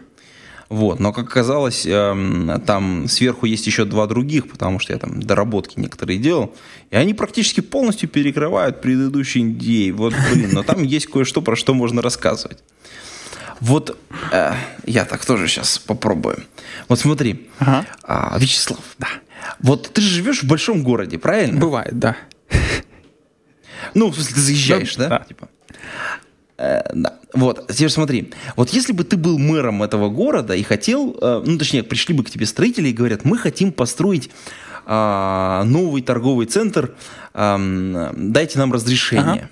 Вот, 0.74 1.00
но 1.00 1.14
как 1.14 1.26
оказалось, 1.26 1.86
э, 1.86 2.60
там 2.66 3.08
сверху 3.08 3.46
есть 3.46 3.68
еще 3.68 3.86
два 3.86 4.08
других, 4.08 4.50
потому 4.50 4.80
что 4.80 4.92
я 4.92 4.98
там 4.98 5.22
доработки 5.22 5.80
некоторые 5.80 6.18
делал, 6.18 6.56
и 6.90 6.96
они 6.96 7.14
практически 7.14 7.62
полностью 7.62 8.10
перекрывают 8.10 8.82
предыдущий 8.82 9.44
NDA. 9.44 9.94
Вот, 9.94 10.16
блин, 10.32 10.50
но 10.52 10.64
там 10.64 10.82
есть 10.82 11.06
кое-что, 11.06 11.44
про 11.44 11.56
что 11.56 11.76
можно 11.76 12.02
рассказывать. 12.02 12.64
Вот 13.60 14.00
э, 14.32 14.54
я 14.88 15.06
так 15.06 15.24
тоже 15.26 15.48
сейчас 15.48 15.78
попробую. 15.78 16.44
Вот 16.90 17.00
смотри, 17.00 17.48
ага. 17.60 17.86
а, 18.02 18.36
Вячеслав, 18.40 18.82
да. 18.98 19.10
Вот 19.60 19.94
ты 19.94 20.02
же 20.02 20.10
живешь 20.10 20.42
в 20.42 20.48
большом 20.48 20.82
городе, 20.82 21.20
правильно? 21.20 21.60
Бывает, 21.60 22.00
да. 22.00 22.18
Ну, 23.94 24.10
в 24.10 24.16
смысле, 24.16 24.34
ты 24.34 24.42
заезжаешь, 24.42 24.96
да? 24.96 25.08
Да. 25.08 25.20
Типа. 25.20 25.50
Э, 26.64 26.84
да. 26.94 27.20
Вот, 27.34 27.68
теперь 27.68 27.90
смотри. 27.90 28.32
Вот 28.56 28.70
если 28.70 28.94
бы 28.94 29.04
ты 29.04 29.18
был 29.18 29.38
мэром 29.38 29.84
этого 29.84 30.10
города 30.10 30.56
и 30.56 30.64
хотел, 30.64 31.18
э, 31.20 31.44
ну, 31.46 31.58
точнее, 31.58 31.84
пришли 31.84 32.16
бы 32.16 32.24
к 32.24 32.30
тебе 32.30 32.46
строители 32.46 32.90
и 32.90 32.94
говорят, 32.94 33.26
мы 33.26 33.38
хотим 33.38 33.72
построить 33.72 34.30
э, 34.86 35.62
новый 35.66 36.02
торговый 36.02 36.46
центр, 36.46 36.96
э, 37.34 38.12
дайте 38.16 38.60
нам 38.60 38.72
разрешение. 38.72 39.24
Ага. 39.26 39.50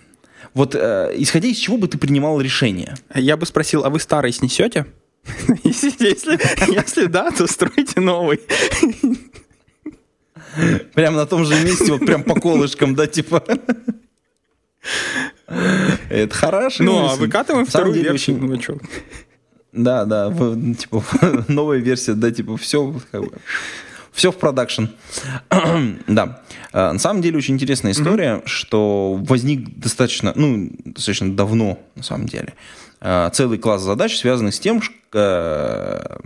Вот 0.53 0.75
э, 0.75 1.13
исходя 1.17 1.47
из 1.47 1.57
чего 1.57 1.77
бы 1.77 1.87
ты 1.87 1.97
принимал 1.97 2.39
решение? 2.39 2.95
Я 3.13 3.35
бы 3.35 3.45
спросил, 3.45 3.83
а 3.83 3.89
вы 3.89 3.99
старый 3.99 4.31
снесете? 4.31 4.85
Если, 5.63 7.05
да, 7.05 7.31
то 7.31 7.47
стройте 7.47 7.99
новый. 7.99 8.39
Прям 10.93 11.15
на 11.15 11.25
том 11.25 11.45
же 11.45 11.53
месте, 11.63 11.91
вот 11.91 12.05
прям 12.05 12.23
по 12.23 12.35
колышкам, 12.35 12.95
да, 12.95 13.07
типа. 13.07 13.43
Это 16.09 16.33
хорошо. 16.33 16.83
Ну, 16.83 17.07
а 17.07 17.15
выкатываем 17.15 17.65
вторую 17.65 17.93
версию. 17.93 18.37
Ну, 18.39 18.45
а 18.45 18.47
Да, 19.71 20.05
да, 20.05 20.29
в, 20.29 20.75
типа 20.75 21.03
новая 21.47 21.77
версия, 21.77 22.13
да, 22.13 22.31
типа 22.31 22.57
все 22.57 22.93
как 23.11 23.21
бы, 23.21 23.31
все 24.11 24.31
в 24.31 24.37
продакшн. 24.37 24.85
да. 26.07 26.41
А, 26.73 26.91
на 26.93 26.99
самом 26.99 27.21
деле 27.21 27.37
очень 27.37 27.55
интересная 27.55 27.93
история, 27.93 28.35
mm-hmm. 28.35 28.47
что 28.47 29.19
возник 29.21 29.77
достаточно, 29.79 30.33
ну, 30.35 30.69
достаточно 30.83 31.33
давно, 31.33 31.79
на 31.95 32.03
самом 32.03 32.27
деле, 32.27 32.53
а, 32.99 33.29
целый 33.29 33.57
класс 33.57 33.81
задач, 33.81 34.17
связанных 34.17 34.53
с 34.53 34.59
тем, 34.59 34.81
что 34.81 36.19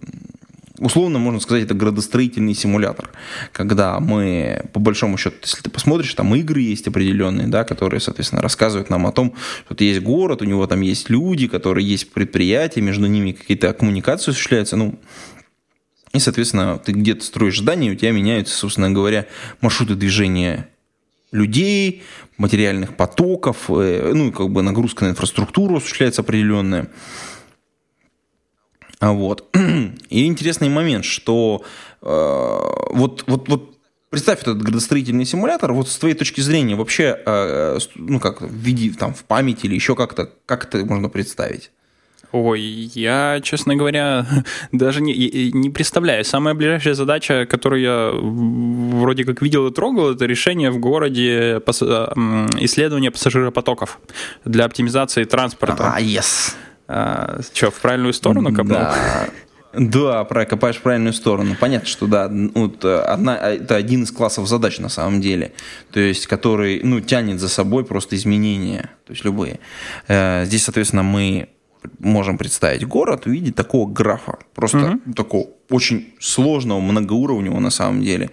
условно 0.80 1.19
можно 1.19 1.39
сказать, 1.39 1.63
это 1.63 1.73
градостроительный 1.73 2.53
симулятор, 2.53 3.09
когда 3.51 3.99
мы, 3.99 4.65
по 4.73 4.80
большому 4.80 5.17
счету, 5.17 5.38
если 5.43 5.61
ты 5.61 5.69
посмотришь, 5.69 6.13
там 6.13 6.34
игры 6.36 6.61
есть 6.61 6.88
определенные, 6.88 7.47
да, 7.47 7.63
которые, 7.63 7.99
соответственно, 7.99 8.41
рассказывают 8.41 8.89
нам 8.89 9.07
о 9.07 9.11
том, 9.11 9.34
что 9.69 9.84
есть 9.84 10.01
город, 10.01 10.41
у 10.41 10.45
него 10.45 10.65
там 10.67 10.82
есть 10.82 11.09
люди, 11.09 11.47
которые 11.47 11.88
есть 11.88 12.11
предприятия, 12.11 12.82
между 12.82 13.07
ними 13.07 13.32
какие-то 13.32 13.73
коммуникации 13.73 14.32
осуществляются, 14.32 14.76
ну, 14.76 14.99
и, 16.13 16.19
соответственно, 16.19 16.78
ты 16.78 16.93
где-то 16.93 17.26
строишь 17.26 17.59
здание, 17.59 17.91
у 17.91 17.95
тебя 17.95 18.11
меняются, 18.11 18.55
собственно 18.55 18.89
говоря, 18.89 19.26
маршруты 19.59 19.95
движения 19.95 20.69
людей, 21.32 22.03
материальных 22.38 22.95
потоков, 22.95 23.69
э, 23.69 24.11
ну, 24.13 24.32
как 24.32 24.49
бы 24.49 24.61
нагрузка 24.61 25.05
на 25.05 25.09
инфраструктуру 25.09 25.78
осуществляется 25.78 26.21
определенная. 26.21 26.88
А 28.99 29.11
вот. 29.11 29.45
И 30.09 30.25
интересный 30.25 30.69
момент, 30.69 31.05
что 31.05 31.63
э, 32.01 32.05
вот, 32.05 33.23
вот, 33.27 33.49
вот 33.49 33.75
представь 34.09 34.41
этот 34.41 34.61
градостроительный 34.61 35.25
симулятор, 35.25 35.73
вот 35.73 35.89
с 35.89 35.97
твоей 35.97 36.15
точки 36.15 36.41
зрения 36.41 36.75
вообще, 36.75 37.19
э, 37.25 37.79
ну, 37.95 38.19
как 38.19 38.41
в 38.41 38.53
виде, 38.53 38.93
там, 38.97 39.13
в 39.13 39.23
памяти 39.25 39.65
или 39.65 39.75
еще 39.75 39.95
как-то, 39.95 40.29
как 40.45 40.65
это 40.65 40.85
можно 40.85 41.09
представить? 41.09 41.71
Ой, 42.31 42.61
я, 42.61 43.39
честно 43.43 43.75
говоря, 43.75 44.25
даже 44.71 45.01
не, 45.01 45.51
не 45.51 45.69
представляю. 45.69 46.25
Самая 46.25 46.53
ближайшая 46.53 46.93
задача, 46.93 47.45
которую 47.45 47.81
я 47.81 48.11
вроде 48.13 49.23
как 49.23 49.41
видел 49.41 49.67
и 49.67 49.73
трогал, 49.73 50.11
это 50.11 50.25
решение 50.25 50.71
в 50.71 50.79
городе 50.79 51.61
исследования 52.59 53.11
пассажиропотоков 53.11 53.99
для 54.43 54.65
оптимизации 54.65 55.23
транспорта. 55.23 55.93
А, 55.95 56.01
yes. 56.01 56.55
А, 56.88 57.39
что, 57.53 57.71
в 57.71 57.81
правильную 57.81 58.13
сторону 58.13 58.53
копнул? 58.53 58.79
Да. 58.79 59.27
Да, 59.77 60.23
копаешь 60.23 60.77
в 60.77 60.81
правильную 60.81 61.13
сторону. 61.13 61.55
Понятно, 61.59 61.88
что 61.88 62.07
да, 62.07 62.31
вот 62.31 62.86
одна, 62.86 63.36
это 63.36 63.75
один 63.75 64.03
из 64.03 64.11
классов 64.11 64.47
задач 64.47 64.79
на 64.79 64.88
самом 64.88 65.19
деле, 65.19 65.51
то 65.91 65.99
есть 65.99 66.27
который 66.27 66.79
ну, 66.81 67.01
тянет 67.01 67.41
за 67.41 67.49
собой 67.49 67.83
просто 67.83 68.15
изменения, 68.15 68.89
то 69.05 69.11
есть 69.11 69.25
любые. 69.25 69.59
Э, 70.07 70.45
здесь, 70.45 70.63
соответственно, 70.63 71.03
мы 71.03 71.49
можем 71.99 72.38
представить 72.38 72.88
город, 72.88 73.25
увидеть 73.25 73.55
такого 73.55 73.89
графа, 73.89 74.38
просто 74.53 74.99
угу. 75.05 75.13
такого 75.13 75.47
очень 75.69 76.13
сложного, 76.19 76.79
многоуровневого 76.79 77.59
на 77.59 77.69
самом 77.69 78.01
деле, 78.01 78.31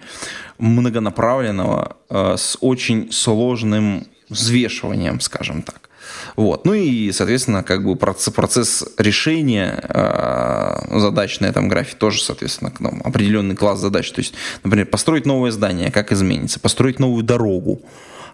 многонаправленного, 0.59 1.97
э, 2.09 2.35
с 2.37 2.57
очень 2.61 3.11
сложным 3.11 4.07
взвешиванием, 4.29 5.19
скажем 5.19 5.61
так. 5.61 5.89
Вот. 6.35 6.65
Ну 6.65 6.73
и, 6.73 7.11
соответственно, 7.11 7.63
как 7.63 7.83
бы 7.83 7.95
процесс, 7.95 8.83
решения 8.97 9.83
э, 9.83 10.99
задач 10.99 11.39
на 11.39 11.45
этом 11.45 11.67
графе 11.67 11.95
тоже, 11.97 12.21
соответственно, 12.21 12.71
ну, 12.79 12.99
определенный 13.03 13.55
класс 13.55 13.79
задач. 13.79 14.11
То 14.11 14.19
есть, 14.19 14.33
например, 14.63 14.87
построить 14.87 15.25
новое 15.25 15.51
здание, 15.51 15.91
как 15.91 16.11
изменится, 16.11 16.59
построить 16.59 16.99
новую 16.99 17.23
дорогу, 17.23 17.81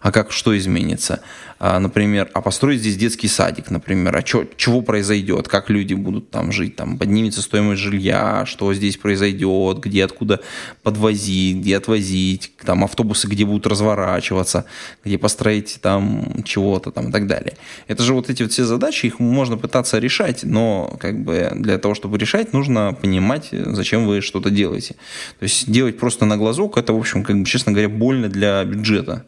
а 0.02 0.12
как 0.12 0.32
что 0.32 0.58
изменится. 0.58 1.22
А, 1.62 1.78
например, 1.80 2.30
а 2.34 2.42
построить 2.42 2.80
здесь 2.80 2.96
детский 2.96 3.28
садик, 3.28 3.70
например, 3.70 4.16
а 4.16 4.24
чё, 4.24 4.46
чего 4.56 4.82
произойдет, 4.82 5.50
как 5.50 5.70
люди 5.70 5.94
будут 5.94 6.32
там 6.32 6.54
жить, 6.54 6.78
там 6.78 6.98
поднимется 6.98 7.42
стоимость 7.42 7.82
жилья, 7.82 8.46
что 8.46 8.74
здесь 8.74 8.96
произойдет, 8.96 9.80
где 9.80 10.06
откуда 10.06 10.40
подвозить, 10.84 11.58
где 11.58 11.76
отвозить, 11.76 12.54
там 12.64 12.86
автобусы 12.86 13.28
где 13.28 13.46
будут 13.46 13.68
разворачиваться, 13.68 14.66
где 15.04 15.18
построить 15.18 15.80
там 15.82 16.44
чего-то 16.46 16.92
там 16.92 17.10
и 17.10 17.12
так 17.12 17.28
далее. 17.28 17.58
Это 17.88 18.04
же 18.04 18.14
вот 18.14 18.30
эти 18.30 18.44
вот 18.44 18.54
все 18.54 18.64
задачи, 18.64 19.08
их 19.08 19.20
можно 19.20 19.58
пытаться 19.58 20.00
решать, 20.00 20.44
но 20.44 20.96
как 21.00 21.22
бы 21.22 21.52
для 21.56 21.78
того, 21.78 21.94
чтобы 21.94 22.18
решать, 22.18 22.54
нужно 22.54 22.98
понимать, 23.00 23.50
зачем 23.52 24.08
вы 24.08 24.22
что-то 24.22 24.50
делаете. 24.50 24.96
То 25.40 25.44
есть 25.44 25.70
делать 25.70 25.98
просто 26.00 26.24
на 26.24 26.38
глазок, 26.38 26.78
это, 26.78 26.94
в 26.94 26.98
общем, 26.98 27.26
как 27.26 27.38
бы, 27.38 27.46
честно 27.46 27.74
говоря, 27.74 27.90
больно 27.90 28.30
для 28.30 28.64
бюджета 28.64 29.26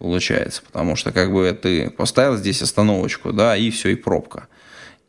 получается, 0.00 0.62
потому 0.66 0.96
что 0.96 1.12
как 1.12 1.32
бы 1.32 1.56
ты 1.62 1.90
поставил 1.90 2.36
здесь 2.36 2.62
остановочку, 2.62 3.32
да, 3.32 3.56
и 3.56 3.70
все, 3.70 3.90
и 3.90 3.94
пробка. 3.94 4.48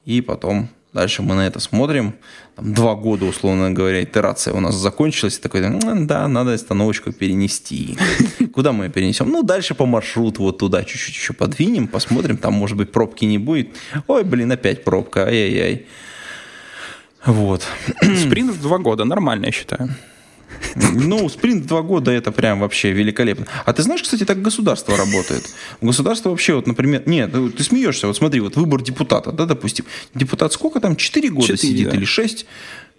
И 0.06 0.22
потом 0.22 0.68
дальше 0.94 1.22
мы 1.22 1.34
на 1.36 1.48
это 1.48 1.62
смотрим, 1.62 2.14
там, 2.58 2.74
два 2.74 2.96
года, 2.96 3.26
условно 3.26 3.72
говоря, 3.72 4.04
итерация 4.04 4.54
у 4.54 4.60
нас 4.60 4.76
закончилась, 4.76 5.40
такой, 5.40 5.62
да, 5.62 6.28
надо 6.28 6.54
остановочку 6.54 7.14
перенести. 7.14 7.98
Куда 8.54 8.74
мы 8.74 8.86
ее 8.86 8.92
перенесем? 8.92 9.30
Ну, 9.30 9.44
дальше 9.44 9.76
по 9.76 9.86
маршруту 9.86 10.44
вот 10.44 10.58
туда 10.58 10.84
чуть-чуть 10.84 11.16
еще 11.16 11.34
подвинем, 11.34 11.88
посмотрим, 11.88 12.38
там, 12.38 12.54
может 12.54 12.76
быть, 12.76 12.92
пробки 12.92 13.24
не 13.24 13.38
будет. 13.38 13.70
Ой, 14.08 14.26
блин, 14.26 14.52
опять 14.52 14.84
пробка, 14.84 15.26
ай-яй-яй. 15.26 15.86
Вот. 17.26 17.66
Спринт 18.18 18.52
в 18.52 18.62
два 18.62 18.78
года, 18.78 19.06
нормально, 19.06 19.46
я 19.46 19.52
считаю. 19.52 19.90
Ну, 20.76 21.30
спринт 21.30 21.66
два 21.66 21.82
года 21.82 22.12
это 22.12 22.32
прям 22.32 22.60
вообще 22.60 22.92
великолепно. 22.92 23.46
А 23.66 23.74
ты 23.74 23.84
знаешь, 23.84 24.02
кстати, 24.02 24.26
так 24.26 24.42
государство 24.42 24.98
работает. 24.98 25.44
Государство 25.82 26.30
вообще, 26.30 26.54
вот, 26.56 26.68
например, 26.68 27.04
нет, 27.06 27.32
ну, 27.34 27.50
ты 27.50 27.64
смеешься, 27.64 28.08
вот 28.08 28.18
смотри, 28.18 28.40
вот 28.40 28.56
выбор 28.56 28.82
депутата, 28.82 29.32
да, 29.32 29.46
допустим. 29.46 29.86
Депутат 30.14 30.54
сколько 30.54 30.80
там, 30.80 30.96
четыре 30.96 31.30
года 31.30 31.48
4, 31.48 31.58
сидит 31.58 31.90
да. 31.90 31.96
или 31.96 32.06
шесть? 32.06 32.46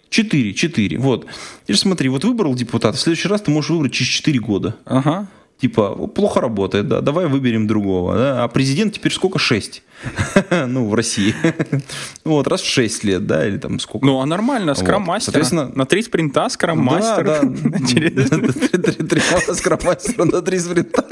Четыре, 0.09 0.53
четыре, 0.53 0.99
вот. 0.99 1.25
Теперь 1.63 1.77
смотри, 1.77 2.09
вот 2.09 2.23
выбрал 2.23 2.53
депутата, 2.53 2.97
в 2.97 3.01
следующий 3.01 3.27
раз 3.27 3.41
ты 3.41 3.51
можешь 3.51 3.71
выбрать 3.71 3.93
через 3.93 4.09
четыре 4.11 4.39
года. 4.39 4.75
Ага 4.85 5.27
типа, 5.57 6.07
плохо 6.07 6.41
работает, 6.41 6.87
да, 6.87 7.01
давай 7.01 7.27
выберем 7.27 7.67
другого. 7.67 8.15
Да? 8.15 8.43
А 8.43 8.47
президент 8.47 8.93
теперь 8.93 9.11
сколько? 9.11 9.39
Шесть. 9.39 9.83
ну, 10.67 10.87
в 10.87 10.93
России. 10.93 11.33
вот, 12.25 12.47
раз 12.47 12.61
в 12.61 12.67
шесть 12.67 13.03
лет, 13.03 13.25
да, 13.25 13.47
или 13.47 13.57
там 13.57 13.79
сколько. 13.79 14.05
Ну, 14.05 14.19
а 14.19 14.25
нормально, 14.25 14.75
скрам-мастер. 14.75 15.31
Соответственно, 15.31 15.71
на 15.73 15.85
три 15.85 16.01
спринта 16.03 16.49
скрам-мастер. 16.49 17.23
Да, 17.23 17.41
да. 18.77 18.91
Три 19.07 19.21
скрам-мастера 19.53 20.25
на 20.25 20.41
три 20.41 20.59
спринта. 20.59 21.05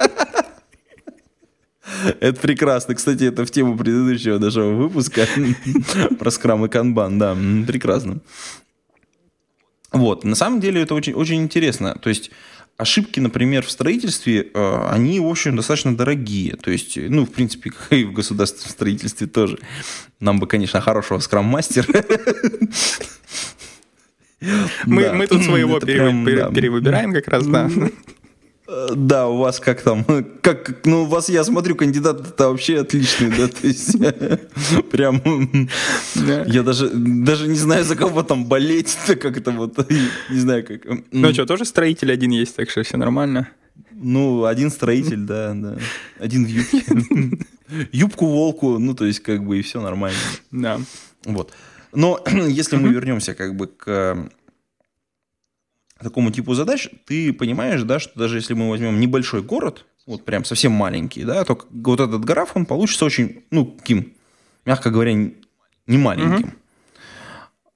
Это 2.20 2.39
прекрасно. 2.39 2.96
Кстати, 2.96 3.26
это 3.26 3.46
в 3.46 3.52
тему 3.52 3.78
предыдущего 3.78 4.38
нашего 4.38 4.72
выпуска 4.74 5.28
про 6.20 6.32
скрам 6.32 6.66
и 6.66 6.70
канбан. 6.70 7.20
Да, 7.20 7.36
прекрасно. 7.68 8.20
Вот, 9.92 10.24
на 10.24 10.36
самом 10.36 10.62
деле 10.62 10.82
это 10.82 10.96
очень, 10.96 11.14
очень 11.14 11.42
интересно. 11.42 11.98
То 12.02 12.10
есть 12.10 12.32
ошибки, 12.78 13.19
например, 13.19 13.65
в 13.65 13.72
строительстве, 13.72 14.47
э, 14.53 14.88
они, 14.89 15.19
в 15.19 15.28
общем, 15.28 15.55
достаточно 15.55 15.95
дорогие. 15.95 16.55
То 16.55 16.72
есть, 16.72 16.97
ну, 16.97 17.26
в 17.26 17.32
принципе, 17.32 17.69
как 17.89 17.93
и 17.93 18.03
в 18.03 18.13
государственном 18.13 18.72
строительстве 18.72 19.28
тоже. 19.28 19.59
Нам 20.19 20.39
бы, 20.39 20.47
конечно, 20.47 20.82
хорошего 20.82 21.19
скрам-мастера. 21.19 22.03
Мы, 24.86 25.13
мы 25.13 25.28
тут 25.28 25.43
своего 25.43 25.80
перевыбираем 25.80 27.13
как 27.13 27.28
раз, 27.28 27.45
да. 27.45 27.69
Да, 28.95 29.28
у 29.28 29.38
вас 29.38 29.59
как 29.59 29.82
там, 29.82 30.05
как, 30.41 30.86
ну, 30.86 31.03
у 31.03 31.05
вас, 31.05 31.30
я 31.30 31.43
смотрю, 31.43 31.76
кандидат-то 31.76 32.49
вообще 32.49 32.80
отличный, 32.80 33.30
да, 33.30 33.47
то 33.61 33.67
есть, 33.67 33.97
прям, 34.91 35.22
я 36.45 36.63
даже, 36.63 36.89
даже 36.89 37.47
не 37.47 37.57
знаю, 37.57 37.84
за 37.84 37.95
кого 37.95 38.24
там 38.24 38.45
болеть, 38.45 38.97
как 39.05 39.38
это 39.38 39.51
вот, 39.51 39.78
не 40.30 40.39
знаю, 40.39 40.65
как. 40.65 40.82
Ну 41.11 41.34
что, 41.34 41.45
тоже 41.45 41.65
строитель 41.65 42.11
один 42.11 42.32
есть, 42.32 42.55
так 42.55 42.69
что 42.69 42.84
все 42.84 42.97
нормально. 42.97 43.49
Ну, 43.91 44.45
один 44.45 44.72
строитель, 44.72 45.26
да, 45.26 45.53
да. 45.53 45.78
Один 46.19 46.45
в 46.45 46.49
юбке. 46.49 46.84
Юбку 47.91 48.26
волку, 48.26 48.80
ну, 48.80 48.95
то 48.95 49.05
есть, 49.05 49.19
как 49.19 49.43
бы, 49.45 49.59
и 49.59 49.61
все 49.61 49.82
нормально. 49.82 50.17
Да. 50.49 50.80
Вот. 51.26 51.51
Но 51.93 52.24
если 52.47 52.78
мы 52.78 52.89
вернемся, 52.89 53.34
как 53.34 53.55
бы, 53.55 53.67
к 53.67 54.30
такому 56.04 56.32
типу 56.32 56.54
задач, 56.54 56.89
ты 57.06 57.34
понимаешь, 57.34 57.84
да, 57.84 57.99
что 57.99 58.18
даже 58.18 58.38
если 58.38 58.54
мы 58.54 58.70
возьмем 58.70 58.99
небольшой 58.99 59.41
город, 59.41 59.86
вот 60.06 60.26
прям 60.26 60.45
совсем 60.45 60.72
маленький, 60.72 61.24
да, 61.24 61.43
то 61.43 61.60
вот 61.70 61.99
этот 61.99 62.24
граф, 62.26 62.52
он 62.56 62.66
получится 62.66 63.06
очень, 63.06 63.43
ну, 63.52 63.66
каким, 63.66 64.14
мягко 64.66 64.89
говоря, 64.89 65.14
не 65.14 65.97
маленьким. 65.97 66.47
Угу. 66.47 66.52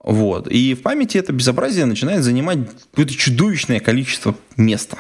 Вот. 0.06 0.48
И 0.48 0.76
в 0.76 0.82
памяти 0.82 1.18
это 1.18 1.34
безобразие 1.34 1.86
начинает 1.86 2.24
занимать 2.24 2.60
какое-то 2.92 3.14
чудовищное 3.14 3.80
количество 3.80 4.36
места. 4.56 4.98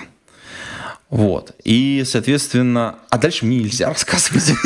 Вот. 1.09 1.55
И, 1.63 2.03
соответственно, 2.05 2.99
а 3.09 3.17
дальше 3.17 3.45
мне 3.45 3.59
нельзя 3.59 3.89
рассказывать. 3.89 4.53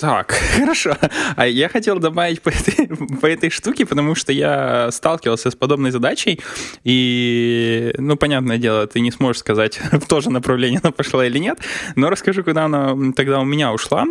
А, 0.00 0.22
Так, 0.24 0.32
хорошо. 0.56 0.96
А 1.36 1.46
я 1.46 1.68
хотел 1.68 1.98
добавить 1.98 2.40
по 2.40 2.50
этой, 2.50 2.86
по 3.20 3.26
этой 3.26 3.50
штуке, 3.50 3.84
потому 3.84 4.14
что 4.14 4.32
я 4.32 4.90
сталкивался 4.92 5.50
с 5.50 5.54
подобной 5.56 5.90
задачей, 5.90 6.40
и, 6.84 7.92
ну, 7.98 8.16
понятное 8.16 8.58
дело, 8.58 8.86
ты 8.86 9.00
не 9.00 9.10
сможешь 9.10 9.40
сказать, 9.40 9.80
в 9.92 10.06
то 10.06 10.20
же 10.20 10.30
направление 10.30 10.80
она 10.82 10.92
пошла 10.92 11.26
или 11.26 11.38
нет, 11.38 11.58
но 11.96 12.10
расскажу, 12.10 12.44
куда 12.44 12.64
она 12.66 12.96
тогда 13.16 13.40
у 13.40 13.44
меня 13.44 13.72
ушла. 13.72 14.04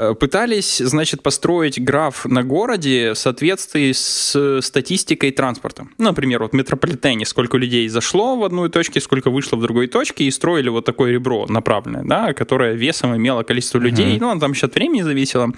Э, 0.00 0.14
пытались, 0.14 0.78
значит, 0.78 1.22
построить 1.22 1.78
граф 1.82 2.24
на 2.24 2.42
городе 2.42 3.12
в 3.12 3.18
соответствии 3.18 3.92
с 3.92 4.60
статистикой 4.62 5.30
транспорта. 5.30 5.88
Например, 5.98 6.42
вот 6.42 6.52
в 6.52 6.54
метрополитене 6.54 7.26
сколько 7.26 7.58
людей 7.58 7.86
зашло 7.88 8.36
в 8.36 8.44
одну 8.44 8.66
точку, 8.70 8.98
сколько 9.00 9.30
вышло 9.30 9.56
в 9.56 9.60
другой 9.60 9.88
точке, 9.88 10.24
и 10.24 10.30
строили 10.30 10.70
вот 10.70 10.86
такое 10.86 11.12
ребро 11.12 11.46
направленное, 11.48 12.02
да, 12.04 12.32
которое 12.32 12.72
весом 12.72 13.14
имело 13.14 13.42
количество 13.42 13.78
людей, 13.78 14.16
uh-huh. 14.16 14.34
ну, 14.34 14.40
там 14.40 14.52
еще 14.52 14.66
от 14.66 14.74
времени 14.74 15.02
зависело. 15.02 15.52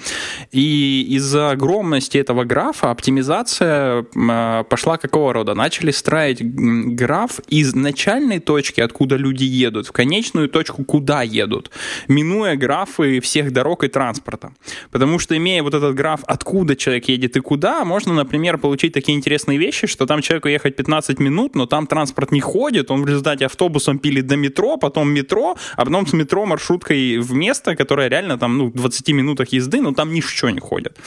И 0.50 1.06
из-за 1.10 1.52
огромности 1.52 2.18
этого 2.18 2.42
графа 2.42 2.90
оптимизация 2.90 4.04
э, 4.12 4.64
пошла 4.68 4.96
какого 4.96 5.32
рода? 5.32 5.54
Начали 5.54 5.92
строить 5.92 6.42
граф 6.42 7.38
из 7.46 7.76
начальной 7.76 8.40
точки, 8.40 8.80
откуда 8.80 9.14
люди 9.14 9.44
едут, 9.44 9.86
в 9.86 9.92
конечную 9.92 10.48
точку, 10.48 10.82
куда 10.84 11.22
едут, 11.22 11.70
минуя 12.08 12.56
графы 12.56 13.20
всех 13.20 13.52
дорог 13.52 13.84
и 13.84 13.88
транспорта 13.88 14.31
транспорта. 14.36 14.52
Потому 14.90 15.18
что, 15.18 15.36
имея 15.36 15.62
вот 15.62 15.74
этот 15.74 15.94
граф, 15.94 16.20
откуда 16.26 16.76
человек 16.76 17.08
едет 17.08 17.36
и 17.36 17.40
куда, 17.40 17.84
можно, 17.84 18.14
например, 18.14 18.58
получить 18.58 18.92
такие 18.92 19.16
интересные 19.16 19.58
вещи, 19.58 19.86
что 19.86 20.06
там 20.06 20.22
человеку 20.22 20.48
ехать 20.48 20.76
15 20.76 21.20
минут, 21.20 21.54
но 21.54 21.66
там 21.66 21.86
транспорт 21.86 22.32
не 22.32 22.40
ходит, 22.40 22.90
он 22.90 23.02
в 23.02 23.06
результате 23.06 23.46
автобусом 23.46 23.98
пилит 23.98 24.26
до 24.26 24.36
метро, 24.36 24.76
потом 24.76 25.10
метро, 25.10 25.56
а 25.76 25.84
потом 25.84 26.06
с 26.06 26.12
метро 26.12 26.46
маршруткой 26.46 27.18
в 27.18 27.32
место, 27.32 27.76
которое 27.76 28.08
реально 28.08 28.38
там, 28.38 28.58
ну, 28.58 28.66
в 28.66 28.74
20 28.74 29.08
минутах 29.08 29.52
езды, 29.52 29.80
но 29.80 29.92
там 29.92 30.12
ничего 30.12 30.50
не 30.50 30.60
ходит. 30.60 30.98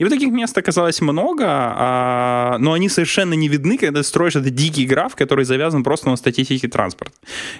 И 0.00 0.04
вот 0.04 0.12
таких 0.12 0.32
мест 0.32 0.58
оказалось 0.58 1.02
много, 1.02 1.44
а, 1.46 2.56
но 2.58 2.72
они 2.72 2.88
совершенно 2.88 3.34
не 3.34 3.48
видны, 3.48 3.78
когда 3.78 4.02
строишь 4.02 4.36
этот 4.36 4.54
дикий 4.54 4.86
граф, 4.86 5.14
который 5.14 5.44
завязан 5.44 5.82
просто 5.82 6.10
на 6.10 6.16
статистике 6.16 6.68
транспорта. 6.68 7.12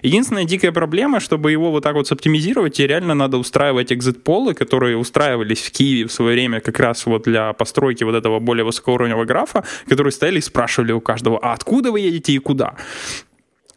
Единственная 0.03 0.45
дикая 0.45 0.73
проблема, 0.73 1.21
чтобы 1.21 1.53
его 1.53 1.71
вот 1.71 1.83
так 1.83 1.95
вот 1.95 2.07
соптимизировать, 2.07 2.75
тебе 2.75 2.89
реально 2.89 3.15
надо 3.15 3.39
устраивать 3.39 3.93
экзит-полы, 3.93 4.55
которые 4.55 4.97
устраивались 5.13 5.61
в 5.61 5.71
Киеве 5.71 6.07
в 6.07 6.13
свое 6.13 6.33
время 6.33 6.61
как 6.61 6.79
раз 6.81 7.07
вот 7.07 7.25
для 7.25 7.53
постройки 7.53 8.05
вот 8.05 8.15
этого 8.15 8.41
более 8.41 8.65
высокоуровневого 8.65 9.27
графа, 9.27 9.63
которые 9.87 10.11
стояли 10.11 10.39
и 10.39 10.43
спрашивали 10.43 10.93
у 10.93 11.01
каждого, 11.01 11.39
а 11.39 11.53
откуда 11.53 11.93
вы 11.93 12.01
едете 12.01 12.33
и 12.33 12.39
куда? 12.39 12.77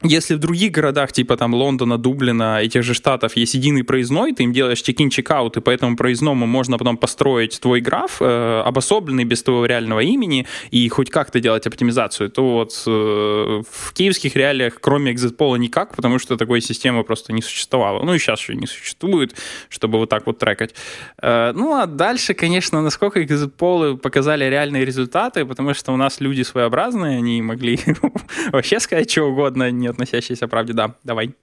Если 0.04 0.36
в 0.36 0.40
других 0.40 0.72
городах, 0.72 1.12
типа 1.12 1.38
там 1.38 1.54
Лондона, 1.54 1.98
Дублина 1.98 2.62
и 2.62 2.70
тех 2.70 2.84
же 2.84 2.94
штатов, 2.94 3.36
есть 3.36 3.54
единый 3.54 3.84
проездной, 3.84 4.34
ты 4.34 4.44
им 4.44 4.54
делаешь 4.54 4.82
чек-ин, 4.82 5.10
чек-аут, 5.10 5.58
и 5.58 5.62
по 5.62 5.70
этому 5.70 5.96
проездному 5.96 6.46
можно 6.46 6.78
потом 6.78 6.98
построить 6.98 7.60
твой 7.60 7.82
граф, 7.82 8.18
э, 8.20 8.62
обособленный 8.66 9.24
без 9.24 9.42
твоего 9.44 9.66
реального 9.66 10.02
имени, 10.02 10.48
и 10.72 10.88
хоть 10.90 11.10
как-то 11.10 11.40
делать 11.40 11.66
оптимизацию, 11.66 12.30
то 12.30 12.54
вот 12.54 12.84
э, 12.86 13.62
в 13.70 13.94
киевских 13.94 14.36
реалиях, 14.36 14.80
кроме 14.82 15.12
экзитпола, 15.12 15.56
никак, 15.56 15.96
потому 15.96 16.20
что 16.20 16.38
такой 16.38 16.62
системы 16.62 17.04
просто 17.04 17.34
не 17.34 17.42
существовало. 17.42 18.04
Ну 18.04 18.14
и 18.14 18.20
сейчас 18.20 18.42
еще 18.42 18.56
не 18.56 18.68
существует, 18.68 19.36
чтобы 19.70 19.98
вот 19.98 20.10
так 20.10 20.26
вот 20.28 20.40
трекать. 20.40 20.76
Э, 21.22 21.54
ну 21.56 21.74
а 21.76 21.86
дальше, 21.86 22.34
конечно, 22.34 22.82
насколько 22.82 23.24
экзитполы 23.24 23.98
показали 23.98 24.44
реальные 24.46 24.86
результаты, 24.86 25.46
потому 25.46 25.74
что 25.74 25.94
у 25.94 25.98
нас 25.98 26.20
люди 26.20 26.42
своеобразные, 26.42 27.18
они 27.18 27.42
могли 27.42 27.80
вообще 28.52 28.80
сказать 28.80 29.10
что 29.10 29.24
угодно, 29.24 29.72
нет 29.86 29.94
относящиеся 29.94 30.48
правде, 30.48 30.74
да, 30.74 30.96
давай. 31.04 31.34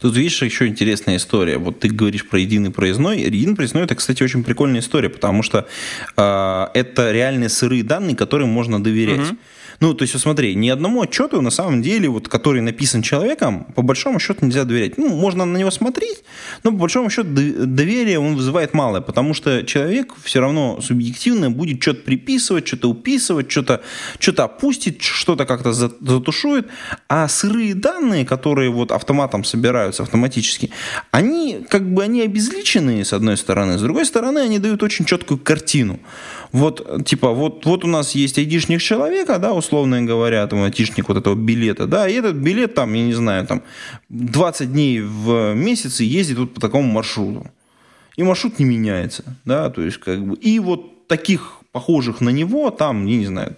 Тут 0.00 0.16
видишь 0.16 0.42
еще 0.42 0.66
интересная 0.66 1.16
история. 1.16 1.58
Вот 1.58 1.80
ты 1.80 1.88
говоришь 1.88 2.26
про 2.26 2.38
единый 2.38 2.70
проездной. 2.70 3.20
Единый 3.20 3.54
проездной 3.54 3.84
это, 3.84 3.94
кстати, 3.94 4.22
очень 4.22 4.42
прикольная 4.42 4.80
история, 4.80 5.10
потому 5.10 5.42
что 5.42 5.66
э, 6.16 6.66
это 6.74 7.12
реальные 7.12 7.48
сырые 7.48 7.82
данные, 7.82 8.16
которым 8.16 8.48
можно 8.48 8.82
доверять. 8.82 9.30
Угу. 9.30 9.38
Ну, 9.80 9.94
то 9.94 10.02
есть, 10.02 10.14
вот 10.14 10.22
смотри, 10.22 10.56
ни 10.56 10.68
одному 10.68 11.02
отчету, 11.02 11.40
на 11.40 11.50
самом 11.50 11.82
деле, 11.82 12.08
вот, 12.08 12.28
который 12.28 12.60
написан 12.60 13.02
человеком, 13.02 13.64
по 13.76 13.82
большому 13.82 14.18
счету 14.18 14.44
нельзя 14.44 14.64
доверять. 14.64 14.98
Ну, 14.98 15.08
можно 15.08 15.44
на 15.44 15.56
него 15.56 15.70
смотреть, 15.70 16.24
но 16.64 16.72
по 16.72 16.78
большому 16.78 17.10
счету 17.10 17.28
доверие 17.28 18.18
он 18.18 18.34
вызывает 18.34 18.74
малое, 18.74 19.00
потому 19.00 19.34
что 19.34 19.62
человек 19.64 20.14
все 20.24 20.40
равно 20.40 20.80
субъективно 20.80 21.50
будет 21.50 21.80
что-то 21.80 22.02
приписывать, 22.02 22.66
что-то 22.66 22.88
уписывать, 22.90 23.50
что-то 23.50 23.82
что 24.18 24.44
опустит, 24.44 25.00
что-то 25.00 25.46
как-то 25.46 25.72
затушует, 25.72 26.66
а 27.08 27.28
сырые 27.28 27.74
данные, 27.74 28.24
которые 28.24 28.70
вот 28.70 28.90
автоматом 28.90 29.44
собираются 29.44 30.02
автоматически, 30.02 30.70
они 31.12 31.64
как 31.68 31.88
бы 31.92 32.02
они 32.02 32.22
обезличенные 32.22 33.04
с 33.04 33.12
одной 33.12 33.36
стороны, 33.36 33.78
с 33.78 33.82
другой 33.82 34.06
стороны 34.06 34.40
они 34.40 34.58
дают 34.58 34.82
очень 34.82 35.04
четкую 35.04 35.38
картину 35.38 36.00
вот, 36.52 37.04
типа, 37.04 37.32
вот, 37.32 37.66
вот 37.66 37.84
у 37.84 37.86
нас 37.88 38.14
есть 38.14 38.38
айдишник 38.38 38.80
человека, 38.80 39.38
да, 39.38 39.52
условно 39.52 40.02
говоря, 40.02 40.46
там, 40.46 40.62
айдишник 40.62 41.08
вот 41.08 41.18
этого 41.18 41.34
билета, 41.34 41.86
да, 41.86 42.08
и 42.08 42.14
этот 42.14 42.36
билет 42.36 42.74
там, 42.74 42.94
я 42.94 43.04
не 43.04 43.14
знаю, 43.14 43.46
там, 43.46 43.62
20 44.08 44.72
дней 44.72 45.00
в 45.00 45.54
месяц 45.54 46.00
ездит 46.00 46.38
вот 46.38 46.54
по 46.54 46.60
такому 46.60 46.90
маршруту. 46.90 47.50
И 48.16 48.22
маршрут 48.22 48.58
не 48.58 48.64
меняется, 48.64 49.24
да, 49.44 49.70
то 49.70 49.82
есть, 49.82 49.98
как 49.98 50.24
бы, 50.24 50.36
и 50.36 50.58
вот 50.58 51.06
таких 51.06 51.60
похожих 51.72 52.20
на 52.20 52.30
него 52.30 52.70
там, 52.70 53.06
я 53.06 53.16
не 53.16 53.26
знаю, 53.26 53.56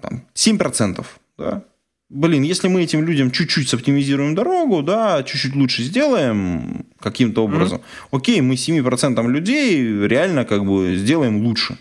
там, 0.00 0.22
7%, 0.34 1.04
да, 1.38 1.62
блин, 2.10 2.42
если 2.42 2.68
мы 2.68 2.82
этим 2.82 3.04
людям 3.04 3.30
чуть-чуть 3.30 3.68
соптимизируем 3.68 4.34
дорогу, 4.34 4.82
да, 4.82 5.22
чуть-чуть 5.22 5.54
лучше 5.54 5.82
сделаем 5.82 6.84
каким-то 6.98 7.44
образом, 7.44 7.78
mm-hmm. 7.78 8.18
окей, 8.18 8.40
мы 8.40 8.54
7% 8.54 9.26
людей 9.28 10.06
реально 10.06 10.44
как 10.44 10.64
бы 10.64 10.96
сделаем 10.96 11.44
лучше. 11.44 11.78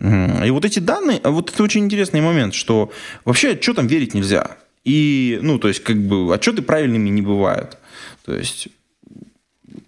И 0.00 0.50
вот 0.50 0.64
эти 0.64 0.78
данные, 0.78 1.20
а 1.22 1.30
вот 1.30 1.52
это 1.52 1.62
очень 1.62 1.84
интересный 1.84 2.20
момент, 2.20 2.54
что 2.54 2.90
вообще 3.24 3.50
отчетам 3.50 3.86
верить 3.86 4.14
нельзя. 4.14 4.56
И, 4.84 5.38
ну, 5.42 5.58
то 5.58 5.68
есть, 5.68 5.84
как 5.84 5.96
бы, 5.96 6.34
отчеты 6.34 6.62
правильными 6.62 7.08
не 7.08 7.22
бывают. 7.22 7.78
То 8.24 8.34
есть, 8.34 8.68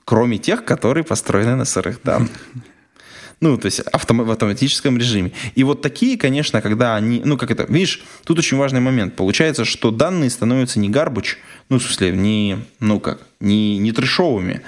кроме 0.05 0.38
тех, 0.38 0.64
которые 0.64 1.05
построены 1.05 1.57
на 1.57 1.64
сырых 1.64 2.02
данных. 2.02 2.30
Ну, 3.45 3.59
то 3.59 3.66
есть 3.66 3.82
автом- 3.92 4.24
в 4.24 4.30
автоматическом 4.30 4.97
режиме. 4.97 5.30
И 5.55 5.64
вот 5.64 5.82
такие, 5.82 6.16
конечно, 6.16 6.62
когда 6.62 6.97
они... 6.97 7.20
Ну, 7.22 7.36
как 7.36 7.51
это... 7.51 7.66
Видишь, 7.70 8.03
тут 8.24 8.38
очень 8.38 8.57
важный 8.57 8.80
момент. 8.80 9.16
Получается, 9.16 9.66
что 9.66 9.90
данные 9.90 10.30
становятся 10.30 10.78
не 10.78 10.88
garbage, 10.88 11.36
ну, 11.68 11.78
в 11.78 11.82
смысле, 11.82 12.12
не... 12.12 12.57
Ну, 12.80 13.01
как? 13.01 13.20
Не, 13.40 13.76
не 13.76 13.92
трешовыми. 13.92 14.62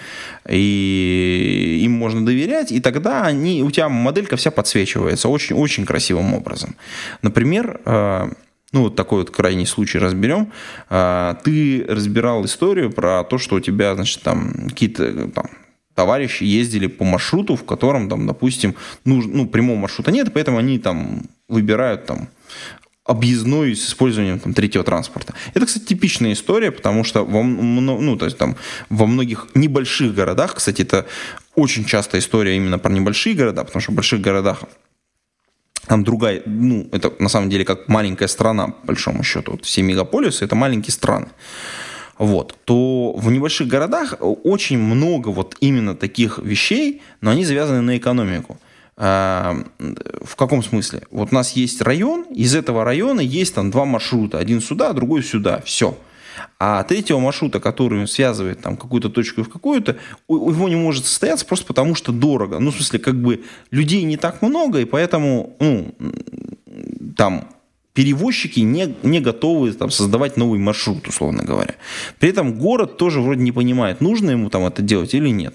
И 0.47 1.81
им 1.85 1.93
можно 1.93 2.27
доверять, 2.27 2.71
и 2.71 2.81
тогда 2.81 3.23
они, 3.23 3.63
у 3.63 3.71
тебя 3.71 3.89
моделька 3.89 4.37
вся 4.37 4.51
подсвечивается 4.51 5.31
очень-очень 5.31 5.87
красивым 5.87 6.35
образом. 6.35 6.77
Например, 7.23 7.81
э, 7.83 8.29
ну, 8.73 8.83
вот 8.83 8.95
такой 8.95 9.21
вот 9.21 9.31
крайний 9.31 9.67
случай 9.67 9.99
разберем. 9.99 10.53
Э, 10.91 11.35
ты 11.45 11.83
разбирал 11.89 12.45
историю 12.45 12.93
про 12.93 13.25
то, 13.25 13.39
что 13.39 13.57
у 13.57 13.61
тебя, 13.61 13.95
значит, 13.95 14.21
там 14.21 14.69
какие-то 14.69 15.29
там, 15.29 15.47
товарищи 15.97 16.45
ездили 16.45 16.87
по 16.87 17.05
маршруту, 17.05 17.57
в 17.57 17.65
котором, 17.65 18.09
там, 18.09 18.27
допустим, 18.27 18.75
ну, 19.05 19.23
ну, 19.23 19.47
прямого 19.47 19.79
маршрута 19.79 20.13
нет, 20.13 20.33
поэтому 20.33 20.59
они 20.59 20.79
там 20.79 21.23
выбирают 21.49 22.07
там 22.07 22.29
объездной 23.05 23.75
с 23.75 23.89
использованием 23.89 24.39
там, 24.39 24.53
третьего 24.53 24.85
транспорта. 24.85 25.33
Это, 25.55 25.65
кстати, 25.67 25.85
типичная 25.85 26.33
история, 26.33 26.71
потому 26.71 27.05
что 27.05 27.25
во, 27.25 27.43
ну, 27.43 28.17
то 28.17 28.27
есть, 28.27 28.37
там, 28.37 28.57
во 28.91 29.07
многих 29.07 29.49
небольших 29.55 30.15
городах, 30.15 30.55
кстати, 30.55 30.83
это 30.83 31.07
очень 31.55 31.85
частая 31.85 32.21
история 32.21 32.57
именно 32.57 32.79
про 32.79 32.93
небольшие 32.93 33.35
города, 33.35 33.65
потому 33.65 33.81
что 33.81 33.93
в 33.93 33.95
больших 33.95 34.21
городах 34.21 34.65
там 35.87 36.05
другая, 36.05 36.43
ну, 36.47 36.89
это 36.93 37.13
на 37.19 37.29
самом 37.29 37.49
деле 37.49 37.65
как 37.65 37.89
маленькая 37.89 38.29
страна, 38.29 38.67
по 38.69 38.89
большому 38.89 39.23
счету. 39.23 39.53
Вот 39.53 39.65
все 39.65 39.83
мегаполисы– 39.83 40.45
это 40.47 40.57
маленькие 40.57 40.93
страны 40.93 41.29
вот, 42.19 42.57
то 42.65 43.13
в 43.13 43.31
небольших 43.31 43.69
городах 43.69 44.15
очень 44.21 44.79
много 44.79 45.29
вот 45.29 45.57
именно 45.61 45.95
таких 45.95 46.39
вещей, 46.39 47.03
но 47.21 47.31
они 47.31 47.45
завязаны 47.45 47.83
на 47.83 47.97
экономику. 47.97 48.59
А, 48.99 49.65
в 50.23 50.37
каком 50.37 50.63
смысле? 50.63 51.03
Вот 51.11 51.29
у 51.31 51.35
нас 51.35 51.53
есть 51.53 51.83
район, 51.83 52.23
из 52.31 52.55
этого 52.55 52.85
района 52.85 53.21
есть 53.21 53.55
там 53.55 53.71
два 53.71 53.85
маршрута, 53.85 54.39
один 54.39 54.63
сюда, 54.63 54.93
другой 54.95 55.23
сюда, 55.23 55.61
все. 55.65 55.99
А 56.59 56.83
третьего 56.85 57.19
маршрута, 57.19 57.61
который 57.61 58.07
связывает 58.09 58.61
там 58.63 58.77
какую-то 58.77 59.11
точку 59.11 59.43
в 59.43 59.49
какую-то, 59.51 59.97
его 60.29 60.69
не 60.69 60.77
может 60.77 61.05
состояться 61.05 61.45
просто 61.45 61.67
потому, 61.67 61.95
что 61.95 62.13
дорого. 62.13 62.59
Ну, 62.59 62.71
в 62.71 62.77
смысле, 62.77 62.99
как 62.99 63.21
бы 63.21 63.45
людей 63.71 64.03
не 64.05 64.17
так 64.17 64.41
много, 64.41 64.81
и 64.81 64.85
поэтому, 64.85 65.57
ну, 65.61 65.95
там 67.17 67.49
перевозчики 67.97 68.61
не, 68.61 68.95
не 69.03 69.21
готовы 69.21 69.73
там, 69.73 69.91
создавать 69.91 70.37
новый 70.37 70.59
маршрут, 70.59 71.09
условно 71.09 71.43
говоря. 71.45 71.77
При 72.19 72.29
этом 72.29 72.59
город 72.59 72.99
тоже 72.99 73.23
вроде 73.23 73.41
не 73.41 73.53
понимает, 73.53 74.03
нужно 74.03 74.33
ему 74.33 74.51
там 74.51 74.67
это 74.67 74.83
делать 74.83 75.15
или 75.15 75.31
нет. 75.31 75.55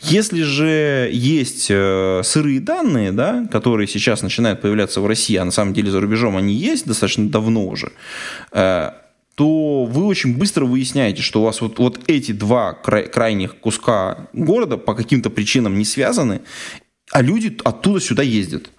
Если 0.00 0.42
же 0.42 1.10
есть 1.12 1.66
э, 1.68 2.22
сырые 2.22 2.60
данные, 2.60 3.10
да, 3.10 3.44
которые 3.50 3.88
сейчас 3.88 4.22
начинают 4.22 4.60
появляться 4.60 5.00
в 5.00 5.06
России, 5.06 5.34
а 5.34 5.44
на 5.44 5.50
самом 5.50 5.74
деле 5.74 5.90
за 5.90 6.00
рубежом 6.00 6.36
они 6.36 6.54
есть 6.54 6.86
достаточно 6.86 7.28
давно 7.28 7.66
уже, 7.66 7.90
э, 8.52 8.90
то 9.34 9.84
вы 9.84 10.04
очень 10.04 10.36
быстро 10.36 10.66
выясняете, 10.66 11.22
что 11.22 11.40
у 11.40 11.44
вас 11.44 11.60
вот, 11.60 11.80
вот 11.80 11.98
эти 12.06 12.30
два 12.30 12.72
край, 12.72 13.08
крайних 13.08 13.56
куска 13.56 14.28
города 14.32 14.76
по 14.76 14.94
каким-то 14.94 15.28
причинам 15.28 15.76
не 15.76 15.84
связаны, 15.84 16.42
а 17.10 17.20
люди 17.20 17.56
оттуда 17.64 17.98
сюда 17.98 18.22
ездят. 18.22 18.70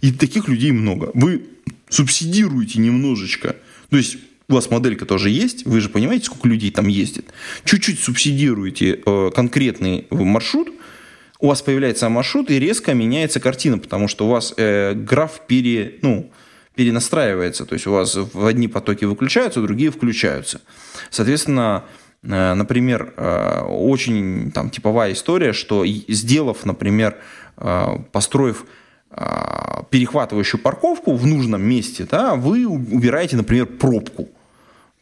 И 0.00 0.10
таких 0.10 0.48
людей 0.48 0.72
много. 0.72 1.10
Вы 1.14 1.55
субсидируете 1.88 2.80
немножечко. 2.80 3.56
То 3.90 3.96
есть 3.96 4.16
у 4.48 4.54
вас 4.54 4.70
моделька 4.70 5.06
тоже 5.06 5.30
есть, 5.30 5.66
вы 5.66 5.80
же 5.80 5.88
понимаете, 5.88 6.26
сколько 6.26 6.48
людей 6.48 6.70
там 6.70 6.86
ездит. 6.86 7.26
Чуть-чуть 7.64 7.98
субсидируете 8.00 9.00
э, 9.04 9.30
конкретный 9.34 10.06
маршрут, 10.10 10.68
у 11.38 11.48
вас 11.48 11.62
появляется 11.62 12.08
маршрут 12.08 12.50
и 12.50 12.58
резко 12.58 12.94
меняется 12.94 13.40
картина, 13.40 13.78
потому 13.78 14.08
что 14.08 14.26
у 14.26 14.30
вас 14.30 14.54
э, 14.56 14.94
граф 14.94 15.42
пере, 15.46 15.96
ну, 16.02 16.30
перенастраивается. 16.74 17.66
То 17.66 17.74
есть 17.74 17.86
у 17.86 17.92
вас 17.92 18.16
в 18.16 18.46
одни 18.46 18.68
потоки 18.68 19.04
выключаются, 19.04 19.60
другие 19.60 19.90
включаются. 19.90 20.60
Соответственно, 21.10 21.84
э, 22.22 22.54
например, 22.54 23.14
э, 23.16 23.62
очень 23.62 24.52
там 24.52 24.70
типовая 24.70 25.12
история, 25.12 25.52
что 25.52 25.84
сделав, 25.86 26.64
например, 26.64 27.16
э, 27.56 27.86
построив 28.12 28.64
перехватывающую 29.90 30.60
парковку 30.60 31.14
в 31.14 31.26
нужном 31.26 31.62
месте, 31.62 32.06
да, 32.10 32.34
вы 32.34 32.66
убираете, 32.66 33.36
например, 33.36 33.66
пробку 33.66 34.28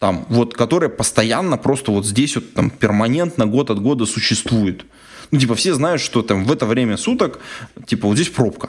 там, 0.04 0.26
вот, 0.28 0.54
которая 0.54 0.90
постоянно 0.90 1.56
просто 1.56 1.90
вот 1.90 2.04
здесь 2.04 2.34
вот 2.34 2.52
там 2.52 2.68
перманентно 2.68 3.46
год 3.46 3.70
от 3.70 3.80
года 3.80 4.04
существует. 4.04 4.84
Ну, 5.30 5.38
типа, 5.38 5.54
все 5.54 5.72
знают, 5.72 6.02
что 6.02 6.22
там 6.22 6.44
в 6.44 6.52
это 6.52 6.66
время 6.66 6.98
суток, 6.98 7.40
типа, 7.86 8.08
вот 8.08 8.16
здесь 8.16 8.28
пробка. 8.28 8.68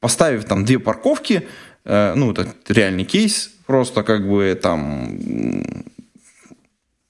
Поставив 0.00 0.44
там 0.44 0.64
две 0.64 0.80
парковки, 0.80 1.46
э, 1.84 2.14
ну, 2.16 2.32
это 2.32 2.52
реальный 2.68 3.04
кейс, 3.04 3.52
просто 3.66 4.02
как 4.02 4.28
бы 4.28 4.58
там 4.60 5.18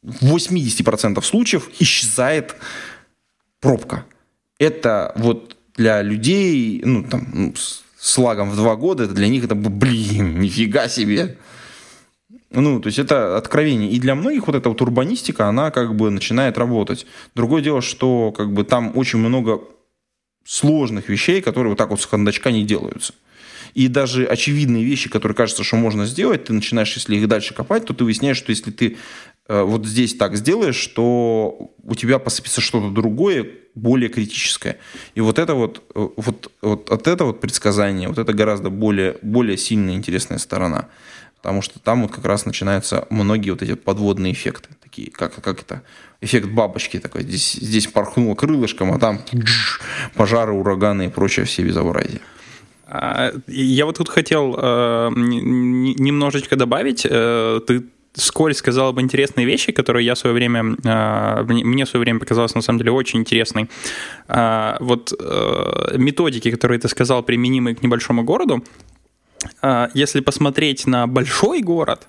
в 0.02 0.36
80% 0.36 1.22
случаев 1.22 1.70
исчезает 1.78 2.56
пробка. 3.60 4.04
Это 4.58 5.12
вот 5.16 5.56
для 5.76 6.02
людей, 6.02 6.82
ну, 6.84 7.04
там, 7.04 7.26
ну, 7.32 7.54
с 7.54 8.18
лагом 8.18 8.50
в 8.50 8.56
два 8.56 8.76
года, 8.76 9.04
это 9.04 9.14
для 9.14 9.28
них 9.28 9.44
это, 9.44 9.54
блин, 9.54 10.40
нифига 10.40 10.88
себе. 10.88 11.36
Ну, 12.50 12.80
то 12.80 12.88
есть 12.88 12.98
это 12.98 13.36
откровение. 13.36 13.90
И 13.90 13.98
для 13.98 14.14
многих 14.14 14.46
вот 14.46 14.56
эта 14.56 14.68
вот 14.68 14.82
урбанистика, 14.82 15.46
она 15.46 15.70
как 15.70 15.94
бы 15.94 16.10
начинает 16.10 16.58
работать. 16.58 17.06
Другое 17.34 17.62
дело, 17.62 17.80
что 17.80 18.32
как 18.32 18.52
бы 18.52 18.64
там 18.64 18.92
очень 18.96 19.18
много 19.18 19.62
сложных 20.44 21.08
вещей, 21.08 21.40
которые 21.40 21.70
вот 21.70 21.78
так 21.78 21.90
вот 21.90 22.00
с 22.00 22.04
хондачка 22.04 22.50
не 22.50 22.64
делаются. 22.64 23.14
И 23.74 23.88
даже 23.88 24.26
очевидные 24.26 24.84
вещи, 24.84 25.08
которые 25.08 25.34
кажется, 25.34 25.64
что 25.64 25.76
можно 25.76 26.04
сделать, 26.04 26.44
ты 26.44 26.52
начинаешь, 26.52 26.94
если 26.94 27.16
их 27.16 27.26
дальше 27.26 27.54
копать, 27.54 27.86
то 27.86 27.94
ты 27.94 28.04
выясняешь, 28.04 28.36
что 28.36 28.50
если 28.50 28.70
ты 28.70 28.98
вот 29.48 29.86
здесь 29.86 30.14
так 30.14 30.36
сделаешь, 30.36 30.76
что 30.76 31.72
у 31.82 31.94
тебя 31.94 32.18
посыпется 32.18 32.60
что-то 32.60 32.90
другое, 32.90 33.46
более 33.74 34.08
критическое. 34.08 34.78
И 35.14 35.20
вот 35.20 35.38
это 35.38 35.54
вот, 35.54 35.82
э, 35.94 36.08
вот, 36.16 36.52
вот 36.60 36.90
от 36.90 37.06
этого 37.06 37.28
вот 37.28 37.40
предсказания, 37.40 38.08
вот 38.08 38.18
это 38.18 38.32
гораздо 38.32 38.70
более, 38.70 39.16
более 39.22 39.56
сильная 39.56 39.94
интересная 39.94 40.38
сторона 40.38 40.88
потому 41.42 41.60
что 41.60 41.80
там 41.80 42.02
вот 42.02 42.12
как 42.12 42.24
раз 42.24 42.46
начинаются 42.46 43.04
многие 43.10 43.50
вот 43.50 43.62
эти 43.62 43.74
подводные 43.74 44.32
эффекты, 44.32 44.68
такие, 44.80 45.10
как, 45.10 45.34
как 45.42 45.60
это, 45.60 45.82
эффект 46.20 46.48
бабочки 46.48 47.00
такой, 47.00 47.22
здесь, 47.22 47.54
здесь 47.54 47.88
порхнуло 47.88 48.36
крылышком, 48.36 48.92
а 48.92 49.00
там 49.00 49.20
пожары, 50.14 50.52
ураганы 50.52 51.06
и 51.06 51.08
прочее 51.08 51.44
все 51.44 51.64
безобразие. 51.64 52.20
А, 52.86 53.32
я 53.48 53.86
вот 53.86 53.98
тут 53.98 54.08
хотел 54.08 54.54
э, 54.56 55.10
немножечко 55.16 56.54
добавить. 56.54 57.04
Э, 57.10 57.60
ты 57.66 57.86
вскользь 58.14 58.58
сказал 58.58 58.88
об 58.88 59.00
интересные 59.00 59.46
вещи, 59.46 59.72
которые 59.72 60.04
я 60.06 60.14
в 60.14 60.18
свое 60.18 60.34
время, 60.34 60.76
э, 60.84 61.42
мне 61.44 61.84
в 61.84 61.88
свое 61.88 62.02
время 62.02 62.20
показалось 62.20 62.54
на 62.54 62.62
самом 62.62 62.78
деле 62.78 62.92
очень 62.92 63.20
интересной. 63.20 63.68
Э, 64.28 64.76
вот 64.80 65.12
э, 65.18 65.96
методики, 65.96 66.50
которые 66.50 66.78
ты 66.78 66.88
сказал, 66.88 67.22
применимые 67.22 67.74
к 67.74 67.82
небольшому 67.82 68.22
городу, 68.22 68.62
а, 69.60 69.90
если 69.94 70.20
посмотреть 70.20 70.86
на 70.86 71.06
большой 71.06 71.62
город, 71.62 72.06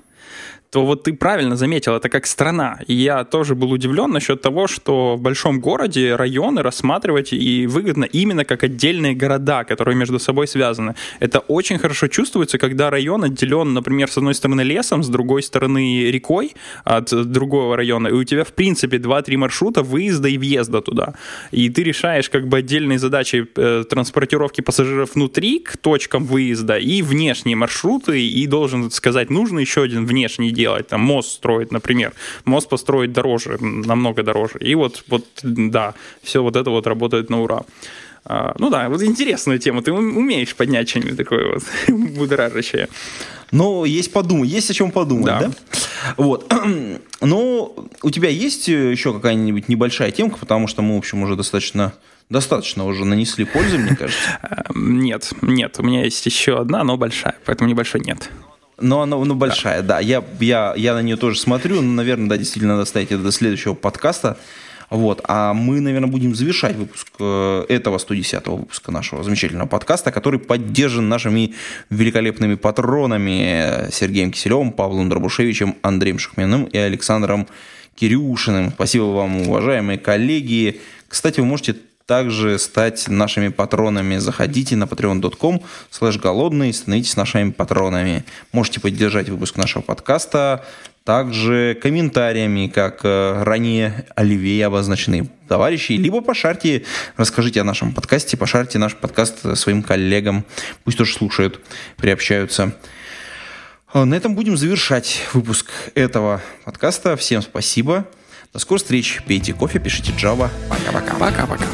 то 0.74 0.84
вот 0.84 1.04
ты 1.04 1.14
правильно 1.14 1.56
заметил, 1.56 1.94
это 1.94 2.10
как 2.10 2.26
страна. 2.26 2.80
И 2.88 2.96
я 2.96 3.24
тоже 3.26 3.54
был 3.54 3.72
удивлен 3.72 4.10
насчет 4.10 4.42
того, 4.42 4.66
что 4.68 5.16
в 5.16 5.22
большом 5.22 5.60
городе 5.60 6.16
районы 6.16 6.64
рассматривать 6.64 7.32
и 7.32 7.68
выгодно 7.68 8.06
именно 8.06 8.44
как 8.44 8.64
отдельные 8.64 9.14
города, 9.14 9.66
которые 9.66 9.96
между 9.96 10.18
собой 10.18 10.48
связаны. 10.48 10.96
Это 11.20 11.40
очень 11.48 11.78
хорошо 11.78 12.08
чувствуется, 12.08 12.58
когда 12.58 12.90
район 12.90 13.24
отделен, 13.24 13.74
например, 13.74 14.10
с 14.10 14.18
одной 14.18 14.34
стороны 14.34 14.62
лесом, 14.62 15.04
с 15.04 15.10
другой 15.10 15.44
стороны 15.44 16.10
рекой 16.10 16.56
от 16.86 17.32
другого 17.32 17.78
района, 17.78 18.08
и 18.08 18.12
у 18.14 18.24
тебя, 18.24 18.44
в 18.44 18.54
принципе, 18.54 18.98
2-3 18.98 19.38
маршрута 19.38 19.84
выезда 19.84 20.28
и 20.28 20.40
въезда 20.40 20.82
туда. 20.82 21.14
И 21.52 21.70
ты 21.70 21.84
решаешь 21.84 22.32
как 22.32 22.48
бы 22.48 22.58
отдельные 22.58 22.98
задачи 22.98 23.46
э, 23.56 23.84
транспортировки 23.88 24.62
пассажиров 24.62 25.14
внутри 25.14 25.60
к 25.60 25.78
точкам 25.78 26.26
выезда 26.26 26.80
и 26.80 27.04
внешние 27.04 27.56
маршруты, 27.56 28.28
и 28.28 28.48
должен 28.48 28.90
сказать, 28.90 29.30
нужно 29.30 29.60
еще 29.60 29.84
один 29.84 30.08
внешний 30.08 30.50
делать, 30.64 30.88
там 30.88 31.02
мост 31.02 31.30
строить, 31.30 31.72
например. 31.72 32.14
Мост 32.46 32.70
построить 32.70 33.12
дороже, 33.12 33.58
намного 33.60 34.24
дороже. 34.24 34.60
И 34.60 34.76
вот, 34.76 35.04
вот 35.10 35.26
да, 35.44 35.94
все 36.22 36.42
вот 36.42 36.56
это 36.56 36.70
вот 36.70 36.88
работает 36.88 37.30
на 37.30 37.42
ура. 37.42 37.64
А, 38.26 38.56
ну 38.60 38.70
да, 38.70 38.88
вот 38.90 39.04
интересная 39.04 39.58
тема. 39.58 39.82
Ты 39.82 39.92
умеешь 39.92 40.56
поднять 40.56 40.90
что-нибудь 40.90 41.18
такое 41.18 41.54
вот 41.54 41.64
будоражащее. 42.18 42.88
Ну, 43.52 43.86
есть 43.86 44.12
подумать, 44.14 44.50
есть 44.50 44.72
о 44.72 44.74
чем 44.74 44.92
подумать, 44.92 45.26
да? 45.26 45.40
да? 45.40 45.52
Вот. 46.18 46.54
Но 47.22 47.76
у 48.02 48.12
тебя 48.12 48.30
есть 48.30 48.68
еще 48.68 49.14
какая-нибудь 49.14 49.70
небольшая 49.70 50.12
темка, 50.12 50.38
потому 50.38 50.68
что 50.68 50.82
мы, 50.82 50.96
в 50.96 50.98
общем, 50.98 51.24
уже 51.24 51.36
достаточно 51.36 51.94
достаточно 52.30 52.86
уже 52.86 53.06
нанесли 53.06 53.46
пользы, 53.46 53.78
мне 53.78 53.96
кажется. 53.96 54.40
Нет, 54.74 55.34
нет, 55.42 55.76
у 55.80 55.84
меня 55.84 56.04
есть 56.06 56.26
еще 56.26 56.60
одна, 56.60 56.84
но 56.84 56.98
большая, 56.98 57.36
поэтому 57.46 57.70
небольшой 57.70 58.02
нет. 58.02 58.30
Но 58.84 59.02
она 59.02 59.18
ну, 59.18 59.34
большая, 59.34 59.82
да. 59.82 59.96
да. 59.96 60.00
Я, 60.00 60.24
я, 60.40 60.74
я 60.76 60.94
на 60.94 61.02
нее 61.02 61.16
тоже 61.16 61.40
смотрю. 61.40 61.82
Но, 61.82 61.94
наверное, 61.94 62.30
да, 62.30 62.38
действительно 62.38 62.74
надо 62.74 62.86
ставить 62.86 63.12
это 63.12 63.24
до 63.24 63.32
следующего 63.32 63.74
подкаста. 63.74 64.38
Вот. 64.90 65.22
А 65.28 65.54
мы, 65.54 65.80
наверное, 65.80 66.10
будем 66.10 66.36
завершать 66.36 66.76
выпуск 66.76 67.08
э, 67.20 67.66
этого 67.70 67.98
110-го 67.98 68.58
выпуска 68.58 68.92
нашего 68.92 69.24
замечательного 69.24 69.68
подкаста, 69.68 70.12
который 70.12 70.40
поддержан 70.40 71.10
нашими 71.10 71.56
великолепными 71.90 72.56
патронами 72.56 73.90
Сергеем 73.92 74.32
Киселевым, 74.32 74.72
Павлом 74.72 75.10
Дробушевичем, 75.10 75.78
Андреем 75.82 76.20
Шахмяным 76.20 76.66
и 76.66 76.78
Александром 76.78 77.48
Кирюшиным. 77.96 78.72
Спасибо 78.72 79.04
вам, 79.06 79.48
уважаемые 79.48 79.98
коллеги. 79.98 80.82
Кстати, 81.08 81.40
вы 81.40 81.46
можете 81.46 81.76
также 82.06 82.60
стать 82.60 83.08
нашими 83.08 83.48
патронами. 83.48 84.18
Заходите 84.18 84.76
на 84.76 84.86
patreon.com 84.86 85.62
слэш 85.90 86.18
голодный, 86.18 86.74
становитесь 86.74 87.16
нашими 87.16 87.52
патронами. 87.52 88.26
Можете 88.52 88.80
поддержать 88.80 89.30
выпуск 89.30 89.58
нашего 89.58 89.82
подкаста 89.82 90.64
также 91.04 91.78
комментариями, 91.82 92.68
как 92.68 93.02
э, 93.04 93.44
ранее 93.44 94.06
Оливей 94.16 94.66
обозначенные 94.66 95.28
товарищи, 95.48 95.94
либо 95.94 96.22
пошарьте, 96.22 96.86
расскажите 97.18 97.60
о 97.62 97.66
нашем 97.66 97.94
подкасте, 97.94 98.38
пошарьте 98.38 98.80
наш 98.80 98.96
подкаст 98.96 99.58
своим 99.58 99.84
коллегам, 99.84 100.46
пусть 100.86 100.98
тоже 100.98 101.14
слушают, 101.14 101.60
приобщаются. 101.98 102.78
Э, 103.94 104.06
на 104.06 104.16
этом 104.16 104.34
будем 104.34 104.56
завершать 104.56 105.22
выпуск 105.34 105.72
этого 105.94 106.42
подкаста. 106.64 107.18
Всем 107.18 107.42
спасибо. 107.42 108.08
До 108.54 108.60
скорых 108.60 108.84
встреч. 108.84 109.24
Пейте 109.26 109.52
кофе, 109.52 109.80
пишите 109.80 110.12
Java. 110.12 110.50
Пока-пока. 110.70 111.16
Пока-пока. 111.16 111.66